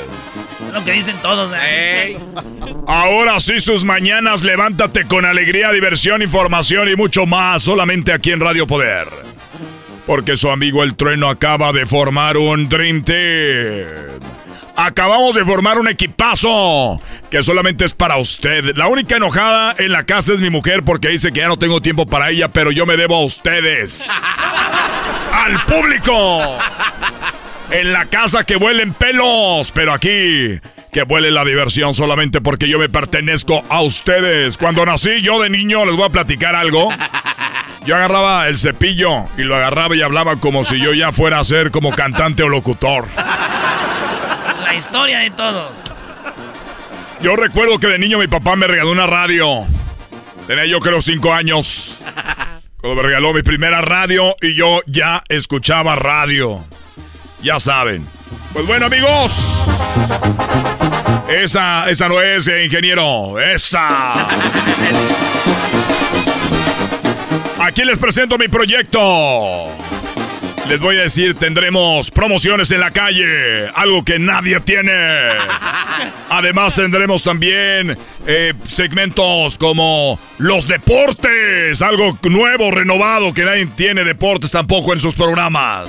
[0.73, 1.51] Lo que dicen todos.
[1.55, 2.17] ¿eh?
[2.87, 8.39] Ahora sí sus mañanas, levántate con alegría, diversión, información y mucho más, solamente aquí en
[8.39, 9.07] Radio Poder
[10.05, 13.85] porque su amigo el trueno acaba de formar un Dream Team.
[14.77, 18.75] Acabamos de formar un equipazo que solamente es para usted.
[18.75, 21.81] La única enojada en la casa es mi mujer porque dice que ya no tengo
[21.81, 24.11] tiempo para ella, pero yo me debo a ustedes.
[25.31, 26.57] ¡Al público!
[27.75, 30.61] En la casa que vuelen pelos, pero aquí
[30.93, 34.57] que vuele la diversión solamente porque yo me pertenezco a ustedes.
[34.57, 36.87] Cuando nací yo de niño, les voy a platicar algo.
[37.85, 41.43] Yo agarraba el cepillo y lo agarraba y hablaba como si yo ya fuera a
[41.43, 43.09] ser como cantante o locutor.
[44.63, 45.69] La historia de todos.
[47.21, 49.67] Yo recuerdo que de niño mi papá me regaló una radio.
[50.47, 52.01] Tenía yo creo cinco años.
[52.77, 56.63] Cuando me regaló mi primera radio y yo ya escuchaba radio.
[57.45, 58.03] Ya saben.
[58.53, 59.67] Pues bueno amigos.
[61.29, 63.39] Esa, esa no es, eh, ingeniero.
[63.39, 64.13] Esa.
[67.59, 68.99] Aquí les presento mi proyecto.
[70.67, 74.91] Les voy a decir, tendremos promociones en la calle, algo que nadie tiene.
[76.31, 77.95] Además tendremos también
[78.25, 85.13] eh, segmentos como los deportes, algo nuevo, renovado, que nadie tiene deportes tampoco en sus
[85.13, 85.87] programas.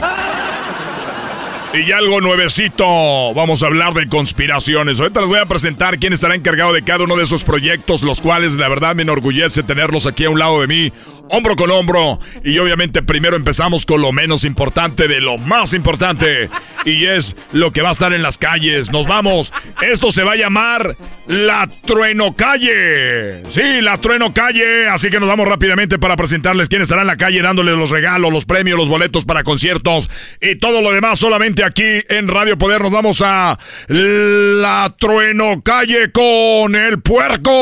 [1.84, 4.98] Y algo nuevecito, vamos a hablar de conspiraciones.
[4.98, 8.22] Ahorita les voy a presentar quién estará encargado de cada uno de esos proyectos, los
[8.22, 10.92] cuales la verdad me enorgullece tenerlos aquí a un lado de mí,
[11.30, 12.18] hombro con hombro.
[12.44, 16.48] Y obviamente primero empezamos con lo menos importante de lo más importante.
[16.84, 18.90] Y es lo que va a estar en las calles.
[18.90, 19.52] Nos vamos.
[19.82, 20.96] Esto se va a llamar
[21.26, 23.42] La Trueno Calle.
[23.48, 24.88] Sí, La Trueno Calle.
[24.88, 28.32] Así que nos vamos rápidamente para presentarles quién estará en la calle dándoles los regalos,
[28.32, 30.08] los premios, los boletos para conciertos
[30.40, 32.80] y todo lo demás solamente aquí en Radio Poder.
[32.82, 33.58] Nos vamos a
[33.88, 37.52] La Trueno Calle con el puerco.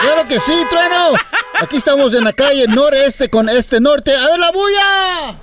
[0.00, 1.12] Claro que sí, Trueno.
[1.60, 4.14] Aquí estamos en la calle noreste con este norte.
[4.14, 5.34] ¡A ver la bulla!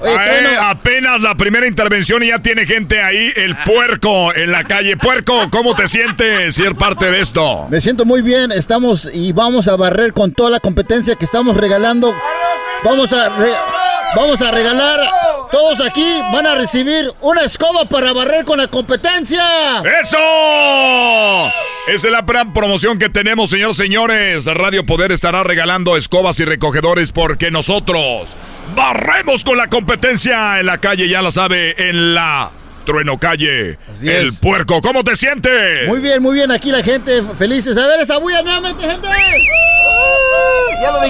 [0.00, 0.60] Oye, Ay, Trueno.
[0.62, 4.96] apenas la primera intervención y ya tiene gente ahí, el puerco en la calle.
[4.96, 7.66] Puerco, ¿cómo te sientes ser parte de esto?
[7.68, 11.56] Me siento muy bien, estamos y vamos a barrer con toda la competencia que estamos
[11.56, 12.14] regalando.
[12.84, 13.52] Vamos a re-
[14.16, 15.00] vamos a regalar
[15.50, 19.42] todos aquí van a recibir una escoba para barrer con la competencia.
[20.02, 20.18] ¡Eso!
[21.88, 24.44] Esa es la gran promoción que tenemos, señores señores.
[24.44, 28.36] Radio Poder estará regalando escobas y recogedores porque nosotros
[28.76, 32.50] barremos con la competencia en la calle, ya la sabe, en la
[32.88, 33.78] Trueno Calle.
[33.92, 34.36] Así el es.
[34.38, 35.86] puerco, ¿cómo te sientes?
[35.86, 37.76] Muy bien, muy bien, aquí la gente felices.
[37.76, 39.06] A ver esa bulla nuevamente, gente.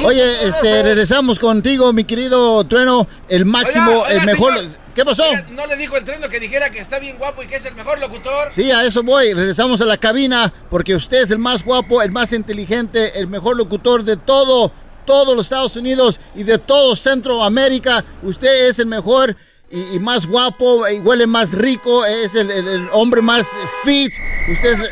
[0.05, 4.55] Oye, este, regresamos contigo, mi querido Trueno, el máximo, Oiga, oiga, el mejor.
[4.55, 4.71] señor.
[4.93, 5.23] ¿Qué pasó?
[5.23, 7.65] Oiga, ¿No le dijo el treno que dijera que está bien guapo y que es
[7.65, 8.49] el mejor locutor?
[8.51, 9.33] Sí, a eso voy.
[9.33, 13.57] Regresamos a la cabina porque usted es el más guapo, el más inteligente, el mejor
[13.57, 14.73] locutor de todo,
[15.07, 18.05] todos los Estados Unidos y de todo Centroamérica.
[18.25, 19.37] Usted es el mejor
[19.71, 22.05] y, y más guapo y huele más rico.
[22.05, 23.47] Es el, el- el hombre más
[23.85, 24.13] fit.
[24.53, 24.91] Usted es,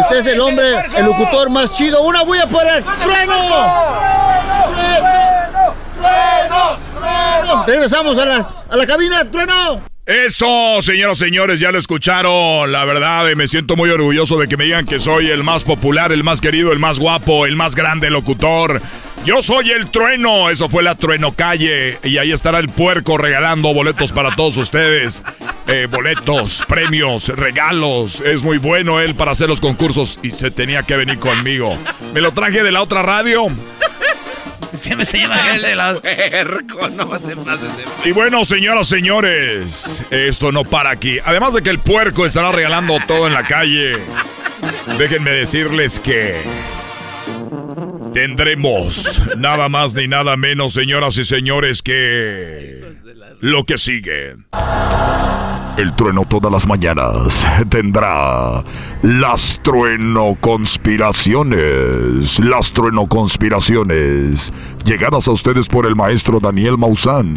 [0.00, 2.02] usted es el hombre, el locutor más chido.
[2.02, 3.36] Una para el trueno.
[5.98, 7.64] Trueno.
[7.66, 9.80] Regresamos a, las, a la cabina, trueno.
[10.04, 12.72] Eso, señoras y señores, ya lo escucharon.
[12.72, 15.64] La verdad, eh, me siento muy orgulloso de que me digan que soy el más
[15.64, 18.82] popular, el más querido, el más guapo, el más grande locutor.
[19.24, 22.00] Yo soy el trueno, eso fue la trueno calle.
[22.02, 25.22] Y ahí estará el puerco regalando boletos para todos ustedes.
[25.68, 28.22] Eh, boletos, premios, regalos.
[28.22, 31.78] Es muy bueno él para hacer los concursos y se tenía que venir conmigo.
[32.12, 33.46] Me lo traje de la otra radio.
[34.74, 35.94] Siempre se llama gente de la...
[36.00, 38.08] Puerco, no te pases de...
[38.08, 41.18] Y bueno, señoras, señores, esto no para aquí.
[41.24, 43.98] Además de que el puerco estará regalando todo en la calle,
[44.98, 46.36] déjenme decirles que
[48.12, 52.91] tendremos nada más ni nada menos, señoras y señores, que
[53.42, 54.36] lo que sigue.
[55.76, 58.62] El trueno todas las mañanas tendrá
[59.02, 62.38] las trueno conspiraciones.
[62.38, 64.52] Las trueno conspiraciones.
[64.84, 67.34] Llegadas a ustedes por el maestro Daniel Maussan.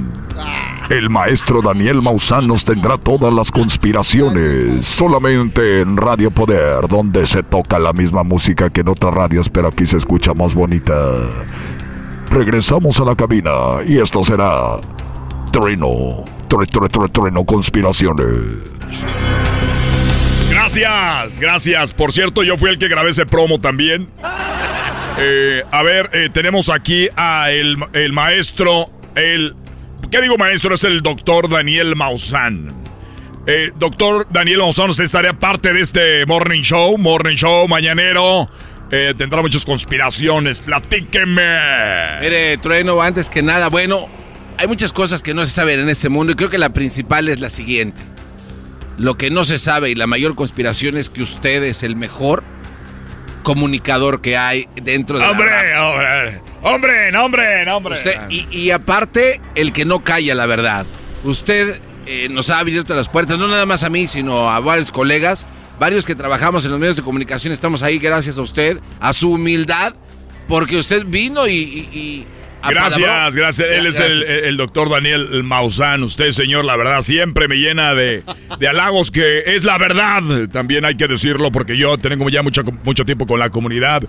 [0.92, 4.86] El maestro Daniel Maussan nos tendrá todas las conspiraciones.
[4.86, 9.70] Solamente en Radio Poder, donde se toca la misma música que en otras radios, pero
[9.70, 10.94] aquí se escucha más bonita.
[12.30, 14.78] Regresamos a la cabina y esto será
[15.56, 18.28] Trueno, tre, tre, tre, Trueno Conspiraciones.
[20.50, 21.94] Gracias, gracias.
[21.94, 24.10] Por cierto, yo fui el que grabé ese promo también.
[25.18, 29.56] Eh, a ver, eh, tenemos aquí a el, el maestro, el...
[30.12, 30.76] ¿Qué digo maestro?
[30.76, 32.74] Es el doctor Daniel Maussan.
[33.48, 38.50] Eh, doctor Daniel Maussan, usted estaría parte de este Morning Show, Morning Show mañanero.
[38.92, 40.60] Eh, tendrá muchas conspiraciones.
[40.60, 41.60] Platíqueme.
[42.20, 44.10] Mire, Trueno, antes que nada, bueno,
[44.58, 47.30] hay muchas cosas que no se saben en este mundo y creo que la principal
[47.30, 48.02] es la siguiente.
[48.98, 52.44] Lo que no se sabe y la mayor conspiración es que usted es el mejor
[53.44, 57.94] comunicador que hay dentro de hombre, la hombre, hombre, hombre, no, hombre.
[57.96, 60.86] Usted, y, y aparte, el que no calla la verdad.
[61.24, 64.92] Usted eh, nos ha abierto las puertas, no nada más a mí, sino a varios
[64.92, 65.46] colegas,
[65.80, 69.32] varios que trabajamos en los medios de comunicación, estamos ahí gracias a usted, a su
[69.34, 69.94] humildad,
[70.48, 71.52] porque usted vino y...
[71.54, 72.26] y- y
[72.70, 73.68] Gracias, gracias.
[73.70, 76.04] Él es el, doctor Daniel Maussan.
[76.04, 78.24] Usted, señor, la verdad, siempre me llena de,
[78.60, 80.22] de halagos que es la verdad.
[80.52, 84.04] También hay que decirlo porque yo tengo ya mucho, mucho tiempo con la comunidad.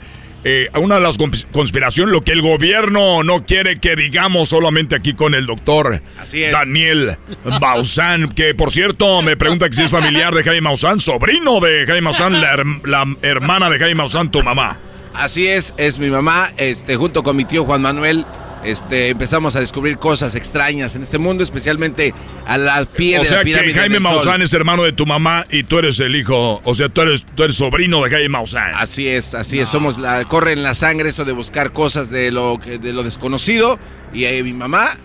[0.45, 4.95] Eh, una de las cons- conspiraciones, lo que el gobierno no quiere que digamos solamente
[4.95, 6.53] aquí con el doctor Así es.
[6.53, 7.17] Daniel
[7.61, 11.85] Maussan, que por cierto me pregunta que si es familiar de Jaime Maussan, sobrino de
[11.87, 14.79] Jaime Maussan, la, la hermana de Jaime Maussan, tu mamá.
[15.15, 18.25] Así es, es mi mamá, este, junto con mi tío Juan Manuel.
[18.65, 22.13] Este, empezamos a descubrir cosas extrañas en este mundo, especialmente
[22.47, 24.13] a la pie O de sea la que pirámide Jaime del Sol.
[24.15, 27.25] Maussan es hermano de tu mamá y tú eres el hijo, o sea, tú eres,
[27.37, 28.73] tú eres sobrino de Jaime Maussan.
[28.75, 32.33] Así es, así es, somos la corre en la sangre eso de buscar cosas de
[32.33, 33.79] lo que- de lo desconocido
[34.13, 34.97] y eh, mi mamá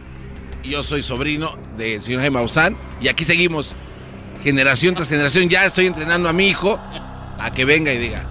[0.64, 3.76] y yo soy sobrino del señor Jaime Maussan y aquí seguimos
[4.44, 6.80] generación tras generación, ya estoy entrenando a mi hijo
[7.40, 8.23] a que venga y diga,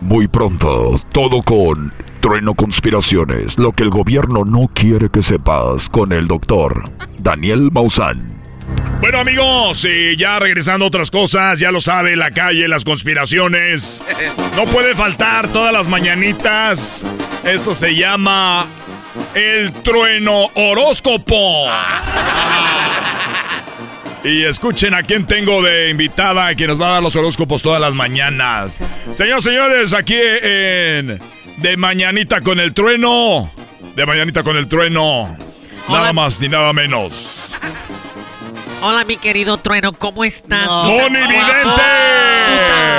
[0.00, 6.12] Muy pronto, todo con Trueno Conspiraciones, lo que el gobierno no quiere que sepas con
[6.12, 6.84] el doctor
[7.18, 8.40] Daniel Maussan.
[9.00, 14.02] Bueno amigos, y ya regresando a otras cosas, ya lo sabe, la calle, las conspiraciones.
[14.54, 17.06] No puede faltar todas las mañanitas.
[17.44, 18.66] Esto se llama
[19.34, 21.66] el trueno horóscopo.
[24.22, 27.80] Y escuchen a quién tengo de invitada, que nos va a dar los horóscopos todas
[27.80, 28.78] las mañanas.
[29.14, 31.18] Señores, señores, aquí en
[31.60, 33.50] De Mañanita con el Trueno.
[33.94, 35.36] De Mañanita con el Trueno.
[35.90, 37.54] Nada más ni nada menos.
[38.82, 40.66] Hola, mi querido Trueno, ¿cómo estás?
[40.66, 40.84] No.
[40.84, 41.26] Tú tan ¡Moni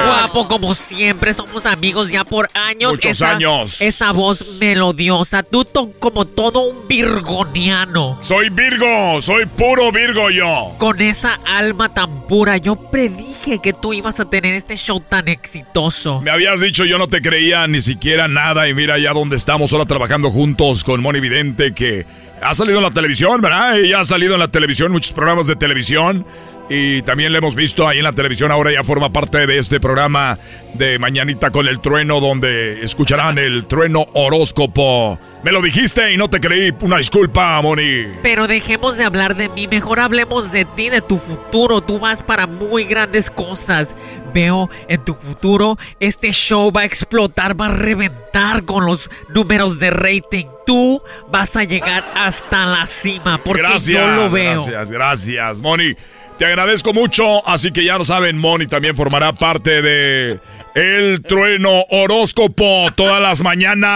[0.05, 2.91] guapo, como siempre, somos amigos ya por años.
[2.91, 3.81] Muchos esa, años.
[3.81, 8.17] Esa voz melodiosa, tú to- como todo un virgoniano.
[8.21, 10.75] Soy Virgo, soy puro Virgo yo.
[10.77, 15.27] Con esa alma tan pura, yo predije que tú ibas a tener este show tan
[15.27, 16.21] exitoso.
[16.21, 19.73] Me habías dicho yo no te creía ni siquiera nada y mira ya donde estamos
[19.73, 22.05] ahora trabajando juntos con Moni Vidente que
[22.41, 23.79] ha salido en la televisión, ¿verdad?
[23.79, 26.25] Ella ha salido en la televisión, muchos programas de televisión
[26.73, 29.81] y también le hemos visto ahí en la televisión, ahora ya forma parte de este
[29.81, 30.39] programa
[30.73, 35.19] de Mañanita con el Trueno donde escucharán el Trueno Horóscopo.
[35.43, 38.05] Me lo dijiste y no te creí, una disculpa, Moni.
[38.23, 41.81] Pero dejemos de hablar de mí, mejor hablemos de ti, de tu futuro.
[41.81, 43.95] Tú vas para muy grandes cosas.
[44.33, 49.79] Veo en tu futuro este show va a explotar, va a reventar con los números
[49.79, 50.45] de rating.
[50.65, 54.63] Tú vas a llegar hasta la cima porque gracias, yo lo veo.
[54.63, 55.95] Gracias, gracias, Moni.
[56.41, 60.39] Te agradezco mucho, así que ya lo saben, Moni también formará parte de
[60.73, 63.91] El Trueno Horóscopo todas las mañanas.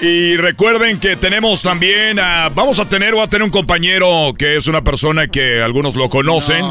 [0.00, 4.56] Y recuerden que tenemos también, a- vamos a tener, voy a tener un compañero que
[4.56, 6.64] es una persona que algunos lo conocen,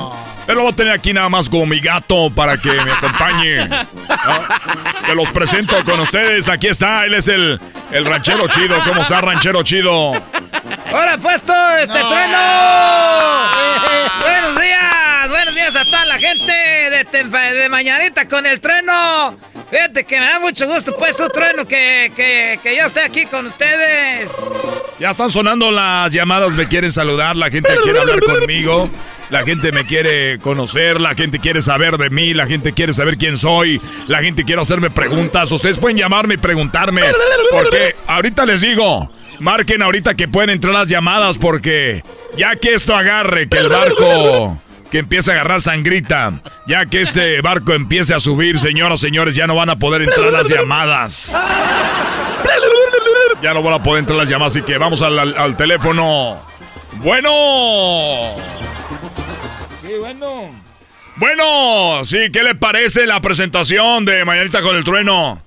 [0.45, 3.67] pero lo voy a tener aquí nada más como mi gato para que me acompañe.
[3.67, 3.87] ¿no?
[5.05, 7.59] Te los presento con ustedes, aquí está, él es el,
[7.91, 10.13] el ranchero chido, ¿cómo está ranchero chido?
[10.93, 12.37] ¡Ahora puesto este trueno!
[14.21, 19.37] buenos días, buenos días a toda la gente de, Tenfa- de Mañanita con el trueno.
[19.69, 23.25] Fíjate que me da mucho gusto, pues, tu trueno, que, que, que yo esté aquí
[23.25, 24.33] con ustedes.
[24.99, 28.89] Ya están sonando las llamadas, me quieren saludar, la gente quiere hablar conmigo,
[29.31, 33.17] la gente me quiere conocer, la gente quiere saber de mí, la gente quiere saber
[33.17, 35.51] quién soy, la gente quiere hacerme preguntas.
[35.51, 37.01] Ustedes pueden llamarme y preguntarme,
[37.51, 39.09] porque ahorita les digo,
[39.41, 42.03] Marquen ahorita que pueden entrar las llamadas porque
[42.37, 46.33] ya que esto agarre, que el barco que empiece a agarrar sangrita,
[46.67, 50.31] ya que este barco empiece a subir, señoras, señores, ya no van a poder entrar
[50.31, 51.35] las llamadas.
[53.41, 56.39] Ya no van a poder entrar las llamadas, así que vamos al, al teléfono.
[56.97, 57.31] Bueno.
[60.21, 60.51] Bueno.
[61.15, 65.41] Bueno, sí, ¿qué le parece la presentación de Mañanita con el Trueno?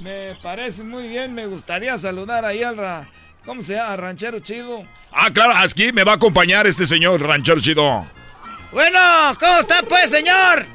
[0.00, 2.76] Me parece muy bien, me gustaría saludar ahí al...
[2.76, 3.06] Ra...
[3.44, 3.96] ¿Cómo se llama?
[3.96, 4.82] Ranchero Chido.
[5.12, 8.04] Ah, claro, aquí me va a acompañar este señor, Ranchero Chido.
[8.72, 8.98] Bueno,
[9.38, 10.66] ¿cómo está pues, señor?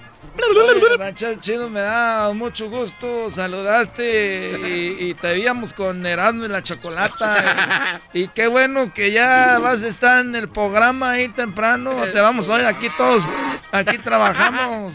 [0.98, 8.02] Ranchero Chido, me da mucho gusto saludarte y, te veíamos con Erasmo y la Chocolata.
[8.14, 11.92] Y, qué bueno que ya vas a estar en el programa ahí temprano.
[12.14, 13.28] Te vamos a oír aquí todos,
[13.72, 14.94] aquí trabajamos.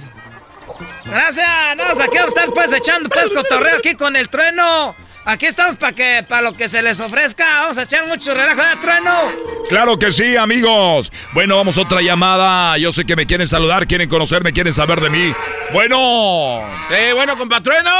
[1.05, 1.47] Gracias,
[1.77, 4.94] no, aquí vamos a estar pues echando pues cotorreo aquí con el trueno.
[5.28, 7.60] Aquí estamos para que para lo que se les ofrezca.
[7.60, 9.30] Vamos a echar mucho relajo de trueno.
[9.68, 11.12] Claro que sí, amigos.
[11.34, 12.78] Bueno, vamos a otra llamada.
[12.78, 15.34] Yo sé que me quieren saludar, quieren conocerme, quieren saber de mí.
[15.74, 16.62] Bueno.
[16.90, 17.90] Eh, bueno, compatrueno.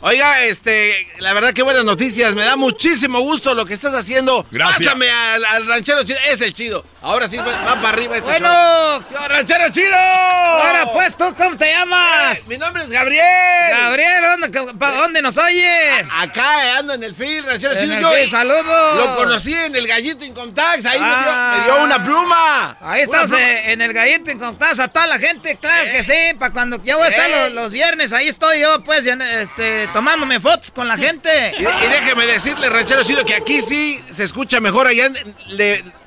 [0.00, 2.32] Oiga, este, la verdad que buenas noticias.
[2.36, 4.46] Me da muchísimo gusto lo que estás haciendo.
[4.48, 4.78] Gracias.
[4.78, 6.18] Pásame al, ranchero chido.
[6.30, 6.84] Es el chido.
[7.02, 9.96] Ahora sí, va, para arriba este Bueno, ranchero chido.
[9.96, 12.46] Ahora pues, ¿tú cómo te llamas?
[12.46, 13.24] mi nombre es Gabriel.
[13.72, 16.08] Gabriel, ¿dónde, ¿dónde nos oyes?
[16.16, 18.14] acá ando en el field, ranchero en chido.
[18.14, 18.96] El saludos.
[18.96, 20.86] Lo conocí en el Gallito Incontax.
[20.86, 22.76] Ahí me, dio, una pluma.
[22.80, 24.78] Ahí estamos eh, en el Gallito Incontax.
[24.78, 26.34] A toda la gente, claro que sí.
[26.38, 30.40] Para cuando ya voy a estar los, los, viernes, ahí estoy yo, pues, este tomándome
[30.40, 31.54] fotos con la gente.
[31.58, 34.86] Y, déjeme decirle, ranchero chido, que aquí sí se escucha mejor.
[34.86, 35.10] Allá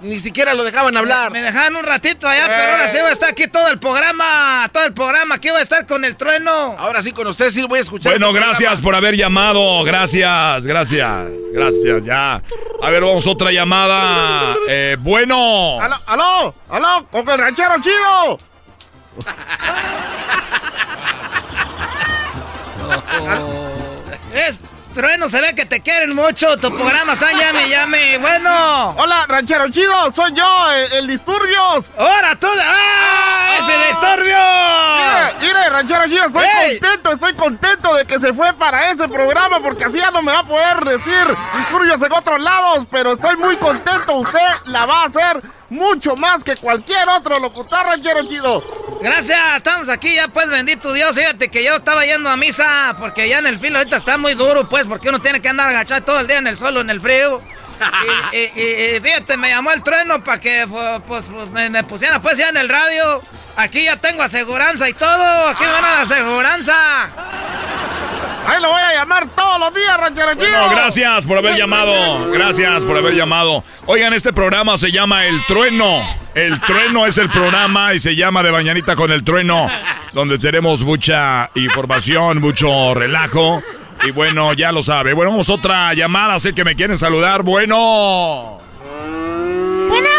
[0.02, 1.32] ni siquiera lo dejaban hablar.
[1.32, 4.70] Me, dejaban un ratito allá, pero ahora sí voy a estar aquí todo el programa.
[4.72, 5.36] Todo el programa.
[5.36, 6.76] Aquí voy a estar con el trueno.
[6.78, 8.14] Ahora sí, con usted sí voy a escuchar.
[8.14, 9.84] Bueno, este gracias por haber llamado.
[9.84, 11.28] Gracias, gracias.
[11.54, 12.42] Gracias, ya.
[12.82, 14.56] A ver, vamos a otra llamada.
[14.68, 15.80] Eh, bueno.
[15.82, 16.56] ¡Aló, aló!
[16.70, 17.08] ¡Aló!
[17.12, 18.40] ¡Con el ranchero chido!
[24.34, 24.60] Es
[24.94, 26.58] Trueno, se ve que te quieren mucho.
[26.58, 28.18] Tu programa está llame, llame.
[28.18, 28.90] Bueno.
[28.98, 30.12] Hola, ranchero chido.
[30.12, 31.92] Soy yo, el, Disturbios.
[31.98, 32.48] ¡Ahora tú!
[32.62, 33.56] ¡Ah!
[33.58, 34.38] ¡Es el Disturbio!
[35.40, 36.26] Mire, mire, ranchero chido.
[36.26, 40.22] Estoy contento, estoy contento de que se fue para ese programa porque así ya no
[40.22, 42.86] me va a poder decir Disturbios en otros lados.
[42.92, 44.18] Pero estoy muy contento.
[44.18, 48.62] Usted la va a hacer mucho más que cualquier otro locutor ranchero chido.
[49.02, 53.28] Gracias, estamos aquí ya pues bendito Dios, fíjate que yo estaba yendo a misa porque
[53.28, 56.04] ya en el filo ahorita está muy duro pues porque uno tiene que andar agachado
[56.04, 57.42] todo el día en el suelo, en el frío.
[58.32, 60.68] y, fíjate, me llamó el trueno para que
[61.08, 63.24] pues, me, me, pusiera pues ya en el radio.
[63.56, 67.10] Aquí ya tengo aseguranza y todo, aquí me van a la aseguranza.
[68.48, 72.32] Ahí lo voy a llamar todos los días, ranchero bueno, gracias por haber llamado.
[72.32, 73.64] Gracias por haber llamado.
[73.86, 76.02] Oigan, este programa se llama El Trueno.
[76.34, 79.70] El Trueno es el programa y se llama De Bañanita con el Trueno,
[80.14, 83.62] donde tenemos mucha información, mucho relajo.
[84.04, 85.14] Y bueno, ya lo sabe.
[85.14, 86.40] Bueno, vamos a otra llamada.
[86.40, 87.44] Sé que me quieren saludar.
[87.44, 88.60] Bueno.
[89.88, 90.10] Bueno.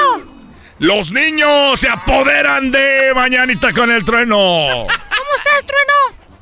[0.78, 4.36] Los niños se apoderan de Mañanita con el Trueno.
[4.36, 4.88] ¿Cómo
[5.36, 5.91] estás, Trueno?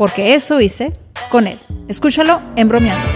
[0.00, 0.98] porque eso hice
[1.28, 1.60] con él.
[1.86, 3.06] Escúchalo en bromeando.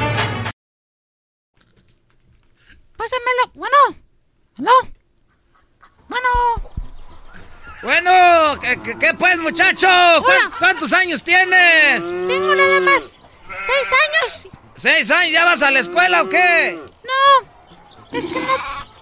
[2.94, 3.52] Pásamelo.
[3.54, 3.76] Bueno.
[4.58, 4.70] ¿Aló?
[6.08, 6.28] Bueno.
[7.82, 8.60] Bueno,
[9.00, 9.88] ¿qué, pues, muchacho?
[10.58, 12.04] ¿Cuántos años tienes?
[12.04, 13.14] Tengo nada más
[13.46, 14.54] seis años.
[14.76, 15.32] ¿Seis años?
[15.32, 16.78] ¿Ya vas a la escuela o qué?
[17.02, 18.56] No, es que no,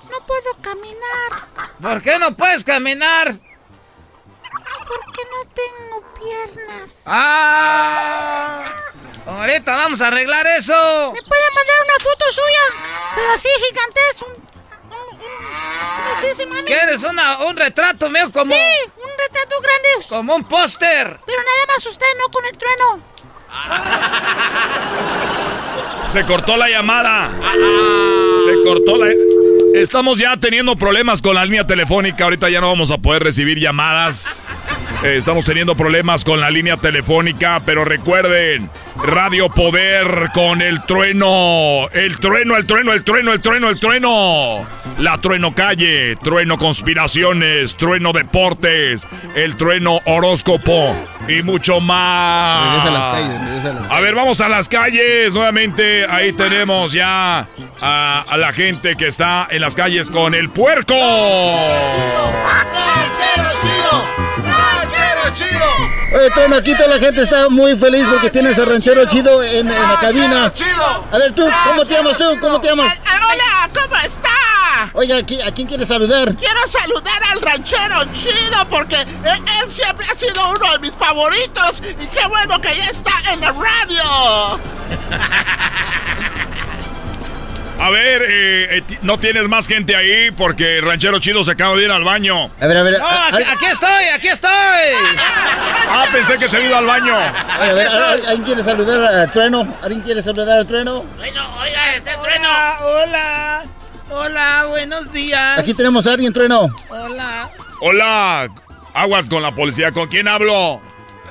[0.09, 1.73] no puedo caminar.
[1.81, 3.35] ¿Por qué no puedes caminar?
[4.87, 7.03] Porque no tengo piernas.
[7.07, 8.65] ¡Ah!
[9.27, 10.73] Ahorita vamos a arreglar eso.
[11.13, 12.65] ¿Me puede mandar una foto suya?
[13.15, 14.33] Pero así gigante es un,
[16.05, 16.63] ¿Cómo se dice, mami?
[16.63, 18.53] ¿Quieres una, un retrato mío como...
[18.53, 18.61] Sí,
[18.97, 20.07] un retrato grande.
[20.09, 21.19] Como un póster.
[21.27, 23.01] Pero nada más usted, no con el trueno.
[26.09, 27.31] Se cortó la llamada.
[28.47, 29.13] Se cortó la...
[29.75, 32.25] Estamos ya teniendo problemas con la línea telefónica.
[32.25, 34.49] Ahorita ya no vamos a poder recibir llamadas.
[35.05, 38.71] Eh, estamos teniendo problemas con la línea telefónica, pero recuerden,
[39.03, 41.89] Radio Poder con el trueno.
[41.93, 44.69] El trueno, el trueno, el trueno, el trueno, el trueno.
[44.99, 50.97] La trueno calle, trueno conspiraciones, trueno deportes, el trueno horóscopo
[51.27, 52.85] y mucho más.
[52.85, 55.35] Regresa a las calles, regresa a las A ver, vamos a las calles.
[55.35, 57.49] Nuevamente, ahí tenemos ya
[57.81, 60.95] a, a la gente que está en las calles con el puerco.
[66.15, 69.71] Oye, Trono, aquí toda la gente está muy feliz porque tienes al ranchero chido en,
[69.71, 70.53] en la cabina.
[71.13, 72.25] A ver, tú, ¿cómo te llamas tú?
[72.41, 72.93] ¿Cómo te llamas?
[73.07, 74.29] Hola, ¿cómo está?
[74.95, 76.35] Oiga, ¿a qui- ¿a quién quieres saludar?
[76.35, 79.07] Quiero saludar al ranchero chido porque él,
[79.63, 83.41] él siempre ha sido uno de mis favoritos y qué bueno que ya está en
[83.41, 84.61] la radio.
[87.83, 91.75] A ver, eh, eh, no tienes más gente ahí porque el ranchero chido se acaba
[91.77, 92.49] de ir al baño.
[92.61, 92.99] A ver, a ver.
[92.99, 94.51] No, aquí, aquí estoy, aquí estoy.
[95.89, 97.13] Ah, pensé que se había ido al baño.
[97.17, 99.77] A ver, ¿al- ¿alguien quiere saludar al trueno?
[99.83, 101.03] ¿Alguien quiere saludar al trueno?
[101.17, 102.49] Bueno, oiga, este trueno.
[102.83, 103.65] Hola,
[104.11, 105.59] hola, buenos días.
[105.59, 106.69] Aquí tenemos a alguien, trueno.
[106.89, 107.51] Hola,
[107.81, 108.49] Hola,
[108.95, 109.91] aguas con la policía.
[109.91, 110.81] ¿Con quién hablo?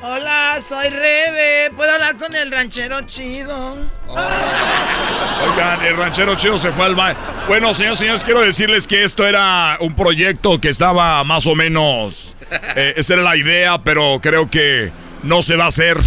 [0.01, 1.71] Hola, soy Rebe.
[1.75, 3.77] ¿Puedo hablar con el ranchero chido?
[4.07, 7.17] Oigan, el ranchero chido se fue al baño.
[7.47, 12.35] Bueno, señores, señores, quiero decirles que esto era un proyecto que estaba más o menos.
[12.75, 14.91] eh, esa era la idea, pero creo que
[15.23, 15.97] no se va a hacer.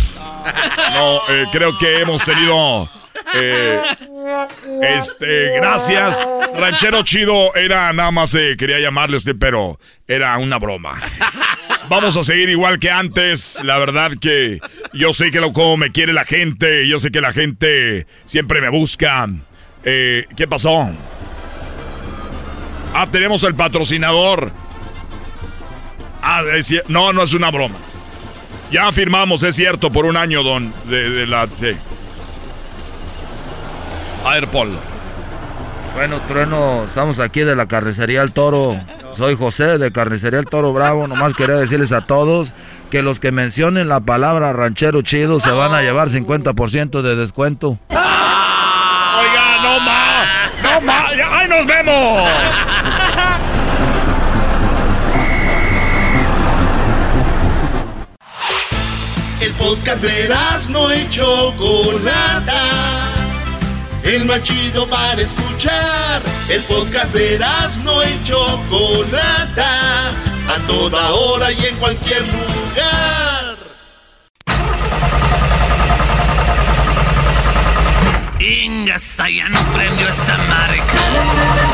[0.93, 2.89] No, eh, creo que hemos tenido.
[3.35, 3.81] eh,
[4.83, 6.23] este, gracias.
[6.57, 11.01] Ranchero chido era nada más, quería llamarle a usted, pero era una broma.
[11.89, 13.63] Vamos a seguir igual que antes.
[13.63, 14.61] La verdad que
[14.93, 16.89] yo sé que lo como me quiere la gente.
[16.89, 19.29] Yo sé que la gente siempre me busca.
[19.85, 20.91] Eh, ¿Qué pasó?
[22.95, 24.51] Ah, tenemos el patrocinador.
[26.23, 27.77] Ah, es no, no es una broma.
[28.71, 31.47] Ya firmamos, es cierto, por un año, don, de, la...
[31.47, 31.77] sí.
[34.25, 34.71] A ver, Paul.
[35.95, 38.81] Bueno, Trueno, estamos aquí de la carnicería El Toro.
[39.17, 41.07] Soy José de Carnicería El Toro Bravo.
[41.07, 42.49] Nomás quería decirles a todos
[42.91, 47.79] que los que mencionen la palabra ranchero chido se van a llevar 50% de descuento.
[47.91, 47.99] Oiga,
[49.63, 50.29] no más.
[50.63, 51.13] No más.
[51.31, 52.29] ¡Ahí nos vemos!
[59.41, 60.35] El podcast de
[60.71, 63.04] no y Chocolata.
[64.05, 66.23] El más chido para escuchar.
[66.49, 67.39] El podcast de
[67.83, 70.11] no y Chocolata.
[70.47, 73.57] A toda hora y en cualquier lugar.
[78.39, 81.65] Ingasa, ya no prendió esta marca.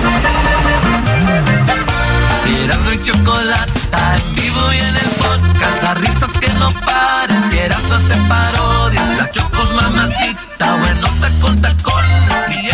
[2.64, 5.82] Erasmo y chocolata en vivo y en el podcast.
[5.82, 7.50] Las risas que no paran.
[7.50, 9.18] Si Erasmo hace parodias.
[9.18, 10.76] La chocos mamacita.
[10.76, 11.89] Buenota con tacones.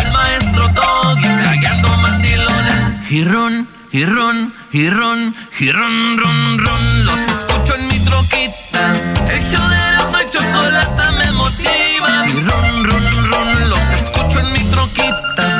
[0.07, 3.01] El maestro Doggy callando mandilones.
[3.09, 7.05] Y ron, y ron, y ron, y ron, ron, ron.
[7.05, 8.93] Los escucho en mi troquita.
[9.29, 12.25] El show de Erasmo y chocolata me motiva.
[12.27, 13.69] Y ron, ron, ron.
[13.69, 15.59] Los escucho en mi troquita.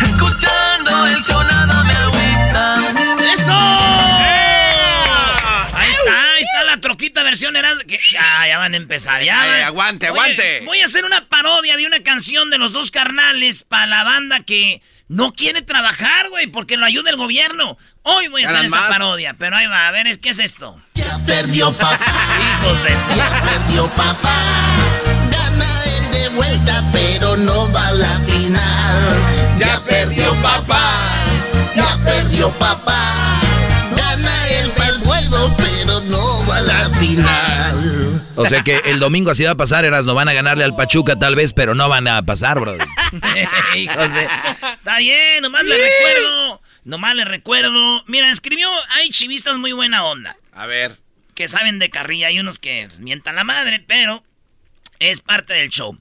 [0.00, 1.47] Escuchando el show
[7.58, 7.82] Erasmo.
[8.12, 9.40] Ya, ya van a empezar, ya.
[9.42, 10.60] Ay, van- aguante, Oye, aguante.
[10.66, 14.40] voy a hacer una parodia de una canción de los dos carnales para la banda
[14.40, 17.78] que no quiere trabajar, güey, porque lo ayuda el gobierno.
[18.02, 20.80] Hoy voy a hacer esa parodia, pero ahí va, a ver, es- ¿qué es esto?
[20.94, 21.98] Ya perdió papá.
[22.62, 23.14] Hijos de eso.
[23.14, 24.34] Ya perdió papá.
[25.30, 29.58] Gana él de vuelta, pero no va a la final.
[29.58, 30.80] Ya perdió papá.
[31.74, 33.37] Ya perdió papá.
[38.36, 40.76] O sea que el domingo así va a pasar, Eras, no van a ganarle al
[40.76, 42.86] Pachuca tal vez, pero no van a pasar, brother.
[43.76, 44.22] Hijos de...
[44.22, 46.62] Está bien, nomás le recuerdo.
[46.84, 48.04] Nomás le recuerdo.
[48.06, 50.36] Mira, escribió, hay chivistas muy buena onda.
[50.52, 50.98] A ver.
[51.34, 52.28] Que saben de carrilla.
[52.28, 54.22] Hay unos que mientan la madre, pero
[54.98, 55.98] es parte del show.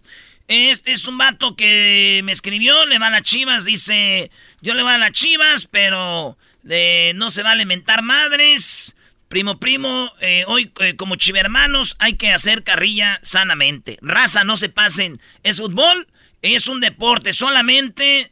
[0.47, 4.31] Este es un vato que me escribió, le va a las chivas, dice,
[4.61, 6.37] yo le voy a las chivas, pero
[6.69, 8.95] eh, no se vale mentar madres.
[9.27, 13.97] Primo, primo, eh, hoy eh, como chivermanos hay que hacer carrilla sanamente.
[14.01, 15.19] Raza, no se pasen.
[15.43, 16.07] Es fútbol,
[16.41, 18.31] es un deporte, solamente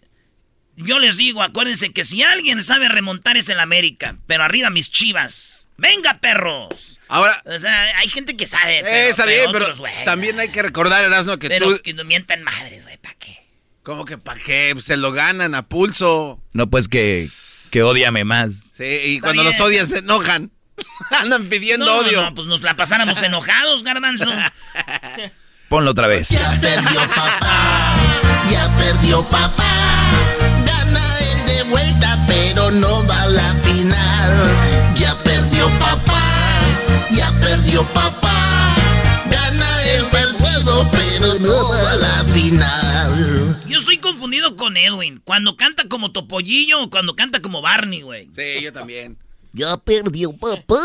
[0.78, 4.90] yo les digo, acuérdense que si alguien sabe remontar es el América, pero arriba mis
[4.90, 5.68] chivas.
[5.78, 7.00] ¡Venga, perros!
[7.10, 7.42] Ahora.
[7.46, 8.80] O sea, hay gente que sabe.
[8.82, 11.82] Pero, Eh, está bien, pero otros, güey, también hay que recordar, Erasmo, que Pero tú.
[11.82, 13.36] que no mientan madres, güey, ¿para qué?
[13.84, 14.72] ¿Cómo que para qué?
[14.74, 16.42] Pues Se lo ganan a pulso.
[16.54, 17.28] No, pues que,
[17.70, 18.70] que odiame más.
[18.76, 19.46] Sí, y Está cuando bien.
[19.52, 20.52] los odias se enojan.
[21.20, 22.22] Andan pidiendo No, odio.
[22.24, 24.26] no, pues nos la pasáramos enojados, garbanzo.
[25.70, 26.30] Ponlo otra vez.
[26.30, 26.60] Ya
[28.78, 29.66] perdió papá.
[30.66, 34.96] Gana el de vuelta, pero no va a la final.
[34.96, 36.22] Ya perdió papá.
[37.12, 38.76] Ya perdió papá.
[39.30, 43.62] Gana el partido, pero no va a la final.
[43.68, 45.20] Yo estoy confundido con Edwin.
[45.24, 48.30] Cuando canta como Topollillo o cuando canta como Barney, güey.
[48.36, 49.18] Sí, yo también.
[49.56, 50.76] Ya perdió papá.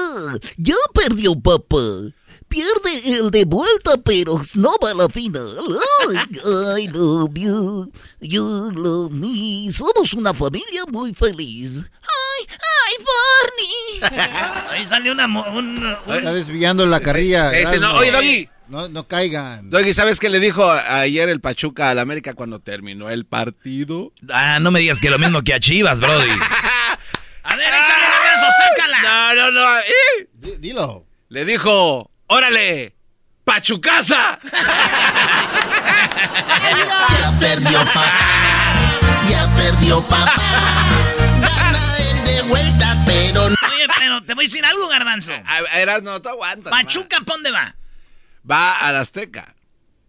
[0.57, 1.77] Ya perdió papá.
[2.49, 5.57] Pierde el de vuelta, pero no va a la final.
[6.77, 7.93] Ay, I love you.
[8.21, 9.71] You love me.
[9.73, 11.85] Somos una familia muy feliz.
[12.03, 13.05] Ay, ay,
[14.01, 14.31] Barney.
[14.71, 15.27] Ahí sale una...
[15.29, 17.51] mo- un- un- Está desviando la carrilla.
[17.51, 18.49] Sí, sí, no, oye, Doggy.
[18.69, 19.69] No, no caigan.
[19.71, 24.13] Doggy, ¿sabes qué le dijo ayer el Pachuca al América cuando terminó el partido?
[24.33, 26.31] Ah, no me digas que lo mismo que a Chivas, Brody.
[27.43, 27.90] A ver, échale sácala.
[29.35, 29.79] No, no, no.
[29.79, 30.29] ¡eh!
[30.33, 31.07] Di- Dilo.
[31.29, 32.95] Le dijo, órale,
[33.45, 34.39] Pachucasa.
[37.21, 38.13] Ya perdió papá.
[39.29, 40.35] Ya perdió papá.
[41.41, 43.57] Gana el de vuelta, pero no.
[43.75, 45.33] Oye, pero te voy a decir algo, garbanzo.
[45.73, 46.71] Eras, no, tú aguantas.
[46.71, 47.75] Pachuca, ¿pa' dónde va?
[48.51, 49.55] Va al Azteca.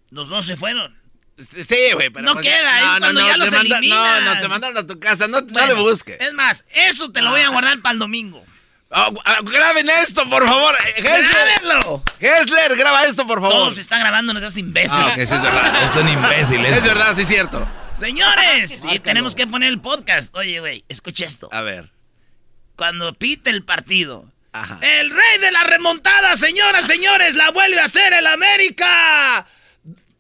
[0.10, 1.00] Los dos se fueron.
[1.38, 2.24] Sí, güey, pero...
[2.26, 4.26] No pues, queda, es cuando ya te los manda- eliminan.
[4.26, 6.20] No, no, te mandaron a tu casa, no, no le busques.
[6.22, 8.46] Es más, eso te lo voy a guardar para el domingo.
[8.94, 10.78] Ah, ah, graben esto, por favor.
[10.98, 12.04] ¡Grábenlo!
[12.20, 13.56] Hessler, graba esto, por favor.
[13.56, 14.98] Todo se está grabando, no seas imbécil.
[15.00, 15.84] Ah, ok, sí es verdad.
[15.86, 16.66] Es un imbécil.
[16.66, 17.66] Es verdad, sí es cierto.
[17.94, 20.36] Señores, y tenemos que poner el podcast.
[20.36, 21.48] Oye, güey, escucha esto.
[21.54, 21.90] A ver.
[22.76, 24.26] Cuando pite el partido.
[24.52, 24.80] Ajá.
[24.82, 29.46] El rey de la remontada, señoras, señores, la vuelve a hacer el América.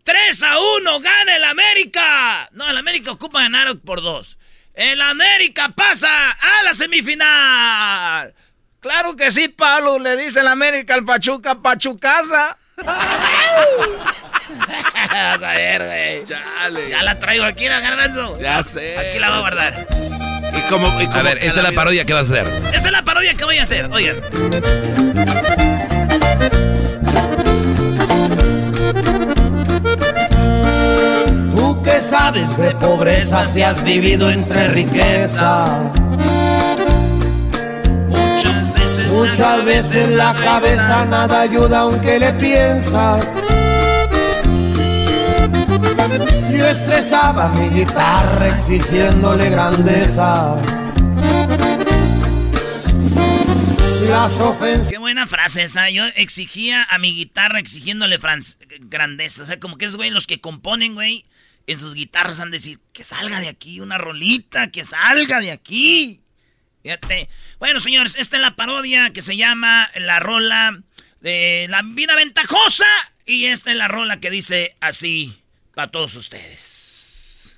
[0.03, 2.49] 3 a 1, gana el América.
[2.53, 4.37] No, el América ocupa ganar por dos.
[4.73, 8.33] El América pasa a la semifinal.
[8.81, 9.99] Claro que sí, Pablo.
[9.99, 12.57] Le dice el América al Pachuca, Pachucasa.
[15.11, 16.25] Vas a ver, güey.
[16.25, 16.89] Chale.
[16.89, 18.39] Ya la traigo aquí, la garbanzo.
[18.39, 18.97] Ya sé.
[18.97, 19.87] Aquí la voy a guardar.
[20.57, 22.47] Y como A ver, esta es la parodia que vas a hacer.
[22.73, 23.85] Esta es la parodia que voy a hacer.
[23.91, 24.15] Oigan.
[31.51, 35.91] Tú que sabes de pobreza si has vivido entre riqueza.
[39.21, 40.09] Muchas veces.
[40.09, 43.23] La cabeza nada ayuda aunque le piensas.
[46.51, 50.55] Yo estresaba mi guitarra exigiéndole grandeza.
[54.09, 54.89] Las ofensas.
[54.89, 55.89] Qué buena frase esa.
[55.91, 58.19] Yo exigía a mi guitarra exigiéndole
[58.81, 59.43] grandeza.
[59.43, 61.25] O sea, como que es, güey, los que componen, güey,
[61.67, 65.51] en sus guitarras han de decir, que salga de aquí una rolita, que salga de
[65.51, 66.21] aquí.
[66.83, 67.29] Fíjate.
[67.59, 70.81] Bueno, señores, esta es la parodia que se llama La Rola
[71.19, 72.87] de la Vida Ventajosa.
[73.25, 75.41] Y esta es la rola que dice así
[75.73, 77.55] para todos ustedes.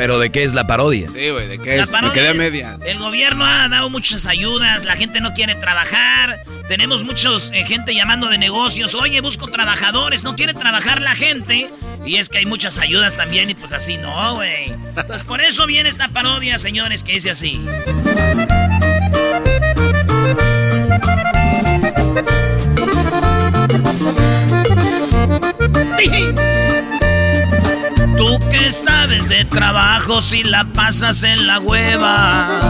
[0.00, 1.10] Pero ¿de qué es la parodia?
[1.10, 1.90] Sí, güey, ¿de qué La es?
[1.90, 2.78] Me parodia quedé a es, media.
[2.86, 7.94] El gobierno ha dado muchas ayudas, la gente no quiere trabajar, tenemos muchos eh, gente
[7.94, 11.68] llamando de negocios, oye, busco trabajadores, no quiere trabajar la gente.
[12.06, 14.72] Y es que hay muchas ayudas también y pues así no, güey.
[15.06, 17.60] Pues por eso viene esta parodia, señores, que dice así.
[28.50, 32.60] Que sabes de trabajo si la pasas en la hueva.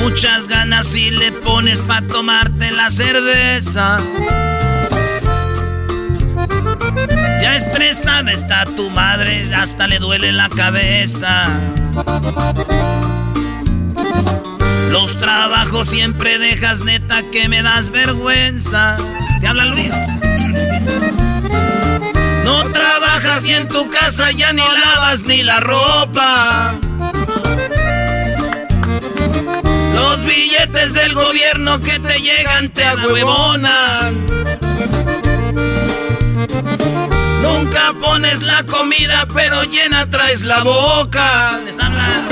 [0.00, 3.98] Muchas ganas si le pones pa' tomarte la cerveza.
[7.42, 11.44] Ya estresada está tu madre, hasta le duele la cabeza.
[14.90, 18.96] Los trabajos siempre dejas neta que me das vergüenza.
[19.40, 19.92] ¿Te habla Luis?
[22.72, 26.74] Trabajas y en tu casa ya ni lavas ni la ropa.
[29.94, 34.26] Los billetes del gobierno que te llegan te ahuevonan.
[37.42, 41.60] Nunca pones la comida, pero llena traes la boca.
[41.64, 42.28] Les hablan.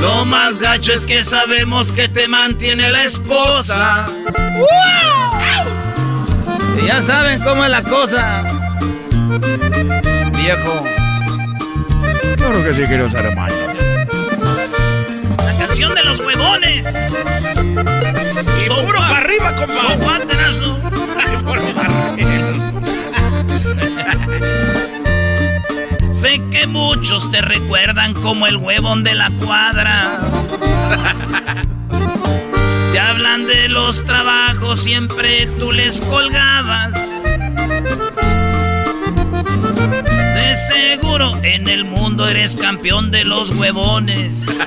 [0.00, 4.06] Lo más gacho es que sabemos que te mantiene la esposa.
[6.80, 8.44] Y ya saben cómo es la cosa.
[10.36, 10.84] viejo.
[12.36, 13.76] Claro que sí, queridos hermanos.
[15.38, 16.86] La canción de los huevones.
[18.64, 19.74] Y puro para arriba, compa.
[19.74, 20.82] ¿no?
[26.12, 30.20] Sé que muchos te recuerdan como el huevón de la cuadra.
[33.32, 36.92] De los trabajos, siempre tú les colgabas.
[40.34, 44.46] De seguro en el mundo eres campeón de los huevones.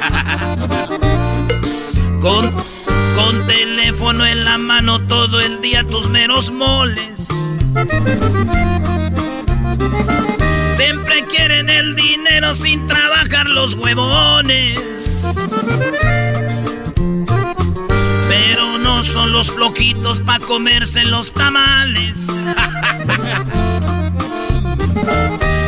[2.19, 2.51] Con,
[3.15, 7.27] con teléfono en la mano todo el día tus meros moles.
[10.73, 15.37] Siempre quieren el dinero sin trabajar los huevones.
[19.11, 22.27] Son los flojitos pa' comerse los tamales.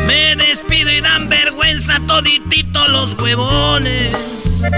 [0.07, 4.69] Me despido y dan vergüenza toditito los huevones.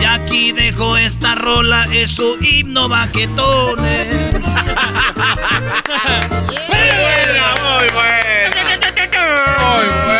[0.00, 4.44] Y aquí dejo esta rola, es su himno baquetones.
[6.46, 7.44] Muy bueno.
[7.62, 8.24] Muy bueno.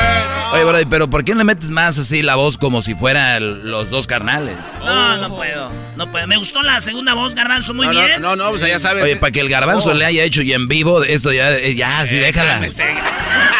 [0.55, 3.69] Oye, bro, pero ¿por qué no le metes más así la voz como si fueran
[3.71, 4.55] los dos carnales?
[4.85, 5.71] No, no puedo.
[5.97, 6.27] No puedo.
[6.27, 8.23] Me gustó la segunda voz, Garbanzo, muy No, no, bien.
[8.23, 9.03] no, no, pues ya sabes.
[9.05, 9.95] Oye, para que el garbanzo Oh.
[9.95, 12.61] le haya hecho y en vivo, esto ya, eh, ya, sí, déjala.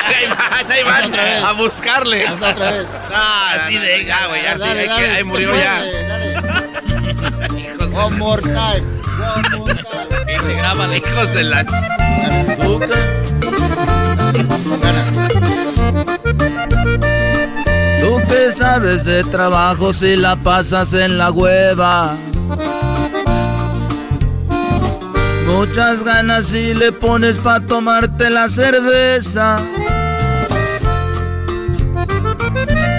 [0.07, 1.43] Ahí van, ahí van otra vez.
[1.45, 2.27] a buscarle.
[2.27, 2.87] Hazlo otra vez.
[3.11, 3.17] No,
[3.63, 5.83] así de ya, güey, ya, sí, Dale, dale, ahí se murió puede, ya.
[6.09, 6.35] dale.
[7.97, 8.83] One more time.
[9.19, 10.97] One more time.
[10.99, 11.65] Hijos de la...
[18.05, 22.15] Tú que sabes de trabajo si la pasas en la hueva.
[25.47, 29.57] Muchas ganas si le pones pa' tomarte la cerveza.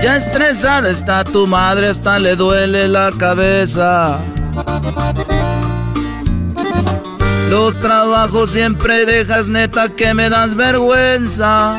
[0.01, 4.19] Ya estresada está tu madre, hasta le duele la cabeza.
[7.51, 11.77] Los trabajos siempre dejas neta que me das vergüenza.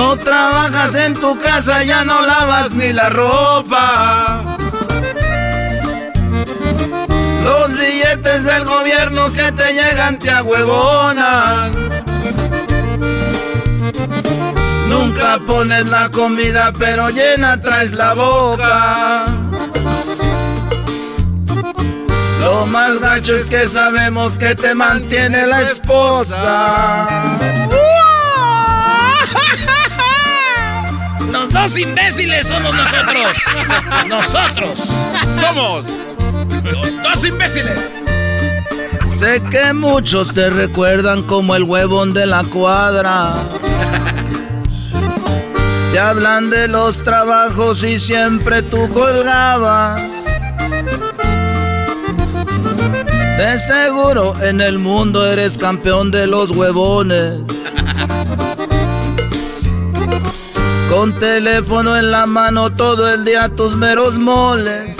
[0.00, 4.56] No trabajas en tu casa, ya no lavas ni la ropa.
[7.44, 11.72] Los billetes del gobierno que te llegan te ahuevonan.
[14.88, 19.26] Nunca pones la comida, pero llena traes la boca.
[22.40, 27.06] Lo más gacho es que sabemos que te mantiene la esposa.
[31.30, 33.36] Los dos imbéciles somos nosotros.
[34.08, 34.78] Nosotros.
[35.40, 35.86] Somos
[36.64, 37.78] los dos imbéciles.
[39.12, 43.34] Sé que muchos te recuerdan como el huevón de la cuadra.
[45.92, 50.26] Te hablan de los trabajos y siempre tú colgabas.
[53.38, 57.59] De seguro en el mundo eres campeón de los huevones.
[60.90, 64.96] Con teléfono en la mano todo el día tus meros moles.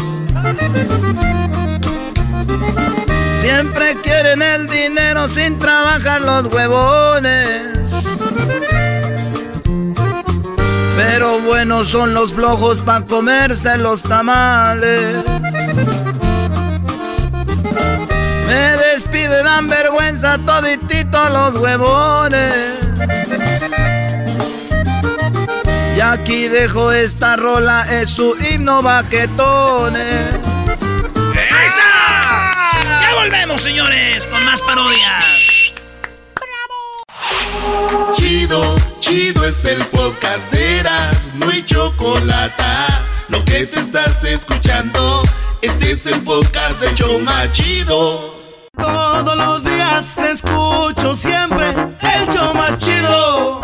[3.40, 8.18] Siempre quieren el dinero sin trabajar los huevones.
[10.96, 15.24] Pero buenos son los flojos para comerse los tamales.
[18.46, 22.79] Me despide, dan vergüenza toditito los huevones.
[26.00, 30.34] Y aquí dejo esta rola, es su himno baquetones.
[31.34, 33.02] ¡Esa!
[33.02, 36.00] Ya volvemos, señores, con más parodias.
[38.14, 42.64] Chido, chido es el podcast de Eras, no hay chocolate.
[43.28, 45.20] Lo que te estás escuchando,
[45.60, 48.40] este es el podcast de Choma Chido.
[48.74, 53.60] Todos los días escucho siempre el más chido.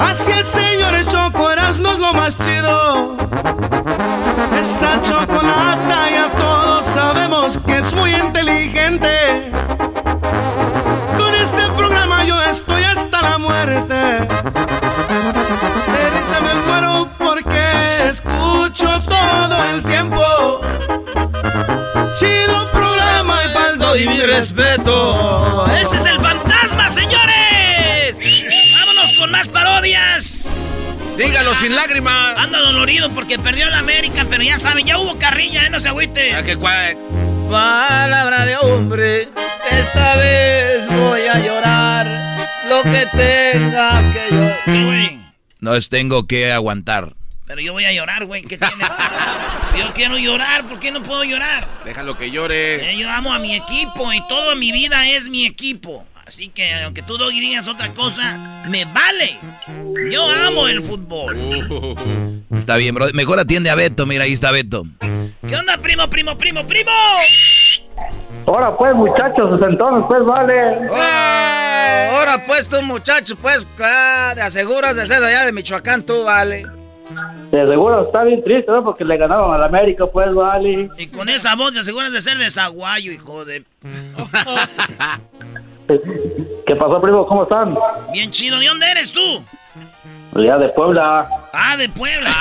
[0.00, 3.16] Así es, señores, Choco Erasmo es lo más chido.
[4.58, 9.52] Esa chocolata ya todos sabemos que es muy inteligente.
[11.16, 13.94] Con este programa yo estoy hasta la muerte.
[13.94, 14.26] De
[16.14, 20.60] risa me muero porque escucho todo el tiempo.
[22.18, 25.66] Chido programa y paldo y mi respeto.
[25.80, 27.39] ¡Ese es el fantasma, señores!
[31.16, 32.36] Dígalo sin lágrimas.
[32.38, 35.70] Anda dolorido porque perdió la América, pero ya saben, ya hubo carrilla, ¿eh?
[35.70, 36.34] No se agüite.
[36.34, 36.96] ¿A qué cuál?
[37.50, 39.28] Palabra de hombre,
[39.70, 42.06] Esta vez voy a llorar
[42.68, 44.58] lo que tenga que llorar.
[44.64, 45.20] ¿Qué, güey?
[45.58, 47.14] No es tengo que aguantar.
[47.46, 48.44] Pero yo voy a llorar, güey.
[48.44, 48.84] ¿Qué tiene?
[49.72, 51.66] si yo quiero llorar, ¿por qué no puedo llorar?
[51.84, 52.92] Déjalo que llore.
[52.92, 56.06] Eh, yo amo a mi equipo y toda mi vida es mi equipo.
[56.30, 59.36] Así que aunque tú Doggy digas otra cosa, me vale.
[60.12, 62.44] Yo amo el fútbol.
[62.56, 63.08] Está bien, bro.
[63.14, 64.06] Mejor atiende a Beto.
[64.06, 64.84] Mira, ahí está Beto.
[65.00, 66.92] ¿Qué onda, primo, primo, primo, primo?
[68.46, 70.88] Ahora pues, muchachos, entonces pues vale.
[70.88, 76.22] Oh, ahora pues tú, muchacho, pues, ah, te aseguras de ser allá de Michoacán, tú,
[76.22, 76.64] vale.
[77.50, 78.84] De seguro está bien triste, ¿no?
[78.84, 80.90] Porque le ganaron al América, pues vale.
[80.96, 83.64] Y con esa voz te aseguras de ser de Zaguayo, hijo de...
[86.66, 87.26] ¿Qué pasó, primo?
[87.26, 87.74] ¿Cómo están?
[88.12, 88.58] Bien chido.
[88.58, 89.42] ¿De dónde eres tú?
[90.36, 91.28] Ya de Puebla.
[91.52, 92.30] Ah, de Puebla.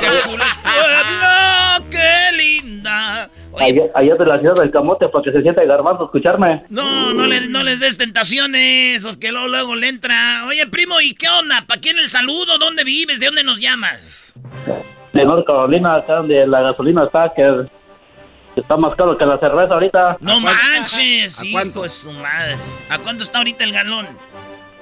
[0.00, 1.82] ¡Qué chula es Puebla!
[1.90, 3.28] ¡Qué linda!
[3.58, 6.64] Allá, allá de la ciudad del Camote, para que se sienta el garbanzo escucharme.
[6.68, 10.44] No, no, le, no les des tentaciones, o que luego, luego le entra.
[10.46, 11.64] Oye, primo, ¿y qué onda?
[11.66, 12.58] ¿Para quién el saludo?
[12.58, 13.18] ¿Dónde vives?
[13.18, 14.34] ¿De dónde nos llamas?
[15.12, 17.66] De North Carolina, acá donde la gasolina está, que
[18.60, 20.16] está más caro que la cerveza ahorita.
[20.20, 22.56] No manches, hijo de su madre.
[22.90, 24.06] ¿A cuánto está ahorita el galón?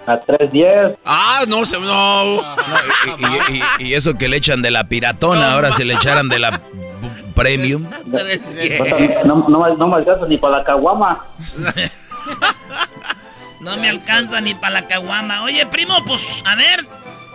[0.06, 0.96] A 3.10.
[1.04, 2.36] Ah, no, se, no.
[3.18, 3.24] Y,
[3.54, 6.38] y- y- y eso que le echan de la piratona, ahora se le echaran de
[6.38, 6.60] la
[7.34, 7.84] premium.
[9.24, 9.58] No, no
[9.88, 11.24] me alcanza ni para la caguama.
[13.60, 15.42] No me alcanza ni para la caguama.
[15.42, 16.86] Oye, primo, pues, a ver,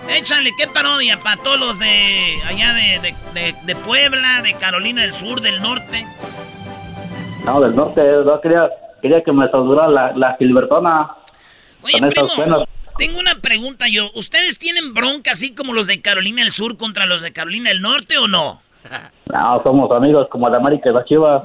[0.09, 5.01] échale, ¿qué parodia para todos los de allá de, de, de- de Puebla, de Carolina
[5.03, 6.05] del Sur, del Norte?
[7.45, 8.69] No, del norte, no quería,
[9.01, 11.09] quería que me saludara la, la Gilbertona.
[11.81, 12.65] Oye, primo,
[12.97, 14.11] tengo una pregunta yo.
[14.13, 17.81] ¿Ustedes tienen bronca así como los de Carolina del Sur contra los de Carolina del
[17.81, 18.61] Norte o no?
[19.31, 21.41] No, somos amigos como la América y la Chivas.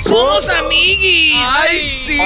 [0.00, 1.34] ¡Somos amiguis!
[1.46, 2.18] ¡Ay, sí!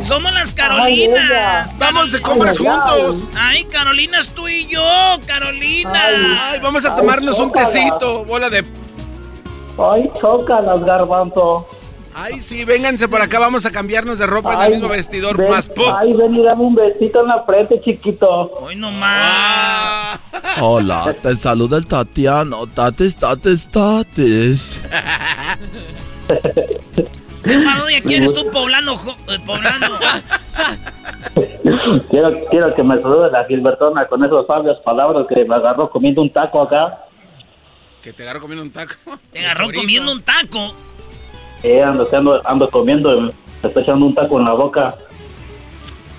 [0.00, 1.24] ¡Somos las Ay, Carolinas!
[1.30, 1.64] ella.
[1.78, 3.28] Vamos de compras Ay, ay, juntos.
[3.34, 4.82] ¡Ay, Carolinas, tú y yo!
[5.26, 6.50] ¡Carolina!
[6.50, 8.64] Ay, vamos a tomarnos un tecito, bola de...
[9.78, 11.66] Ay, chócalas, garbanzo.
[12.16, 15.36] Ay, sí, vénganse por acá, vamos a cambiarnos de ropa en Ay, el mismo vestidor
[15.36, 15.92] ven- más pop.
[15.98, 18.52] Ay, ven y dame un besito en la frente, chiquito.
[18.60, 20.20] ¡Hoy no más!
[20.60, 22.68] Hola, te saluda el Tatiano.
[22.68, 24.80] Tates, tates, tates.
[26.26, 28.94] ¿Qué parodia quieres tú, poblano?
[29.28, 29.98] eh, poblano?
[32.10, 36.22] Quiero, quiero que me salude la Gilbertona con esas sabias palabras que me agarró comiendo
[36.22, 37.06] un taco acá.
[38.02, 38.94] Que te agarro comiendo un taco.
[39.32, 40.74] Te agarró comiendo un taco.
[41.64, 43.32] Eh, ando, ando, ando comiendo, y me
[43.62, 44.94] estoy echando un taco en la boca.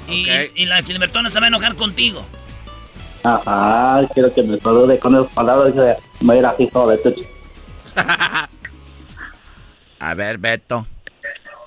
[0.09, 2.23] Y, y la Gilbertona se va a enojar contigo.
[3.21, 5.73] Ajá, quiero que me salude con esas palabras
[6.19, 7.09] me irá hijo de tu...
[10.05, 10.85] A ver, Beto,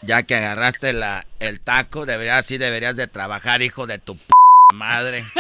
[0.03, 4.23] ya que agarraste la, el taco, deberías, sí deberías de trabajar, hijo de tu p
[4.73, 5.25] madre.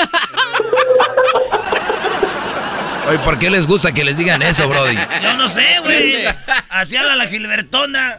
[3.09, 4.99] Oye, ¿por qué les gusta que les digan eso, Brody?
[5.23, 6.25] Yo no sé, güey.
[6.71, 8.19] Así habla la Gilbertona.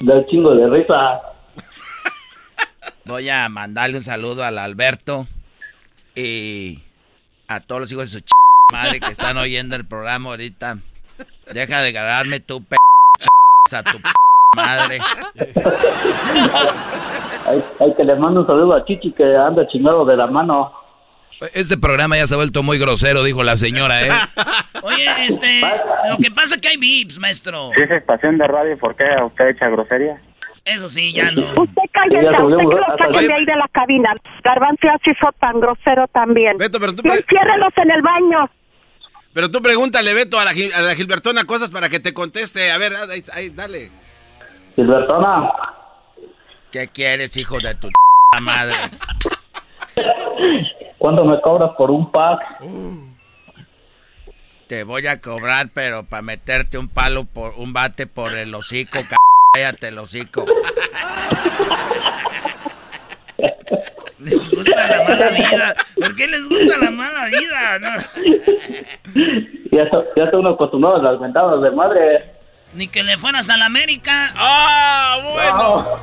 [0.00, 1.22] Da un chingo de risa.
[3.06, 5.26] Voy a mandarle un saludo al Alberto
[6.14, 6.80] y
[7.48, 8.39] a todos los hijos de su ch
[8.72, 10.78] madre que están oyendo el programa ahorita.
[11.52, 12.76] Deja de agarrarme tu p
[13.72, 14.08] a tu p
[14.56, 14.98] madre.
[17.46, 20.72] Hay, hay que le mando un saludo a Chichi que anda chingado de la mano.
[21.54, 24.10] Este programa ya se ha vuelto muy grosero, dijo la señora, ¿eh?
[24.82, 25.62] Oye, este,
[26.10, 27.70] lo que pasa es que hay VIPs, maestro.
[27.74, 30.20] Si es estación de radio, ¿por qué usted echa grosería?
[30.66, 31.40] Eso sí, ya no.
[31.62, 34.14] Usted cállese, Ya usted que lo saquen de ahí de la cabina.
[34.44, 36.58] Garbanzo ya se hizo tan grosero también.
[36.58, 37.02] Beto, pero tú...
[37.04, 38.50] Enciérrelos en el baño.
[39.32, 42.72] Pero tú pregúntale, Beto, a la, a la Gilbertona cosas para que te conteste.
[42.72, 43.90] A ver, ahí, ahí, dale.
[44.74, 45.52] Gilbertona,
[46.70, 47.88] ¿Qué quieres, hijo de tu
[48.42, 48.74] madre?
[50.98, 52.40] ¿cuánto me cobras por un pack?
[54.68, 59.00] Te voy a cobrar, pero para meterte un palo por un bate por el hocico,
[59.52, 60.44] cállate el hocico.
[64.20, 65.74] Les gusta la mala vida.
[65.94, 67.78] ¿Por qué les gusta la mala vida?
[67.78, 67.88] No.
[69.72, 72.30] Ya está, ya está uno acostumbrado a las ventanas de madre.
[72.74, 74.32] Ni que le fueras a la América.
[74.36, 76.00] ¡Ah, bueno!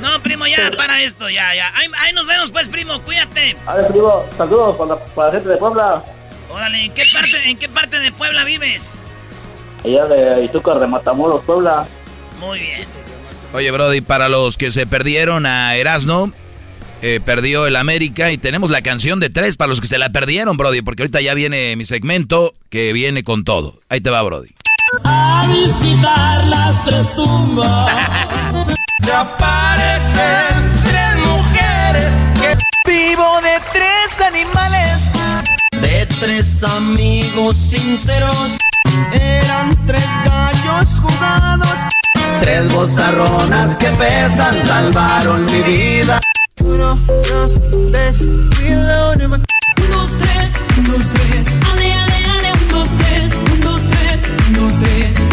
[0.00, 1.70] No, primo, ya, para esto, ya, ya.
[1.76, 3.56] Ahí, ahí nos vemos, pues, primo, cuídate.
[3.64, 6.02] A ver, primo, saludos para la, para la gente de Puebla.
[6.50, 9.04] Órale, ¿en qué parte, en qué parte de Puebla vives?
[9.84, 11.86] Allá de Izúcar de Matamoros, Puebla.
[12.40, 13.01] Muy bien.
[13.54, 16.32] Oye, Brody, para los que se perdieron a Erasno,
[17.02, 20.10] eh, perdió el América y tenemos la canción de tres para los que se la
[20.10, 23.80] perdieron, Brody, porque ahorita ya viene mi segmento que viene con todo.
[23.90, 24.54] Ahí te va, Brody.
[25.04, 27.90] A visitar las tres tumbas.
[29.02, 32.56] Se aparecen tres mujeres que
[32.90, 35.12] vivo de tres animales.
[35.72, 38.56] De tres amigos sinceros.
[39.12, 41.91] Eran tres gallos jugados.
[42.42, 46.18] Tres bozarronas que pesan salvaron mi vida.
[46.58, 48.50] Uno, dos, tres, un,
[49.92, 54.54] dos, tres, un, dos, tres, ale, ale, ale, un, dos, tres, un, dos, tres, un,
[54.54, 55.31] dos, tres.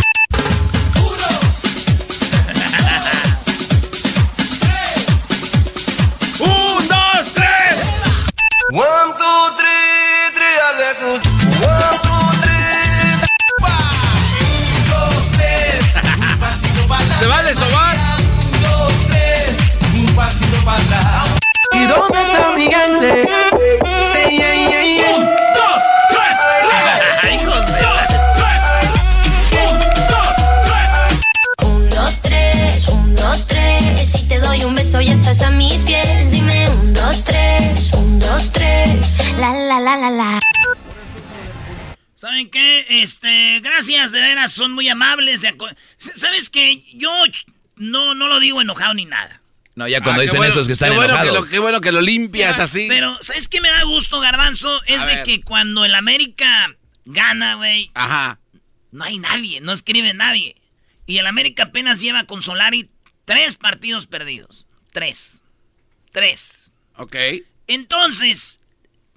[42.40, 42.86] ¿Saben qué?
[43.04, 45.46] Este, gracias, de veras, son muy amables.
[45.98, 46.86] ¿Sabes qué?
[46.94, 47.12] Yo
[47.76, 49.42] no, no lo digo enojado ni nada.
[49.76, 51.34] No, ya cuando Ah, dicen bueno, eso es que están qué bueno enojados.
[51.34, 52.86] Que lo, qué bueno que lo limpias así.
[52.88, 54.82] Pero, ¿sabes qué me da gusto, Garbanzo?
[54.86, 55.26] Es A de ver.
[55.26, 58.40] que cuando el América gana, güey, Ajá.
[58.92, 60.56] no hay nadie, no escribe nadie.
[61.08, 62.90] Y el América apenas lleva con Solari
[63.26, 64.66] tres partidos perdidos.
[64.94, 65.44] Tres.
[66.14, 66.72] Tres.
[66.96, 67.16] Ok.
[67.68, 68.59] Entonces,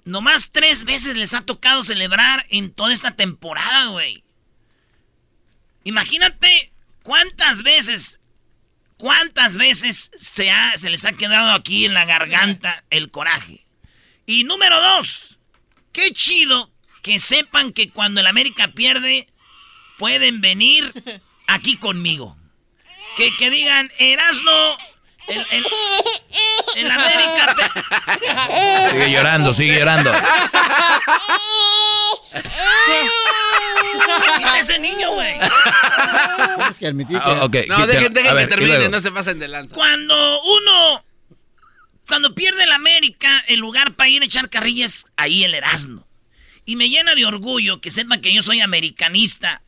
[0.05, 4.23] nomás tres veces les ha tocado celebrar en toda esta temporada, güey.
[5.83, 6.71] Imagínate
[7.03, 8.21] cuántas veces,
[8.97, 13.65] cuántas veces se, ha- se les ha quedado aquí en la garganta el coraje.
[14.25, 15.39] Y número dos,
[15.91, 16.71] qué chido
[17.01, 19.27] que sepan que cuando el América pierde,
[19.97, 20.91] pueden venir
[21.47, 22.37] aquí conmigo.
[23.17, 24.77] Que, que digan, Erasno,
[25.27, 25.65] el, el,
[26.77, 27.55] el América...
[27.55, 30.11] pe- Sigue llorando, sigue llorando.
[34.37, 35.35] Quita ese niño, güey.
[36.57, 37.23] Tienes que admitir que...
[37.23, 39.75] Ah, ok, No, dejen, dejen ver, que y termine, no se pasen de lanza.
[39.75, 41.03] Cuando uno.
[42.07, 46.05] Cuando pierde el América, el lugar para ir a echar carrillas, ahí el Erasmo.
[46.65, 49.61] Y me llena de orgullo que sepan que yo soy americanista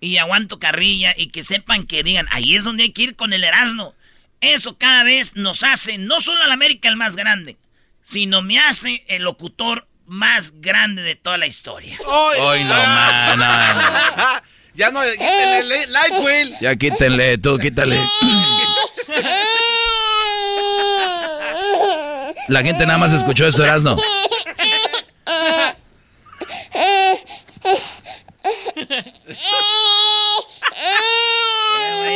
[0.00, 3.32] y aguanto carrilla y que sepan que digan, ahí es donde hay que ir con
[3.32, 3.94] el Erasmo.
[4.42, 7.56] Eso cada vez nos hace no solo al América el más grande,
[8.02, 11.96] sino me hace el locutor más grande de toda la historia.
[12.04, 14.42] Hoy no, man, no, no.
[14.74, 16.54] Ya no, quítenle le- like, Will.
[16.60, 18.00] Ya quítenle, tú quítale.
[22.48, 23.96] La gente nada más escuchó esto, Erasno.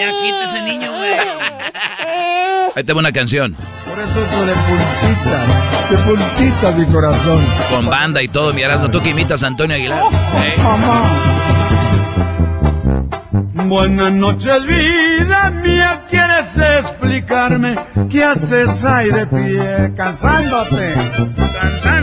[0.07, 1.13] Eh, ya quita ese niño, güey.
[2.77, 3.55] Ahí te va una canción.
[3.55, 5.45] Por eso de puntita,
[5.91, 7.45] de puntita mi corazón.
[7.71, 8.91] Con banda y todo, mi Erasno.
[8.91, 10.03] Tú que imitas a Antonio Aguilar.
[13.55, 16.05] Buenas noches, vida mía.
[16.09, 17.77] ¿Quieres explicarme
[18.11, 19.95] qué haces ahí de pie?
[19.97, 20.95] Cansándote.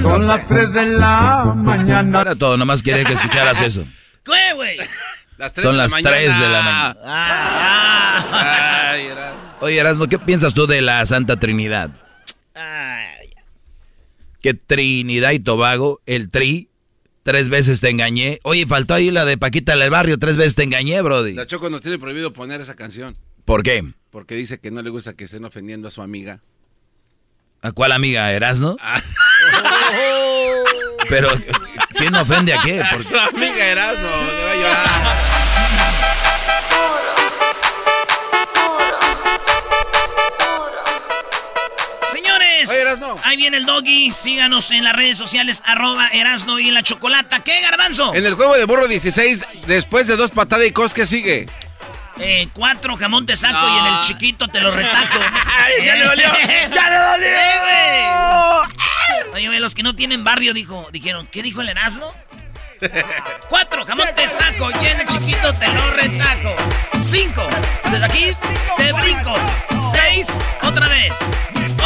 [0.02, 2.18] Son las 3 de la mañana.
[2.18, 3.86] Ahora todo, nomás quería que escucharas eso.
[4.24, 4.78] ¿Qué, güey?
[5.56, 6.04] Son las 3
[6.40, 6.98] de la mañana.
[7.04, 11.92] Ah, Ay, era- Oye, Erasno, ¿qué piensas tú de la Santa Trinidad?
[14.42, 16.70] Que Trinidad y Tobago, el Tri,
[17.24, 18.40] tres veces te engañé.
[18.44, 21.34] Oye, faltó ahí la de Paquita del Barrio, tres veces te engañé, Brody.
[21.34, 23.16] La Choco nos tiene prohibido poner esa canción.
[23.46, 23.86] ¿Por qué?
[24.12, 26.42] Porque dice que no le gusta que estén ofendiendo a su amiga.
[27.62, 28.34] ¿A cuál amiga?
[28.34, 28.76] ¿Erasno?
[31.10, 31.30] Pero,
[31.96, 32.82] ¿quién ofende a qué?
[32.82, 35.13] A Porque- su amiga Erasmo, le va a llorar.
[42.98, 43.20] Erasno.
[43.24, 44.12] ahí viene el doggy.
[44.12, 47.42] Síganos en las redes sociales, arroba Erasno y la chocolata.
[47.42, 48.14] ¿Qué, garbanzo?
[48.14, 51.48] En el juego de burro 16, después de dos patadas y cos, ¿qué sigue?
[52.20, 55.20] Eh, cuatro jamón te saco y en el chiquito te lo retaco.
[55.86, 56.28] ya le dolió,
[56.74, 57.28] ya le dolió.
[57.28, 58.04] Eh.
[59.34, 62.14] Oye, los que no tienen barrio dijo, dijeron, ¿qué dijo el Erasmo?
[63.50, 66.56] Cuatro, jamón te saco y en el chiquito te lo retaco.
[67.00, 67.44] Cinco,
[67.92, 68.26] desde aquí
[68.78, 69.36] te brinco.
[69.92, 70.28] Seis,
[70.62, 71.14] otra vez.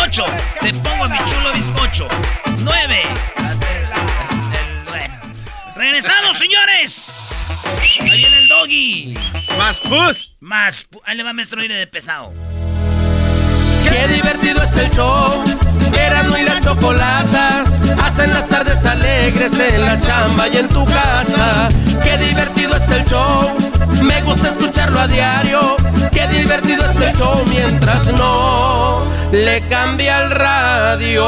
[0.03, 0.25] Ocho,
[0.61, 2.07] te pongo mi chulo bizcocho.
[2.59, 3.03] Nueve.
[5.75, 7.63] Regresamos, señores.
[8.01, 9.13] Ahí viene el doggy.
[9.57, 10.17] Más put.
[10.39, 10.87] Más.
[10.89, 12.33] pu- Ahí le va maestro Ire de pesado.
[13.83, 15.43] Qué divertido está el show.
[16.37, 17.63] Y la chocolata
[18.03, 21.67] hacen las tardes alegres en la chamba y en tu casa.
[22.03, 23.55] Qué divertido está el show,
[24.01, 25.77] me gusta escucharlo a diario.
[26.11, 31.27] Qué divertido está el show mientras no le cambia el radio.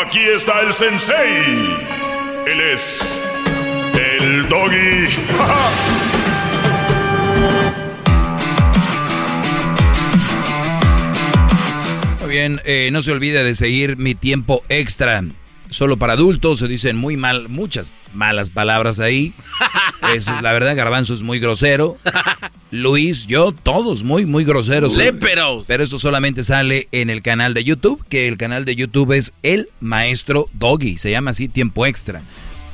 [0.00, 1.76] Aquí está el sensei.
[2.46, 3.20] Él es
[3.98, 5.08] el doggy.
[12.20, 15.24] Muy bien, eh, no se olvide de seguir mi tiempo extra.
[15.68, 19.34] Solo para adultos se dicen muy mal, muchas malas palabras ahí.
[20.14, 21.96] Es, la verdad, Garbanzo es muy grosero.
[22.70, 24.96] Luis, yo, todos muy, muy groseros.
[24.96, 25.66] Léperos.
[25.66, 29.32] Pero esto solamente sale en el canal de YouTube, que el canal de YouTube es
[29.42, 30.98] El Maestro Doggy.
[30.98, 32.20] Se llama así Tiempo Extra.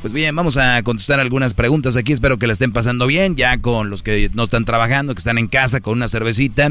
[0.01, 2.13] Pues bien, vamos a contestar algunas preguntas aquí.
[2.13, 5.39] Espero que la estén pasando bien, ya con los que no están trabajando, que están
[5.39, 6.71] en casa con una cervecita.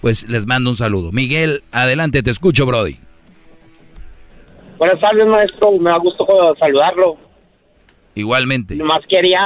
[0.00, 1.12] Pues les mando un saludo.
[1.12, 2.96] Miguel, adelante, te escucho, Brody.
[4.78, 5.72] Buenas tardes, maestro.
[5.78, 6.26] Me da gusto
[6.58, 7.18] saludarlo.
[8.14, 8.74] Igualmente.
[8.76, 9.38] Nomás quería,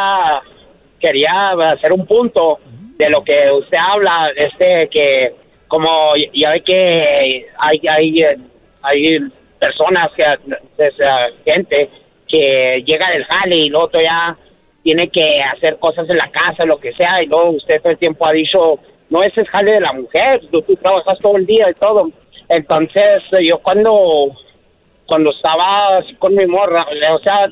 [1.00, 2.60] quería hacer un punto
[2.98, 5.32] de lo que usted habla, este, que
[5.68, 8.24] como ya ve que hay, hay,
[8.82, 9.18] hay
[9.58, 10.24] personas, que,
[11.44, 11.90] gente
[12.28, 14.36] que llega del jale y luego ya
[14.82, 17.98] tiene que hacer cosas en la casa, lo que sea, y luego usted todo el
[17.98, 18.78] tiempo ha dicho,
[19.10, 22.10] no, ese es jale de la mujer, tú, tú trabajas todo el día y todo.
[22.48, 24.32] Entonces, yo cuando
[25.06, 27.48] cuando estaba con mi morra, o sea,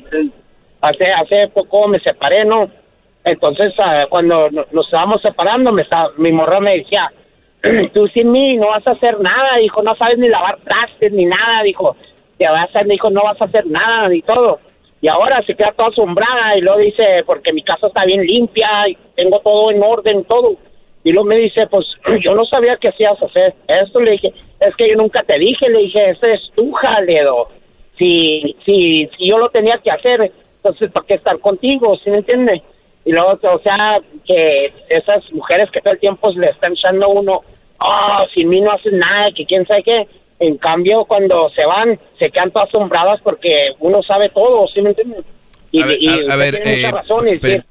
[0.81, 2.69] hace hace poco me separé, ¿no?
[3.25, 7.11] Entonces, ah, cuando no- nos estábamos separando, me estaba, mi morra me decía,
[7.93, 11.25] tú sin mí no vas a hacer nada, dijo, no sabes ni lavar trastes ni
[11.25, 11.95] nada, dijo,
[12.37, 14.59] te vas a, dijo, no vas a hacer nada ni todo.
[15.01, 18.87] Y ahora se queda toda asombrada y luego dice, porque mi casa está bien limpia
[18.87, 20.55] y tengo todo en orden, todo.
[21.03, 21.85] Y luego me dice, pues
[22.23, 23.99] yo no sabía que hacías hacer esto.
[23.99, 27.49] Le dije, es que yo nunca te dije, le dije, ese es tu jaledo.
[27.97, 31.95] Si, si, si yo lo tenía que hacer, entonces ¿para qué estar contigo?
[32.03, 32.61] ¿Sí me entiende?
[33.05, 37.09] Y luego, o sea, que esas mujeres que todo el tiempo le están echando a
[37.09, 37.41] uno,
[37.79, 40.07] oh, sin mí no haces nada, que quién sabe qué.
[40.39, 44.89] En cambio, cuando se van, se quedan todas asombradas porque uno sabe todo, ¿sí me
[44.89, 45.17] entiende?
[45.71, 46.91] Y, A y a- ver, eh,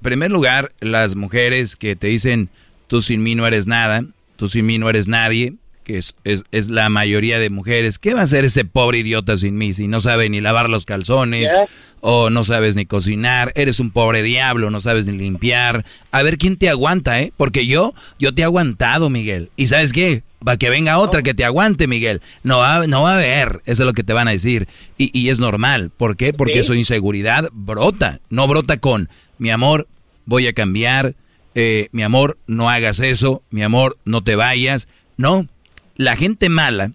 [0.03, 2.49] primer lugar, las mujeres que te dicen,
[2.87, 4.03] tú sin mí no eres nada,
[4.37, 5.55] tú sin mí no eres nadie,
[5.85, 7.99] que es, es, es la mayoría de mujeres.
[7.99, 10.85] ¿Qué va a hacer ese pobre idiota sin mí si no sabe ni lavar los
[10.85, 11.53] calzones
[12.01, 13.53] o no sabes ni cocinar?
[13.55, 15.85] Eres un pobre diablo, no sabes ni limpiar.
[16.11, 17.33] A ver quién te aguanta, ¿eh?
[17.37, 19.51] Porque yo, yo te he aguantado, Miguel.
[19.57, 20.25] ¿Y sabes qué?
[20.47, 22.21] Va que venga otra que te aguante, Miguel.
[22.43, 24.69] No va, no va a haber, eso es lo que te van a decir.
[24.99, 25.91] Y, y es normal.
[25.97, 26.33] ¿Por qué?
[26.33, 26.69] Porque Sí.
[26.69, 28.21] su inseguridad brota.
[28.31, 29.09] No brota con,
[29.39, 29.89] mi amor,
[30.27, 31.15] voy a cambiar,
[31.55, 34.89] eh, mi amor, no hagas eso, mi amor, no te vayas.
[35.17, 35.47] No,
[35.97, 36.93] la gente mala,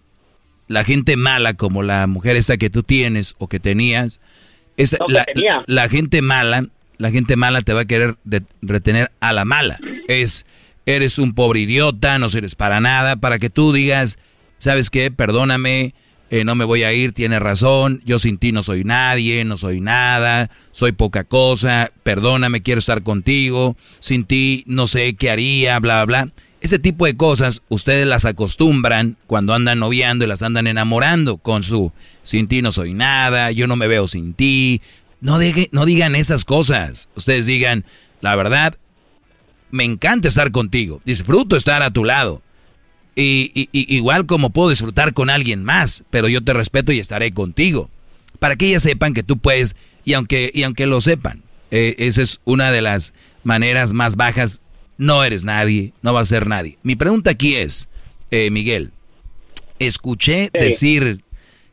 [0.67, 4.19] la gente mala como la mujer esta que tú tienes o que tenías,
[4.77, 5.13] esa- No, que
[5.67, 6.67] la, gente mala,
[6.97, 9.79] la gente mala te va a querer de- retener a la mala.
[10.07, 10.45] Es,
[10.85, 14.17] eres un pobre idiota, no sirves para nada, para que tú digas,
[14.57, 15.11] ¿sabes qué?
[15.11, 15.93] Perdóname,
[16.31, 19.57] eh, no me voy a ir, tienes razón, yo sin ti no soy nadie, no
[19.57, 25.79] soy nada, soy poca cosa, perdóname, quiero estar contigo, sin ti no sé qué haría,
[25.79, 26.25] bla, bla.
[26.25, 26.33] bla.
[26.61, 31.63] Ese tipo de cosas ustedes las acostumbran cuando andan noviando y las andan enamorando con
[31.63, 34.81] su sin ti no soy nada, yo no me veo sin ti.
[35.21, 37.07] No, deje- no digan esas cosas.
[37.15, 37.85] Ustedes digan,
[38.21, 38.75] la verdad,
[39.71, 42.41] me encanta estar contigo, disfruto estar a tu lado.
[43.15, 46.99] Y, y- y- igual como puedo disfrutar con alguien más, pero yo te respeto y
[46.99, 47.89] estaré contigo.
[48.39, 49.75] Para que ellas sepan que tú puedes,
[50.05, 53.13] y aunque, y aunque lo sepan, eh, esa es una de las
[53.43, 54.61] maneras más bajas.
[54.99, 56.77] No eres nadie, no vas a ser nadie.
[56.83, 57.89] Mi pregunta aquí es,
[58.31, 58.91] eh, Miguel,
[59.79, 60.49] escuché Sí.
[60.59, 61.17] decir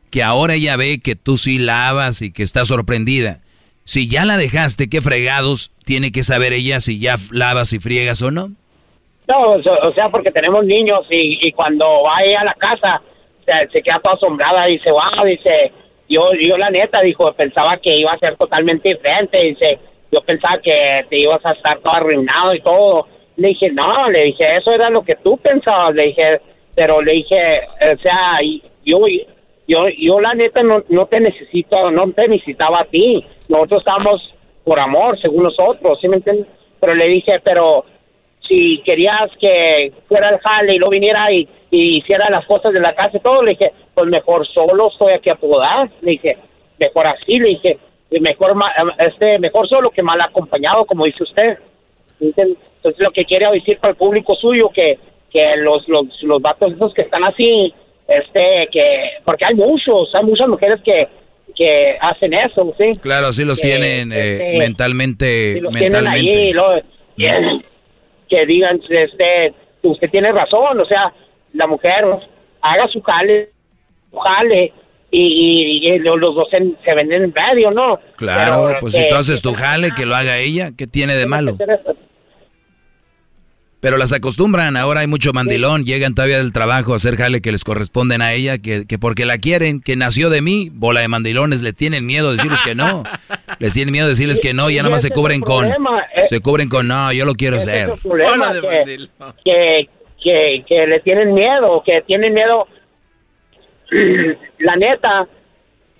[0.09, 3.41] que ahora ella ve que tú sí lavas y que está sorprendida.
[3.83, 8.21] Si ya la dejaste, ¿qué fregados tiene que saber ella si ya lavas y friegas
[8.21, 8.51] o no?
[9.27, 13.01] No, o sea- porque tenemos niños y, y cuando va ella a la casa
[13.45, 15.71] se, se queda toda asombrada y dice, wow, dice,
[16.09, 19.79] yo, yo la neta, dijo, pensaba que iba a ser totalmente diferente, dice,
[20.13, 23.07] yo pensaba que te ibas a estar todo arruinado y todo.
[23.37, 26.41] Le dije, no, le dije, eso era lo que tú pensabas, le dije,
[26.75, 27.61] pero le dije,
[27.93, 28.37] o sea,
[28.83, 28.99] yo,
[29.67, 33.25] yo, yo la neta no, no te necesito, no te necesitaba a ti.
[33.49, 34.33] Nosotros estamos
[34.63, 36.47] por amor, según nosotros, ¿sí me entiendes?
[36.79, 37.85] Pero le dije, pero
[38.47, 42.93] si querías que fuera el jale y no viniera y, hiciera las cosas de la
[42.93, 45.89] casa y todo, le dije, pues mejor solo estoy aquí a podar.
[46.01, 46.37] Le dije,
[46.79, 47.77] mejor así, le dije,
[48.21, 48.55] mejor,
[48.99, 51.57] este, mejor solo que mal acompañado, como dice usted.
[52.19, 52.57] Entonces
[52.97, 54.97] lo que quiere decir para el público suyo que,
[55.31, 57.73] que los, los, los vatos esos que están así,
[58.07, 61.07] este, que, porque hay muchos, hay muchas mujeres que,
[61.55, 62.97] que hacen eso, ¿sí?
[63.01, 65.53] Claro, sí los Que, tienen eh, este, mentalmente.
[65.55, 66.81] si los tienen ahí, lo-
[67.17, 67.59] que,
[68.29, 69.53] que digan, este,
[69.83, 71.11] usted tiene razón, o sea,
[71.53, 72.05] la mujer
[72.61, 73.49] haga su jale,
[74.11, 74.71] su jale,
[75.09, 75.21] y,
[75.83, 77.99] y- y los dos se, se venden en medio, ¿no?
[78.17, 81.15] Claro, Pero pues que- si tú haces tu jale, que lo haga ella, ¿qué tiene
[81.15, 81.57] de malo?
[83.79, 87.51] Pero las acostumbran, ahora hay mucho mandilón, llegan todavía del trabajo a hacer jale que
[87.51, 91.07] les corresponden a ella, que, que porque la quieren, que nació de mí, bola de
[91.07, 93.03] mandilones, le tienen miedo de decirles que no.
[93.59, 96.05] Les tienen miedo de decirles que no, y ya nada más se cubren con, problema,
[96.13, 96.23] eh.
[96.25, 97.89] se cubren con, no, yo lo quiero ser.
[97.89, 99.07] el problema, que,
[99.43, 99.89] que,
[100.21, 102.67] que, que le tienen miedo, que tienen miedo.
[104.59, 105.27] La neta,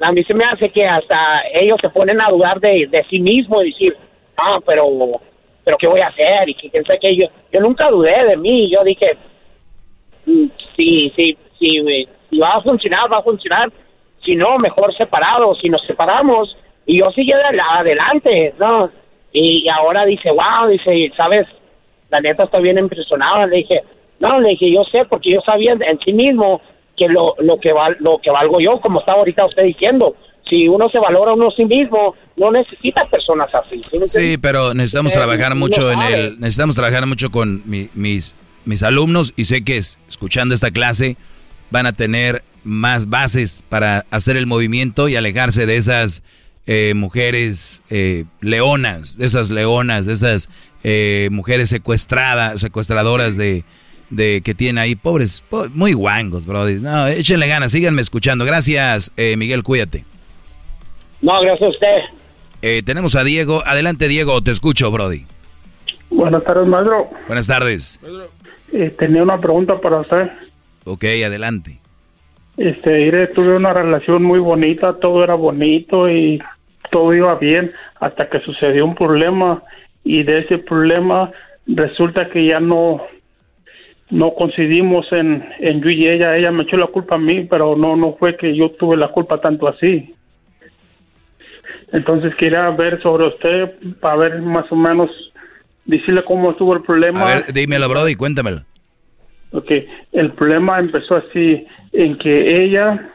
[0.01, 3.19] a mí se me hace que hasta ellos se ponen a dudar de, de sí
[3.19, 3.97] mismos y decir,
[4.37, 4.85] ah, pero,
[5.67, 6.47] pero ¿qué voy a hacer?
[6.47, 7.13] Y que quién sabe qué.
[7.13, 9.17] yo, yo nunca dudé de mí, yo dije,
[10.77, 13.69] sí, sí, sí, si va a funcionar, va a funcionar.
[14.23, 15.59] Si no, mejor separados.
[15.59, 18.89] Si nos separamos, y yo adel- adelante, ¿no?
[19.33, 21.45] Y, ahora dice, wow, dice, ¿sabes?
[22.09, 23.45] La neta está bien impresionada.
[23.45, 23.81] Le dije,
[24.21, 26.61] no, le dije, yo sé, porque yo sabía en, sí mismo
[26.95, 30.15] que lo, lo que val, lo que valgo yo, como está ahorita usted diciendo.
[30.49, 33.79] Si uno se valora a uno a sí mismo, no necesita personas así.
[34.07, 38.83] ¿sí pero necesitamos Eh, trabajar mucho en el, necesitamos trabajar mucho con mi- mis, mis
[38.83, 41.17] alumnos y sé que es- escuchando esta clase
[41.71, 46.23] van a tener más bases para hacer el movimiento y alejarse de esas
[46.69, 50.49] eh, mujeres eh, leonas, de esas leonas, de esas
[50.83, 53.63] eh, mujeres secuestradas, secuestradoras de,
[54.09, 56.81] de que tienen ahí, pobres, po- muy guangos, brody.
[56.81, 58.43] No, échenle ganas, síganme escuchando.
[58.45, 60.03] Gracias, eh, Miguel, cuídate.
[61.21, 61.97] No, gracias a usted.
[62.61, 63.61] Eh, tenemos a Diego.
[63.65, 65.25] Adelante, Diego, te escucho, Brody.
[66.09, 67.09] Buenas tardes, maestro.
[67.27, 68.01] Buenas tardes.
[68.73, 70.29] Eh, tenía una pregunta para usted.
[70.85, 71.79] Ok, adelante.
[72.57, 76.41] Este, mire, tuve una relación muy bonita, todo era bonito y
[76.91, 79.61] todo iba bien hasta que sucedió un problema
[80.03, 81.31] y de ese problema
[81.67, 83.01] resulta que ya no
[84.09, 87.75] no coincidimos en, en yo y ella, ella me echó la culpa a mí, pero
[87.75, 90.15] no no fue que yo tuve la culpa tanto así.
[91.91, 95.09] Entonces quería ver sobre usted para ver más o menos
[95.85, 97.21] decirle cómo estuvo el problema.
[97.21, 98.61] A ver, dímelo, Brody, cuéntamelo.
[99.51, 99.71] Ok,
[100.11, 103.09] el problema empezó así, en que ella,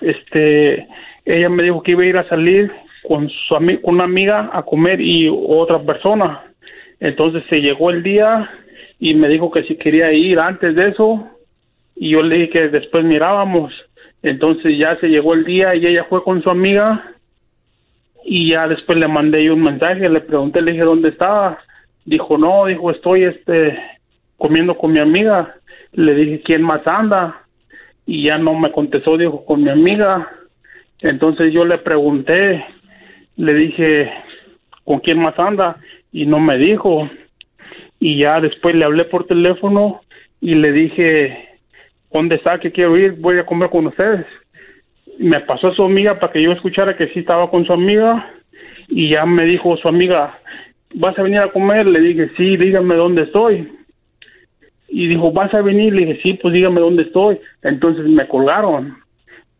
[0.00, 0.86] este,
[1.24, 2.70] ella me dijo que iba a ir a salir
[3.08, 6.42] con su ami- con una amiga a comer y otra persona.
[7.00, 8.48] Entonces se llegó el día
[9.00, 11.28] y me dijo que si quería ir antes de eso
[11.96, 13.72] y yo le dije que después mirábamos.
[14.22, 17.12] Entonces ya se llegó el día y ella fue con su amiga
[18.28, 21.58] y ya después le mandé yo un mensaje, le pregunté, le dije dónde estaba.
[22.04, 23.78] Dijo, no, dijo, estoy este
[24.36, 25.54] comiendo con mi amiga.
[25.92, 27.42] Le dije, ¿quién más anda?
[28.04, 30.28] Y ya no me contestó, dijo, con mi amiga.
[31.02, 32.64] Entonces yo le pregunté,
[33.36, 34.12] le dije,
[34.82, 35.76] ¿con quién más anda?
[36.10, 37.08] Y no me dijo.
[38.00, 40.00] Y ya después le hablé por teléfono
[40.40, 41.48] y le dije,
[42.12, 42.58] ¿dónde está?
[42.58, 44.26] Que quiero ir, voy a comer con ustedes.
[45.18, 48.32] Me pasó a su amiga para que yo escuchara que sí estaba con su amiga
[48.88, 50.38] y ya me dijo su amiga,
[50.94, 51.86] ¿vas a venir a comer?
[51.86, 53.68] Le dije, sí, dígame dónde estoy.
[54.88, 55.94] Y dijo, ¿vas a venir?
[55.94, 57.38] Le dije, sí, pues dígame dónde estoy.
[57.62, 58.96] Entonces me colgaron.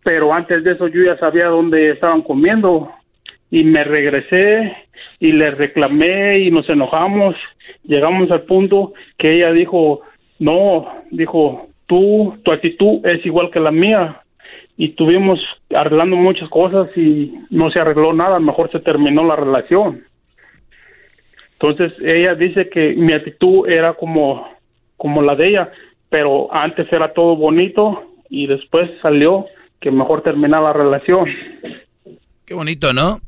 [0.05, 2.91] Pero antes de eso yo ya sabía dónde estaban comiendo.
[3.51, 4.77] Y me regresé
[5.19, 7.35] y le reclamé y nos enojamos.
[7.85, 10.03] Llegamos al punto que ella dijo,
[10.39, 14.21] no, dijo, tú, tu actitud es igual que la mía.
[14.79, 15.39] Y tuvimos
[15.75, 20.05] arreglando muchas cosas y no se arregló nada, mejor se terminó la relación.
[21.59, 24.47] Entonces ella dice que mi actitud era como,
[24.97, 25.71] como la de ella,
[26.11, 29.47] pero antes era todo bonito y después salió
[29.81, 31.27] que mejor terminar la relación.
[32.45, 33.21] Qué bonito, ¿no?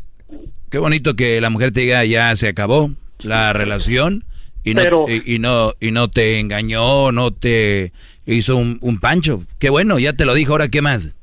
[0.70, 4.24] Qué bonito que la mujer te diga ya se acabó la relación
[4.64, 7.92] y no, Pero- y, y no, y no te engañó, no te
[8.26, 9.40] hizo un, un pancho.
[9.58, 11.14] Qué bueno, ya te lo dijo, ahora qué más.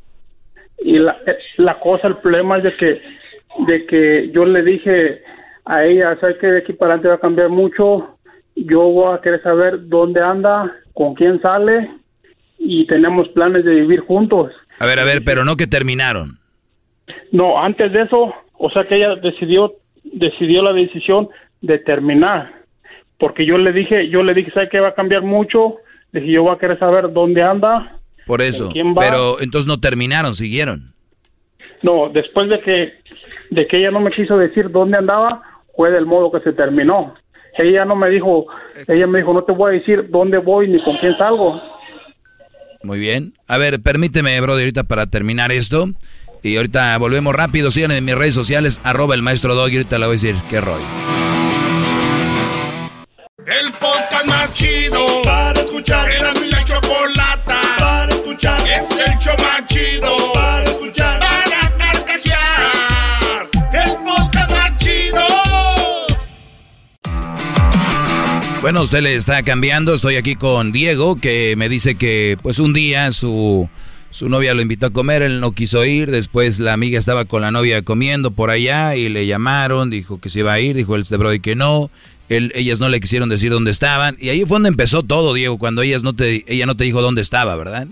[0.80, 1.18] Y la,
[1.58, 3.02] la cosa, el problema es de que,
[3.68, 5.22] de que yo le dije
[5.66, 8.18] a ella, ¿sabes que de aquí para adelante va a cambiar mucho?
[8.56, 11.90] Yo voy a querer saber dónde anda, con quién sale
[12.58, 14.52] y tenemos planes de vivir juntos.
[14.80, 16.40] A ver, a ver, pero no que terminaron.
[17.32, 19.74] No, antes de eso, o sea que ella decidió
[20.04, 21.30] decidió la decisión
[21.62, 22.52] de terminar,
[23.18, 25.78] porque yo le dije, yo le dije, ¿sabe que va a cambiar mucho?
[26.12, 28.00] Le dije, yo voy a querer saber dónde anda.
[28.26, 28.72] Por eso.
[28.98, 30.94] Pero entonces no terminaron, siguieron.
[31.84, 32.94] No, después de que
[33.52, 35.42] de que ella no me quiso decir dónde andaba,
[35.76, 37.14] fue del modo que se terminó.
[37.58, 38.48] Ella no me dijo,
[38.88, 41.62] ella me dijo, no te voy a decir dónde voy ni con quién salgo.
[42.84, 43.34] Muy bien.
[43.48, 45.88] A ver, permíteme, Brody, ahorita para terminar esto.
[46.44, 47.72] Y ahorita volvemos rápido.
[47.72, 49.70] Síganme en mis redes sociales, arroba el maestro Dog.
[49.70, 50.86] Y ahorita le voy a decir qué rollo.
[53.40, 56.10] El podcast más chido para escuchar.
[56.12, 56.64] Era mi la
[58.36, 58.62] escuchar.
[58.68, 61.20] Es el show más chido para escuchar.
[61.20, 63.50] Para carcajear.
[63.74, 65.24] El podcast más chido.
[68.62, 69.94] Bueno, usted le está cambiando.
[69.94, 73.70] Estoy aquí con Diego, que me dice que pues un día su,
[74.10, 76.12] su novia lo invitó a comer, él no quiso ir.
[76.12, 80.30] Después la amiga estaba con la novia comiendo por allá y le llamaron, dijo que
[80.30, 81.90] se iba a ir, dijo el Brody que no.
[82.28, 84.18] Él- ellas no le quisieron decir dónde estaban.
[84.20, 87.04] Y ahí fue donde empezó todo, Diego, cuando ellas no te, ella no te dijo
[87.04, 87.88] dónde estaba, ¿verdad?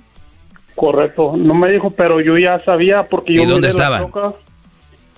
[0.76, 4.00] Correcto, no me dijo, pero yo ya sabía porque yo ¿Y dónde estaban?
[4.12, 4.34] troca.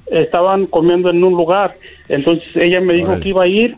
[0.07, 1.75] Estaban comiendo en un lugar,
[2.09, 3.23] entonces ella me dijo Órale.
[3.23, 3.75] que iba a ir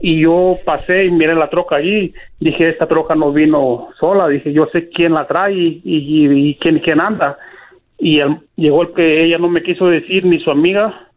[0.00, 2.12] y yo pasé y miré la troca allí.
[2.38, 6.54] Dije, esta troca no vino sola, dije, yo sé quién la trae y, y- y
[6.56, 7.38] quién, quién anda.
[7.98, 11.08] Y el- llegó el que ella no me quiso decir ni su amiga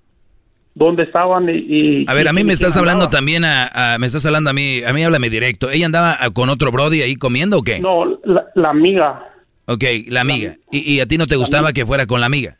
[0.74, 1.58] dónde estaban y...
[1.68, 4.54] y- A ver, a mí me estás hablando también a, a- me estás hablando a
[4.54, 5.70] mí, a mí háblame directo.
[5.70, 7.80] ¿Ella andaba con otro Brody ahí comiendo o qué?
[7.82, 9.26] No, la, la amiga.
[9.72, 10.56] Ok, la amiga.
[10.72, 12.58] ¿Y, y a ti no te gustaba que fuera con la amiga?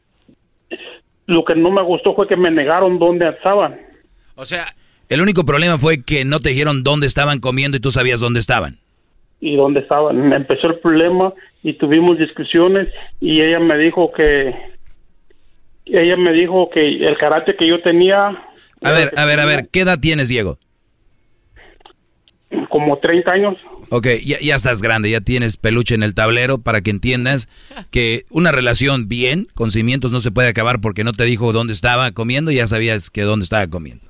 [1.26, 3.80] Lo que no me gustó fue que me negaron dónde estaban.
[4.36, 4.66] O sea,
[5.10, 8.40] El único problema fue que no te dijeron dónde estaban comiendo y tú sabías dónde
[8.40, 8.78] estaban.
[9.42, 10.32] y dónde estaban.
[10.34, 12.90] Empezó el problema y tuvimos discusiones
[13.20, 14.54] y ella me dijo que
[15.86, 18.28] ella me dijo que el carácter que yo tenía
[18.84, 20.60] A ver, a ver, a ver, ¿qué edad tienes, Diego?
[22.70, 23.56] como 30 años
[23.92, 27.50] Ok, ya, ya estás grande, ya tienes peluche en el tablero para que entiendas
[27.92, 31.74] que una relación bien, con cimientos, no se puede acabar porque no te dijo dónde
[31.74, 34.06] estaba comiendo y ya sabías que dónde estaba comiendo.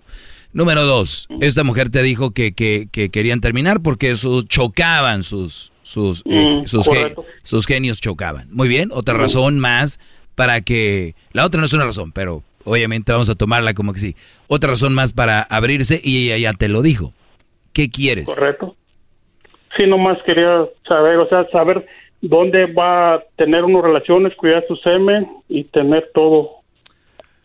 [0.51, 5.71] Número dos, esta mujer te dijo que, que, que querían terminar porque sus chocaban sus
[5.83, 7.25] sus eh, Mm, sus, ge- correcto.
[7.43, 8.47] sus genios chocaban.
[8.51, 9.99] Muy bien, otra razón más
[10.35, 13.99] para que la otra no es una razón, pero obviamente vamos a tomarla como que
[13.99, 14.15] sí.
[14.47, 17.13] Otra razón más para abrirse y ella ya te lo dijo.
[17.73, 18.25] ¿Qué quieres?
[18.25, 18.75] correcto
[19.79, 21.85] sí nomás quería saber o sea saber
[22.21, 26.57] dónde va a tener unas relaciones cuidar su semen y tener todo.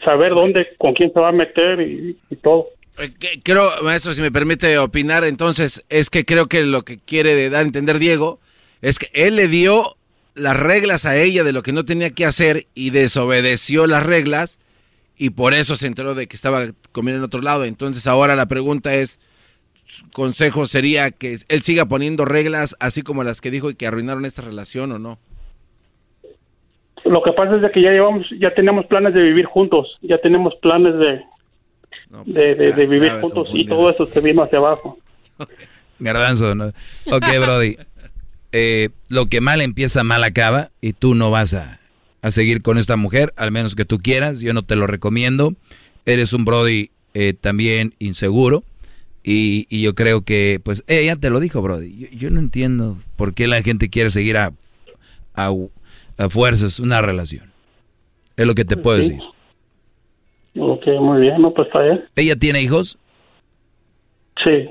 [0.04, 2.66] Saber dónde con quién se va a meter y, y todo.
[2.98, 3.10] Eh,
[3.42, 7.62] Creo, maestro, si me permite opinar, entonces es que creo que lo que quiere dar
[7.62, 8.40] a entender Diego
[8.82, 9.96] es que él le dio
[10.34, 14.58] las reglas a ella de lo que no tenía que hacer y desobedeció las reglas
[15.16, 17.64] y por eso se enteró de que estaba comiendo en otro lado.
[17.64, 19.20] Entonces ahora la pregunta es,
[20.12, 24.24] consejo sería que él siga poniendo reglas así como las que dijo y que arruinaron
[24.24, 25.18] esta relación o no.
[27.04, 30.18] lo que pasa es de que ya llevamos ya tenemos planes de vivir juntos ya
[30.18, 31.20] tenemos planes de
[32.26, 34.98] de, de- de vivir ya juntos y todo eso se vino hacia abajo
[36.00, 36.66] Garbanzo, ¿no?
[37.06, 37.76] Ok, Brody.
[38.52, 40.70] Eh, lo que mal empieza, mal acaba.
[40.80, 41.78] Y tú no vas a,
[42.20, 44.40] a seguir con esta mujer, al menos que tú quieras.
[44.40, 45.54] Yo no te lo recomiendo.
[46.04, 48.64] Eres un Brody eh, también inseguro.
[49.27, 51.97] Y, y yo creo que, pues, ella te lo dijo, Brody.
[51.97, 54.53] Yo, yo no entiendo por qué la gente quiere seguir a,
[55.35, 55.51] a,
[56.19, 57.51] a fuerzas una relación.
[58.36, 59.09] Es lo que te puedo Sí.
[59.11, 59.23] decir.
[60.57, 62.05] Ok, muy bien, no, pues está bien.
[62.15, 62.99] ¿Ella tiene hijos?
[64.44, 64.69] Sí.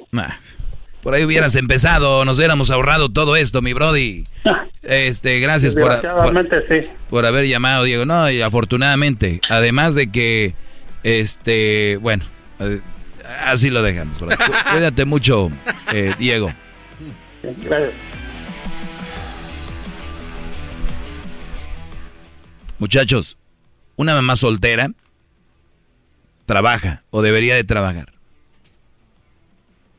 [1.01, 4.25] Por ahí hubieras empezado, nos hubiéramos ahorrado todo esto, mi Brody.
[4.83, 6.89] Este, gracias por, por, sí.
[7.09, 8.05] por haber llamado, Diego.
[8.05, 10.55] No, y afortunadamente, además de que,
[11.03, 12.25] este, bueno,
[12.59, 12.81] eh,
[13.41, 14.19] así lo dejamos.
[14.19, 15.51] Cuídate mucho,
[15.91, 16.53] eh, Diego.
[22.79, 23.37] Muchachos,
[23.95, 24.91] una mamá soltera
[26.45, 28.13] trabaja o debería de trabajar.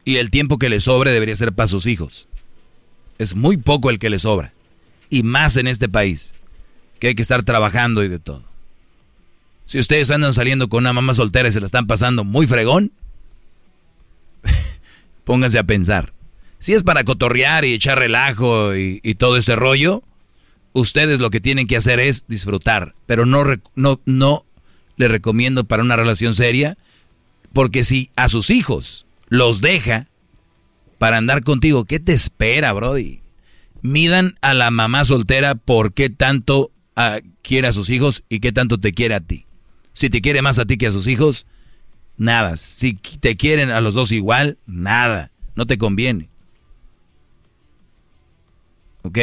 [0.05, 2.29] Y el tiempo que le sobre debería ser para sus hijos.
[3.19, 4.53] Es muy poco el que le sobra.
[5.09, 6.35] Y más en este país,
[6.99, 8.43] que hay que estar trabajando y de todo.
[9.67, 12.93] Si ustedes andan saliendo con una mamá soltera y se la están pasando muy fregón,
[15.25, 16.13] pónganse a pensar.
[16.59, 20.03] Si es para cotorrear y echar relajo y, todo ese rollo,
[20.73, 23.45] ustedes lo que tienen que hacer es disfrutar, pero no,
[23.75, 24.47] no, no
[24.97, 26.79] le recomiendo para una relación seria,
[27.53, 30.09] porque si a sus hijos los deja
[30.99, 33.21] para andar contigo, ¿qué te espera, Brody?
[33.83, 38.53] Midan a la mamá soltera por qué tanto ah, quiere a sus hijos y qué
[38.53, 39.45] tanto te quiere a ti.
[39.93, 41.47] Si te quiere más a ti que a sus hijos,
[42.17, 42.57] nada.
[42.57, 45.31] Si te quieren a los dos igual, nada.
[45.55, 46.29] No te conviene.
[49.03, 49.19] ¿Ok?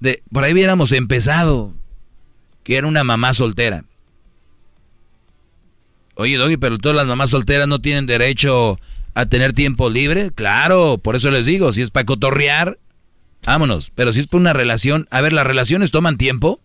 [0.00, 1.74] De, por ahí hubiéramos empezado.
[2.62, 3.84] Que era una mamá soltera.
[6.14, 8.78] Oye, Doggy, pero todas las mamás solteras no tienen derecho
[9.14, 10.30] a tener tiempo libre.
[10.30, 12.78] Claro, por eso les digo, si es para cotorrear,
[13.44, 13.90] vámonos.
[13.94, 16.60] Pero si es por una relación, a ver, las relaciones toman tiempo.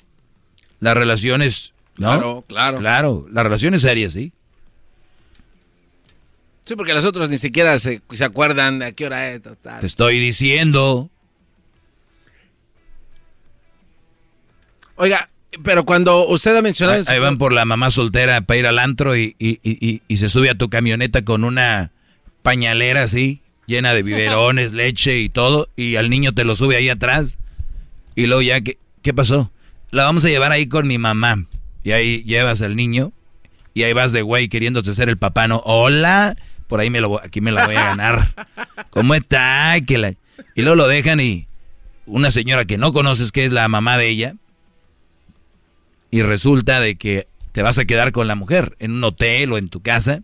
[0.82, 2.10] Las relaciones, ¿no?
[2.10, 2.78] Claro, claro.
[2.80, 4.34] Claro, las relaciones serias, ¿sí?
[6.66, 9.42] Sí, porque las otras ni siquiera se, se acuerdan de a qué hora es.
[9.42, 9.80] Total.
[9.80, 11.10] Te estoy diciendo.
[14.96, 15.30] Oiga,
[15.64, 17.00] pero cuando usted ha mencionado...
[17.00, 20.02] Ahí, ahí van por la mamá soltera para ir al antro y, y- y- y-
[20.08, 21.92] y se sube a tu camioneta con una
[22.44, 26.90] pañalera así, llena de biberones, leche y todo, y al niño te lo sube ahí
[26.90, 27.38] atrás.
[28.16, 29.52] Y luego ya, ¿qué, qué pasó?
[29.92, 31.46] La vamos a llevar ahí con mi mamá.
[31.84, 33.12] Y ahí llevas al niño
[33.74, 35.62] y ahí vas de güey queriéndote ser el papá, ¿no?
[35.66, 36.36] Hola,
[36.68, 38.48] por ahí me lo, voy- aquí me la voy a ganar.
[38.90, 39.76] ¿Cómo está?
[39.86, 40.14] Que la-
[40.56, 41.48] Y luego lo dejan y
[42.06, 44.36] una señora que no conoces que es la mamá de ella,
[46.12, 49.58] y resulta de que te vas a quedar con la mujer en un hotel o
[49.58, 50.22] en tu casa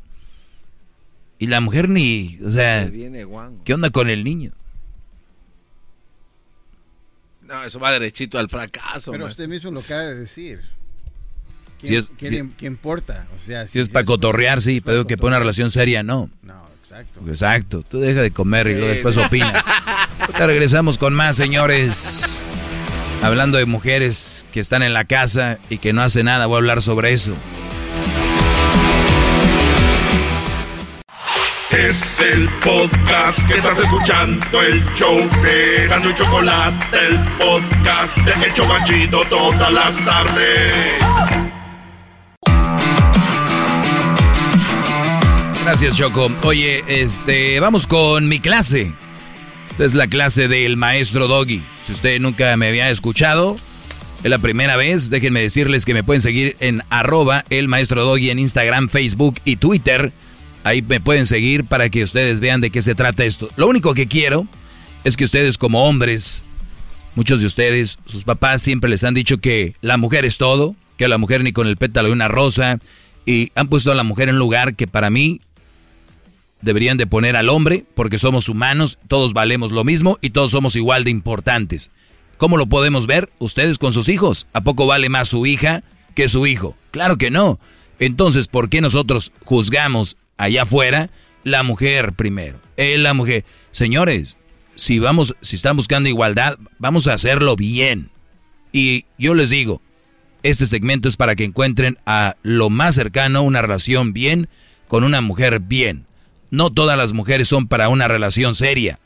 [1.40, 3.26] y la mujer ni, o sea, Viene.
[3.66, 4.52] ¿qué onda con el niño?
[7.42, 9.12] No, eso va derechito al fracaso.
[9.12, 9.44] Pero maestro.
[9.44, 10.62] usted mismo lo acaba de decir.
[11.82, 13.28] Si ¿Quién, es- quién si- im- quién importa?
[13.36, 16.30] O sea, Si es para cotorrear, sí, pero que para una relación seria, no.
[16.44, 17.22] No, exacto.
[17.28, 19.66] Exacto, tú deja de comer y luego después opinas.
[20.20, 22.44] Ahorita regresamos con más, señores.
[23.24, 26.58] Hablando de mujeres que están en la casa y que no hacen nada, voy a
[26.58, 27.34] hablar sobre eso.
[31.72, 38.46] Es el podcast que estás escuchando, el show de Gano y Chocolate, el podcast de
[38.46, 41.41] El Chobachito todas las tardes.
[45.64, 46.30] Gracias, Choco.
[46.44, 48.92] Oye, este, vamos con mi clase.
[49.70, 51.64] Esta es la clase del maestro Doggy.
[51.84, 53.56] Si usted nunca me había escuchado,
[54.24, 55.10] es la primera vez.
[55.10, 59.58] Déjenme decirles que me pueden seguir en arroba el maestro Doggy en Instagram, Facebook y
[59.58, 60.12] Twitter.
[60.64, 63.50] Ahí me pueden seguir para que ustedes vean de qué se trata esto.
[63.56, 64.48] Lo único que quiero
[65.04, 66.44] es que ustedes como hombres,
[67.16, 71.08] muchos de ustedes, sus papás siempre les han dicho que la mujer es todo, que
[71.08, 72.78] la mujer ni con el pétalo de una rosa,
[73.26, 75.42] y han puesto a la mujer en un lugar que para mí
[76.62, 80.76] deberían de poner al hombre, porque somos humanos, todos valemos lo mismo y todos somos
[80.76, 81.90] igual de importantes.
[82.38, 83.32] ¿Cómo lo podemos ver?
[83.40, 84.46] Ustedes con sus hijos.
[84.54, 85.82] ¿A poco vale más su hija
[86.14, 86.78] que su hijo?
[86.92, 87.60] Claro que no.
[87.98, 91.10] Entonces, ¿por qué nosotros juzgamos allá afuera
[91.44, 92.60] la mujer primero?
[92.78, 93.44] Él, la mujer.
[93.72, 94.38] Señores,
[94.76, 98.12] si vamos, si están buscando igualdad, vamos a hacerlo bien.
[98.72, 99.82] Y yo les digo,
[100.44, 104.50] este segmento es para que encuentren a lo más cercano una relación bien
[104.88, 106.06] con una mujer bien.
[106.50, 109.00] No todas las mujeres son para una relación seria.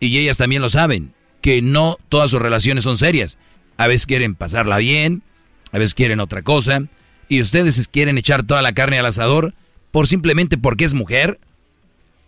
[0.00, 3.38] Y ellas también lo saben, que no todas sus relaciones son serias.
[3.76, 5.22] A veces quieren pasarla bien,
[5.72, 6.84] a veces quieren otra cosa,
[7.28, 9.54] y ustedes quieren echar toda la carne al asador
[9.90, 11.38] por simplemente porque es mujer.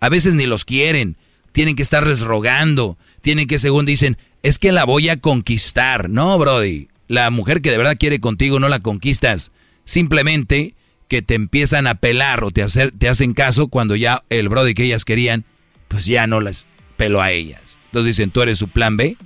[0.00, 1.16] A veces ni los quieren,
[1.52, 6.08] tienen que estarles rogando, tienen que según dicen, es que la voy a conquistar.
[6.08, 9.52] No, Brody, la mujer que de verdad quiere contigo no la conquistas,
[9.84, 10.74] simplemente
[11.08, 15.04] que te empiezan a pelar o te, hacen caso cuando ya el Brody que ellas
[15.04, 15.44] querían,
[15.88, 17.80] pues ya no las peló a ellas.
[17.86, 19.16] Entonces dicen, tú eres su plan B.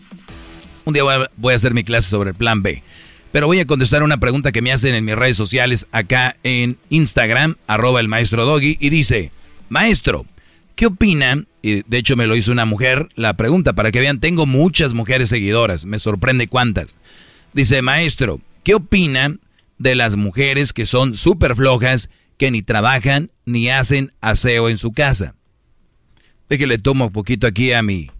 [0.85, 2.83] Un día voy a, voy a hacer mi clase sobre el plan B.
[3.33, 6.77] Pero voy a contestar una pregunta que me hacen en mis redes sociales acá en
[6.91, 9.33] Instagram, arroba el maestro Doggy, y dice,
[9.71, 10.27] maestro,
[10.77, 11.43] ¿qué opina?
[11.63, 14.93] Y de hecho me lo hizo una mujer, la pregunta, para que vean, tengo muchas
[14.93, 16.99] mujeres seguidoras, me sorprende cuántas.
[17.53, 19.37] Dice, maestro, ¿qué opina
[19.79, 22.09] de las mujeres que son súper flojas,
[22.39, 25.35] que ni trabajan ni hacen aseo en su casa?
[26.49, 28.11] Déjale tomo un poquito aquí a mi,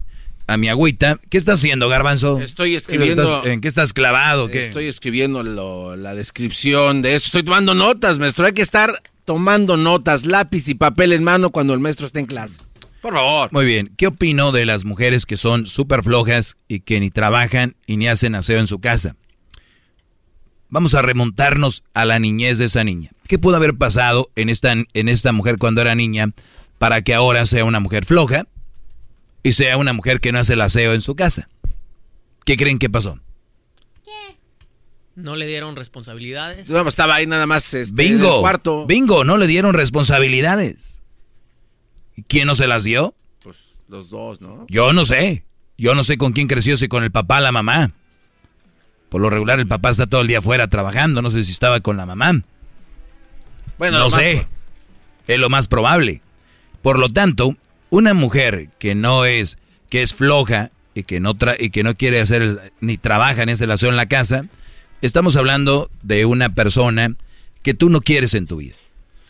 [0.47, 1.19] a mi agüita.
[1.29, 2.39] ¿Qué estás haciendo, Garbanzo?
[2.41, 3.23] Estoy escribiendo.
[3.23, 4.49] ¿Estás- ¿En qué estás clavado?
[4.49, 4.65] ¿Qué?
[4.65, 7.27] Estoy escribiendo lo- la descripción de eso.
[7.27, 8.45] Estoy tomando notas, maestro.
[8.45, 12.25] Hay que estar tomando notas, lápiz y papel en mano cuando el maestro esté en
[12.25, 12.61] clase.
[13.03, 13.49] Por favor.
[13.51, 13.93] Muy bien.
[13.97, 18.07] ¿Qué opino de las mujeres que son súper flojas y que ni trabajan y ni
[18.07, 19.17] hacen aseo en su casa?
[20.69, 23.11] Vamos a remontarnos a la niñez de esa niña.
[23.27, 26.31] ¿Qué pudo haber pasado en esta, en esta mujer cuando era niña
[26.77, 28.47] para que ahora sea una mujer floja
[29.43, 31.49] y sea una mujer que no hace el aseo en su casa?
[32.45, 33.19] ¿Qué creen que pasó?
[35.15, 36.69] No le dieron responsabilidades.
[36.69, 38.85] No, estaba ahí nada más este, en el cuarto.
[38.87, 41.02] Bingo, no le dieron responsabilidades.
[42.15, 43.15] ¿Y ¿Quién no se las dio?
[43.87, 44.65] Los dos, ¿no?
[44.69, 45.43] Yo no sé.
[45.77, 47.91] Yo no sé con quién creció, si con el papá o la mamá.
[49.09, 51.79] Por lo regular el papá está todo el día afuera trabajando, no sé si estaba
[51.81, 52.41] con la mamá.
[53.77, 54.47] Bueno, no más sé.
[55.27, 56.21] Es lo más probable.
[56.81, 57.55] Por lo tanto,
[57.89, 59.57] una mujer que no es,
[59.89, 63.49] que es floja y que no, tra y que no quiere hacer ni trabaja en
[63.49, 64.45] esa relación en la casa,
[65.01, 67.15] estamos hablando de una persona
[67.61, 68.75] que tú no quieres en tu vida.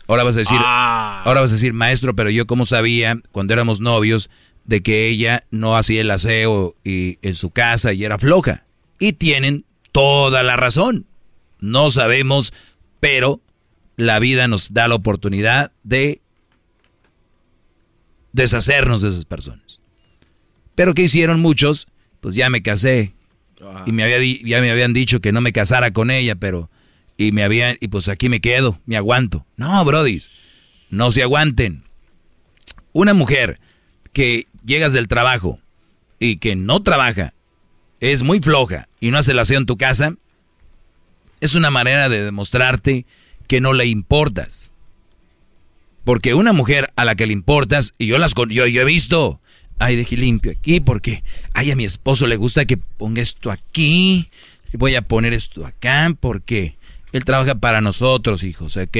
[0.06, 3.80] Ahora vas a decir, ahora vas a decir, maestro, pero yo cómo sabía cuando éramos
[3.80, 4.30] novios
[4.64, 8.64] de que ella no hacía el aseo y en su casa y era floja.
[8.98, 11.06] Y tienen toda la razón.
[11.60, 12.52] No sabemos,
[13.00, 13.40] pero
[13.96, 16.20] la vida nos da la oportunidad de
[18.32, 19.80] deshacernos de esas personas.
[20.74, 21.86] Pero ¿qué hicieron muchos?
[22.20, 23.14] Pues ya me casé.
[23.86, 26.68] Y me había ya me habían dicho que no me casara con ella, pero...
[27.16, 27.76] Y me habían...
[27.80, 29.46] Y pues aquí me quedo, me aguanto.
[29.56, 30.30] No, brodis.
[30.90, 31.84] No se aguanten.
[32.92, 33.58] Una mujer
[34.12, 35.58] que llegas del trabajo
[36.18, 37.34] y que no trabaja,
[38.00, 40.14] es muy floja y no hace la en tu casa,
[41.40, 43.06] es una manera de demostrarte
[43.46, 44.70] que no le importas.
[46.04, 49.40] Porque una mujer a la que le importas, y yo las yo, yo he visto,
[49.78, 54.28] ay, dejé limpio aquí porque, ay, a mi esposo le gusta que ponga esto aquí,
[54.72, 56.76] voy a poner esto acá porque
[57.14, 58.96] él trabaja para nosotros, hijos, ¿ok?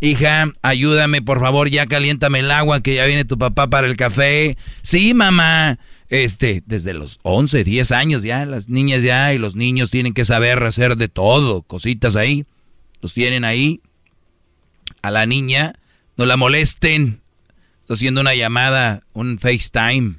[0.00, 3.96] Hija, ayúdame, por favor, ya caliéntame el agua que ya viene tu papá para el
[3.96, 4.56] café.
[4.82, 5.80] Sí, mamá.
[6.08, 10.24] Este, desde los 11, 10 años ya, las niñas ya y los niños tienen que
[10.24, 12.46] saber hacer de todo, cositas ahí.
[13.00, 13.80] Los tienen ahí.
[15.02, 15.74] A la niña,
[16.16, 17.22] no la molesten.
[17.80, 20.14] Está haciendo una llamada, un FaceTime,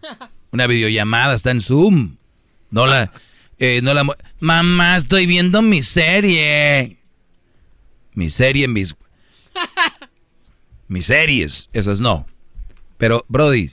[0.51, 2.17] una videollamada, está en Zoom.
[2.69, 3.13] No la,
[3.59, 4.05] eh, no la,
[4.41, 6.97] mamá, estoy viendo mi serie.
[8.15, 8.95] Mi serie, mis,
[10.87, 12.25] mis series, esas no.
[12.97, 13.69] Pero, Brody,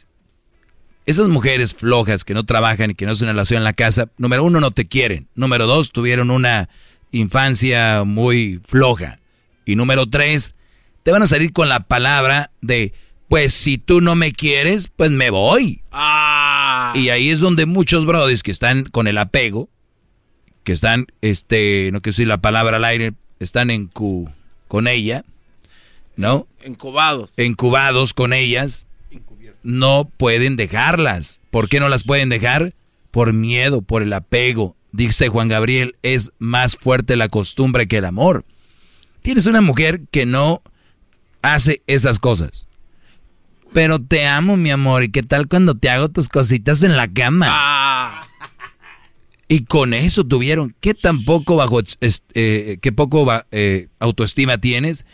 [1.07, 4.45] esas mujeres flojas que no trabajan y que no hacen relación en la casa, número
[4.45, 5.29] uno, no te quieren.
[5.35, 6.69] Número dos, tuvieron una
[7.11, 9.19] infancia muy floja.
[9.65, 10.55] Y número tres,
[11.03, 12.93] te van a salir con la palabra de,
[13.29, 15.83] pues si tú no me quieres, pues me voy.
[16.95, 19.69] Y ahí es donde muchos brodis que están con el apego,
[20.65, 24.31] que están, este, no quiero decir la palabra al aire, están en cu,
[24.69, 25.25] con ella,
[26.17, 26.47] ¿no?
[26.63, 27.33] Encubados.
[27.37, 28.87] Encubados con ellas,
[29.63, 31.41] no pueden dejarlas.
[31.51, 32.75] ¿Por qué no las pueden dejar?
[33.11, 34.77] Por miedo, por el apego.
[34.93, 38.45] Dice Juan Gabriel, es más fuerte la costumbre que el amor.
[39.23, 40.63] Tienes una mujer que no
[41.43, 42.69] hace esas cosas.
[43.73, 45.05] Pero te amo, mi amor.
[45.05, 48.20] ¿Y qué tal cuando te hago tus cositas en la cama?
[49.53, 50.77] Y con eso tuvieron.
[50.79, 55.05] ¿Qué tan poco bajo, eh, qué poco va- eh, autoestima tienes?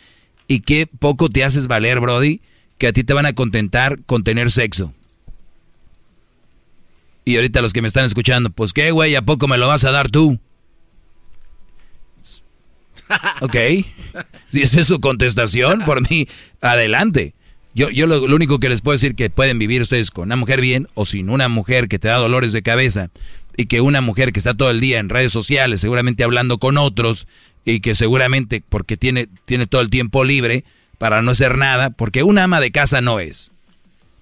[0.47, 2.43] Y qué poco te haces valer, Brody,
[2.77, 4.93] que a ti te van a contentar con tener sexo.
[7.25, 9.85] Y ahorita los que me están escuchando, pues qué, güey, ¿a poco me lo vas
[9.85, 10.39] a dar tú?
[13.41, 13.57] Ok.
[14.51, 16.29] Si esa es su contestación, por mí,
[16.61, 17.35] adelante.
[17.75, 20.37] Yo, yo lo, lo único que les puedo decir que pueden vivir ustedes con una
[20.37, 23.11] mujer bien o sin una mujer que te da dolores de cabeza
[23.57, 26.79] y que una mujer que está todo el día en redes sociales, seguramente hablando con
[26.79, 27.27] otros
[27.65, 30.65] y que seguramente porque tiene, tiene todo el tiempo libre
[30.99, 33.53] para no hacer nada, porque una ama de casa no es.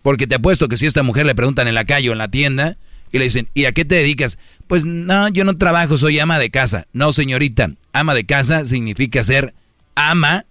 [0.02, 2.18] Porque te apuesto que si a esta mujer le preguntan en la calle o en
[2.18, 2.76] la tienda
[3.10, 4.38] y le dicen, ¿y a qué te dedicas?
[4.66, 6.86] Pues no, yo no trabajo, soy ama de casa.
[6.92, 9.54] No, señorita, ama de casa significa ser
[9.94, 10.46] ama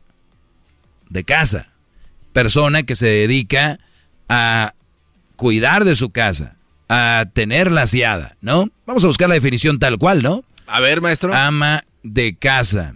[1.10, 1.70] de casa.
[2.32, 3.80] Persona que se dedica
[4.30, 4.74] a
[5.36, 6.56] cuidar de su casa,
[6.94, 8.70] a tenerla aseada, ¿no?
[8.86, 10.44] Vamos a buscar la definición tal cual, ¿no?
[10.68, 11.34] A ver, maestro.
[11.34, 12.96] Ama de casa.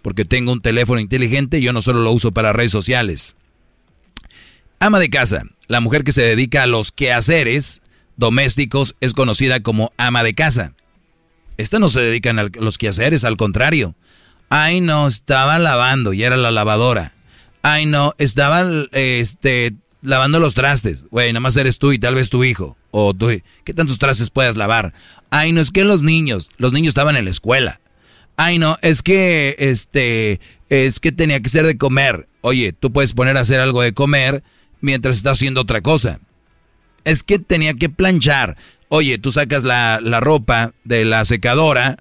[0.00, 3.34] Porque tengo un teléfono inteligente y yo no solo lo uso para redes sociales.
[4.78, 7.82] Ama de casa, la mujer que se dedica a los quehaceres
[8.16, 10.74] domésticos es conocida como ama de casa.
[11.56, 13.96] Esta no se dedican a los quehaceres, al contrario.
[14.50, 17.14] Ay, no, estaba lavando y era la lavadora.
[17.62, 21.06] Ay, no, estaba este, lavando los trastes.
[21.10, 22.76] Güey, nada más eres tú y tal vez tu hijo.
[22.90, 23.30] O tú.
[23.64, 24.92] ¿Qué tantos trastes puedes lavar?
[25.30, 27.80] Ay, no, es que los niños, los niños estaban en la escuela.
[28.36, 32.28] Ay, no, es que, este, es que tenía que ser de comer.
[32.40, 34.42] Oye, tú puedes poner a hacer algo de comer
[34.80, 36.20] mientras estás haciendo otra cosa.
[37.04, 38.56] Es que tenía que planchar.
[38.88, 41.96] Oye, tú sacas la, la ropa de la secadora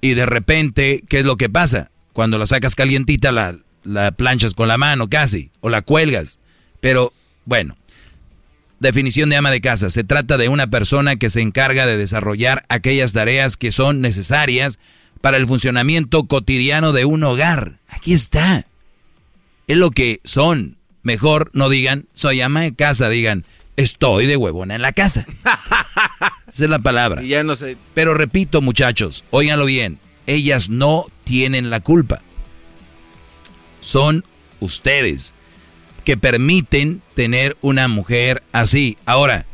[0.00, 1.90] y de repente, ¿qué es lo que pasa?
[2.12, 6.38] Cuando la sacas calientita, la, la planchas con la mano casi, o la cuelgas.
[6.80, 7.12] Pero,
[7.48, 7.78] bueno,
[8.78, 9.88] definición de ama de casa.
[9.88, 14.78] Se trata de una persona que se encarga de desarrollar aquellas tareas que son necesarias
[15.22, 17.78] para el funcionamiento cotidiano de un hogar.
[17.88, 18.66] Aquí está.
[19.66, 20.76] Es lo que son.
[21.02, 23.46] Mejor no digan, soy ama de casa, digan,
[23.76, 25.24] estoy de huevona en la casa.
[26.48, 27.22] Esa es la palabra.
[27.22, 27.78] Y ya no sé.
[27.94, 29.98] Pero repito, muchachos, óiganlo bien.
[30.26, 32.20] Ellas no tienen la culpa.
[33.80, 34.22] Son
[34.60, 35.32] ustedes
[36.08, 38.96] que permiten tener una mujer así.
[39.04, 39.44] Ahora,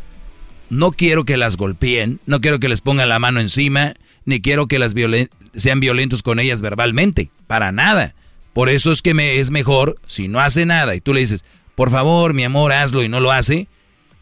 [0.70, 4.68] no quiero que las golpeen, no quiero que les pongan la mano encima, ni quiero
[4.68, 8.14] que las violen sean violentos con ellas verbalmente, para nada.
[8.52, 11.44] Por eso es que me es mejor si no hace nada y tú le dices,
[11.74, 13.66] por favor, mi amor, hazlo y no lo hace,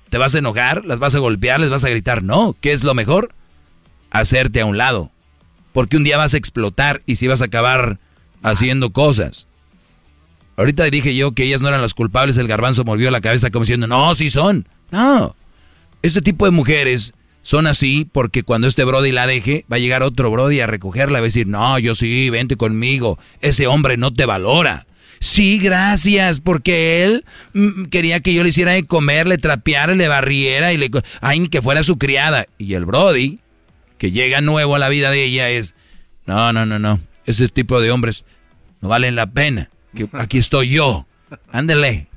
[0.08, 0.86] ¿te vas a enojar?
[0.86, 1.60] ¿Las vas a golpear?
[1.60, 2.22] ¿Les vas a gritar?
[2.22, 3.34] No, ¿qué es lo mejor?
[4.10, 5.10] Hacerte a un lado.
[5.74, 7.98] Porque un día vas a explotar y si vas a acabar
[8.42, 9.48] haciendo cosas.
[10.56, 13.64] Ahorita dije yo que ellas no eran las culpables, el garbanzo movió la cabeza como
[13.64, 14.68] diciendo, no, sí son.
[14.90, 15.34] No.
[16.02, 20.02] Este tipo de mujeres son así porque cuando este Brody la deje, va a llegar
[20.02, 24.12] otro Brody a recogerla, va a decir, no, yo sí, vente conmigo, ese hombre no
[24.12, 24.86] te valora.
[25.22, 30.08] Sí, gracias, porque él mm, quería que yo le hiciera de comer, le trapeara, le
[30.08, 30.90] barriera y le...
[31.20, 32.46] Ay, que fuera su criada.
[32.58, 33.38] Y el Brody,
[33.98, 35.76] que llega nuevo a la vida de ella, es,
[36.26, 38.24] no, no, no, no, ese tipo de hombres
[38.80, 39.70] no valen la pena.
[40.12, 41.06] Aquí estoy yo.
[41.50, 42.08] Ándele.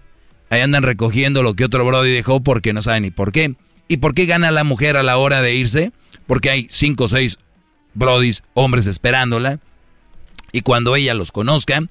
[0.49, 3.55] Ahí andan recogiendo lo que otro Brody dejó porque no saben ni por qué.
[3.87, 5.91] ¿Y por qué gana la mujer a la hora de irse?
[6.27, 7.39] Porque hay cinco o seis
[7.93, 9.59] brodis, hombres esperándola.
[10.51, 11.81] Y cuando ella los conozca,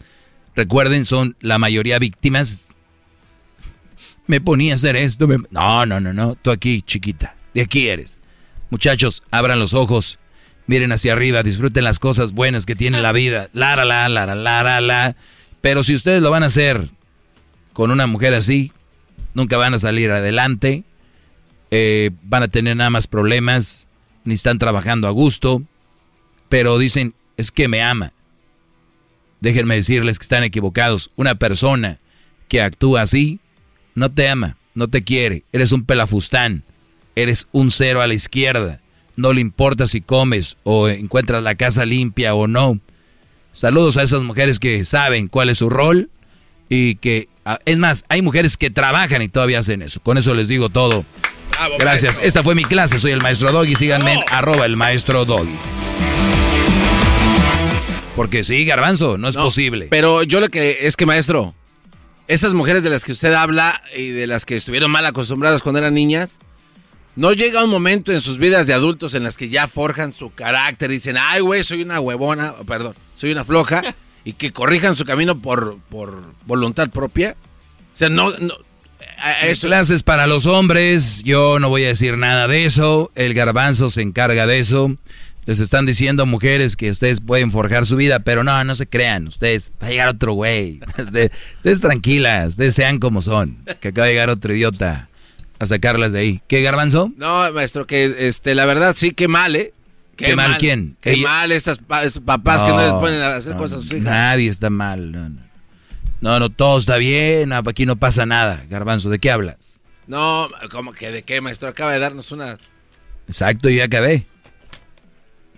[0.57, 2.75] recuerden, son la mayoría víctimas.
[4.27, 5.29] Me ponía a hacer esto.
[5.51, 6.35] No, no, no, no.
[6.37, 7.37] Tú aquí, chiquita.
[7.53, 8.21] De aquí eres.
[8.71, 10.19] Muchachos, abran los ojos.
[10.67, 11.43] Miren hacia arriba.
[11.43, 13.49] Disfruten las cosas buenas que tiene la vida.
[13.53, 15.17] La, la, la, la, la, la, la.
[15.65, 16.91] Pero si ustedes lo van a hacer
[17.73, 18.71] con una mujer así,
[19.33, 20.85] nunca van a salir adelante
[21.77, 23.89] eh, van a tener nada más problemas,
[24.25, 25.63] ni están trabajando a gusto,
[26.49, 28.13] pero dicen, es que me ama.
[29.41, 31.11] Déjenme decirles que están equivocados.
[31.17, 31.99] Una persona
[32.47, 33.41] que actúa así,
[33.97, 36.63] no te ama, no te quiere, eres un pelafustán,
[37.17, 38.81] eres un cero a la izquierda,
[39.17, 42.79] no le importa si comes o encuentras la casa limpia o no.
[43.55, 46.11] Saludos a esas mujeres que saben cuál es su rol
[46.69, 47.29] y que,
[47.65, 50.01] es más, hay mujeres que trabajan y todavía hacen eso.
[50.01, 51.05] Con eso les digo todo.
[51.79, 52.19] Gracias.
[52.21, 52.99] Esta fue mi clase.
[52.99, 53.77] Soy el maestro Doggy.
[53.77, 55.55] Síganme en arroba el maestro Doggy.
[58.17, 59.87] Porque sí, garbanzo, no es posible.
[59.89, 61.55] Pero yo lo que es que, maestro,
[62.27, 65.79] esas mujeres de las que usted habla y de las que estuvieron mal acostumbradas cuando
[65.79, 66.41] eran niñas,
[67.15, 70.35] no llega un momento en sus vidas de adultos en las que ya forjan su
[70.35, 73.83] carácter y dicen, ay, güey, soy una huevona, perdón, soy una floja,
[74.25, 77.37] y que corrijan su camino por, por voluntad propia.
[77.95, 78.55] O sea, no, no
[79.43, 79.67] eso.
[79.67, 84.03] Clases para los hombres, yo no voy a decir nada de eso, el garbanzo se
[84.03, 84.95] encarga de eso.
[85.47, 89.27] Les están diciendo mujeres que ustedes pueden forjar su vida, pero no, no se crean,
[89.27, 90.81] ustedes, va a llegar otro güey.
[90.99, 95.09] Ustedes, tranquilas, ustedes sean como son, que acaba de llegar otro idiota
[95.59, 96.43] a sacarlas de ahí.
[96.47, 97.13] ¿Qué garbanzo?
[97.17, 99.73] No, maestro, que este, la verdad sí, qué mal, ¿eh?
[100.17, 100.97] ¿Qué, mal, quién?
[101.01, 104.03] Qué mal estas papás que no les ponen a hacer cosas a sus hijas.
[104.05, 105.41] Nadie está mal, no, no.
[106.21, 108.65] No, no, todo está bien, aquí no pasa nada.
[108.71, 109.79] Garbanzo, ¿de qué hablas?
[110.07, 111.69] No, como que de qué, maestro?
[111.69, 112.59] Acaba de darnos una...
[113.29, 114.27] Exacto, ya acabé.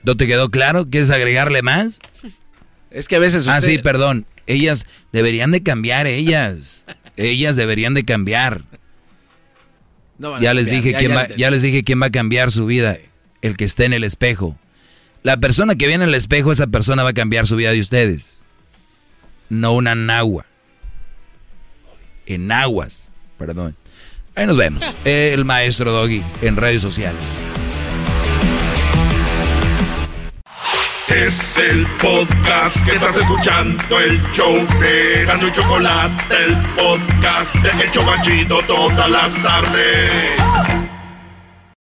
[0.02, 0.88] ¿No te quedó claro?
[0.88, 2.00] ¿Quieres agregarle más?
[2.90, 4.24] Es que a veces Ah, sí, perdón.
[4.46, 6.86] Ellas deberían de cambiar, ellas.
[7.16, 8.62] ellas deberían de cambiar.
[10.40, 12.96] ya, les dije quién va, ya les dije quién va a cambiar su vida.
[13.46, 14.58] El que esté en el espejo.
[15.22, 17.80] La persona que viene en el espejo, esa persona va a cambiar su vida de
[17.80, 18.46] ustedes.
[19.48, 20.46] No una nagua
[22.26, 23.10] en aguas.
[23.38, 23.76] Perdón.
[24.34, 24.96] Ahí nos vemos.
[25.04, 27.44] El maestro Doggy en redes sociales.
[31.08, 37.84] Es el podcast que estás escuchando, el show de Gano y Chocolate, el podcast de
[37.84, 40.85] El Chocachito todas las tardes.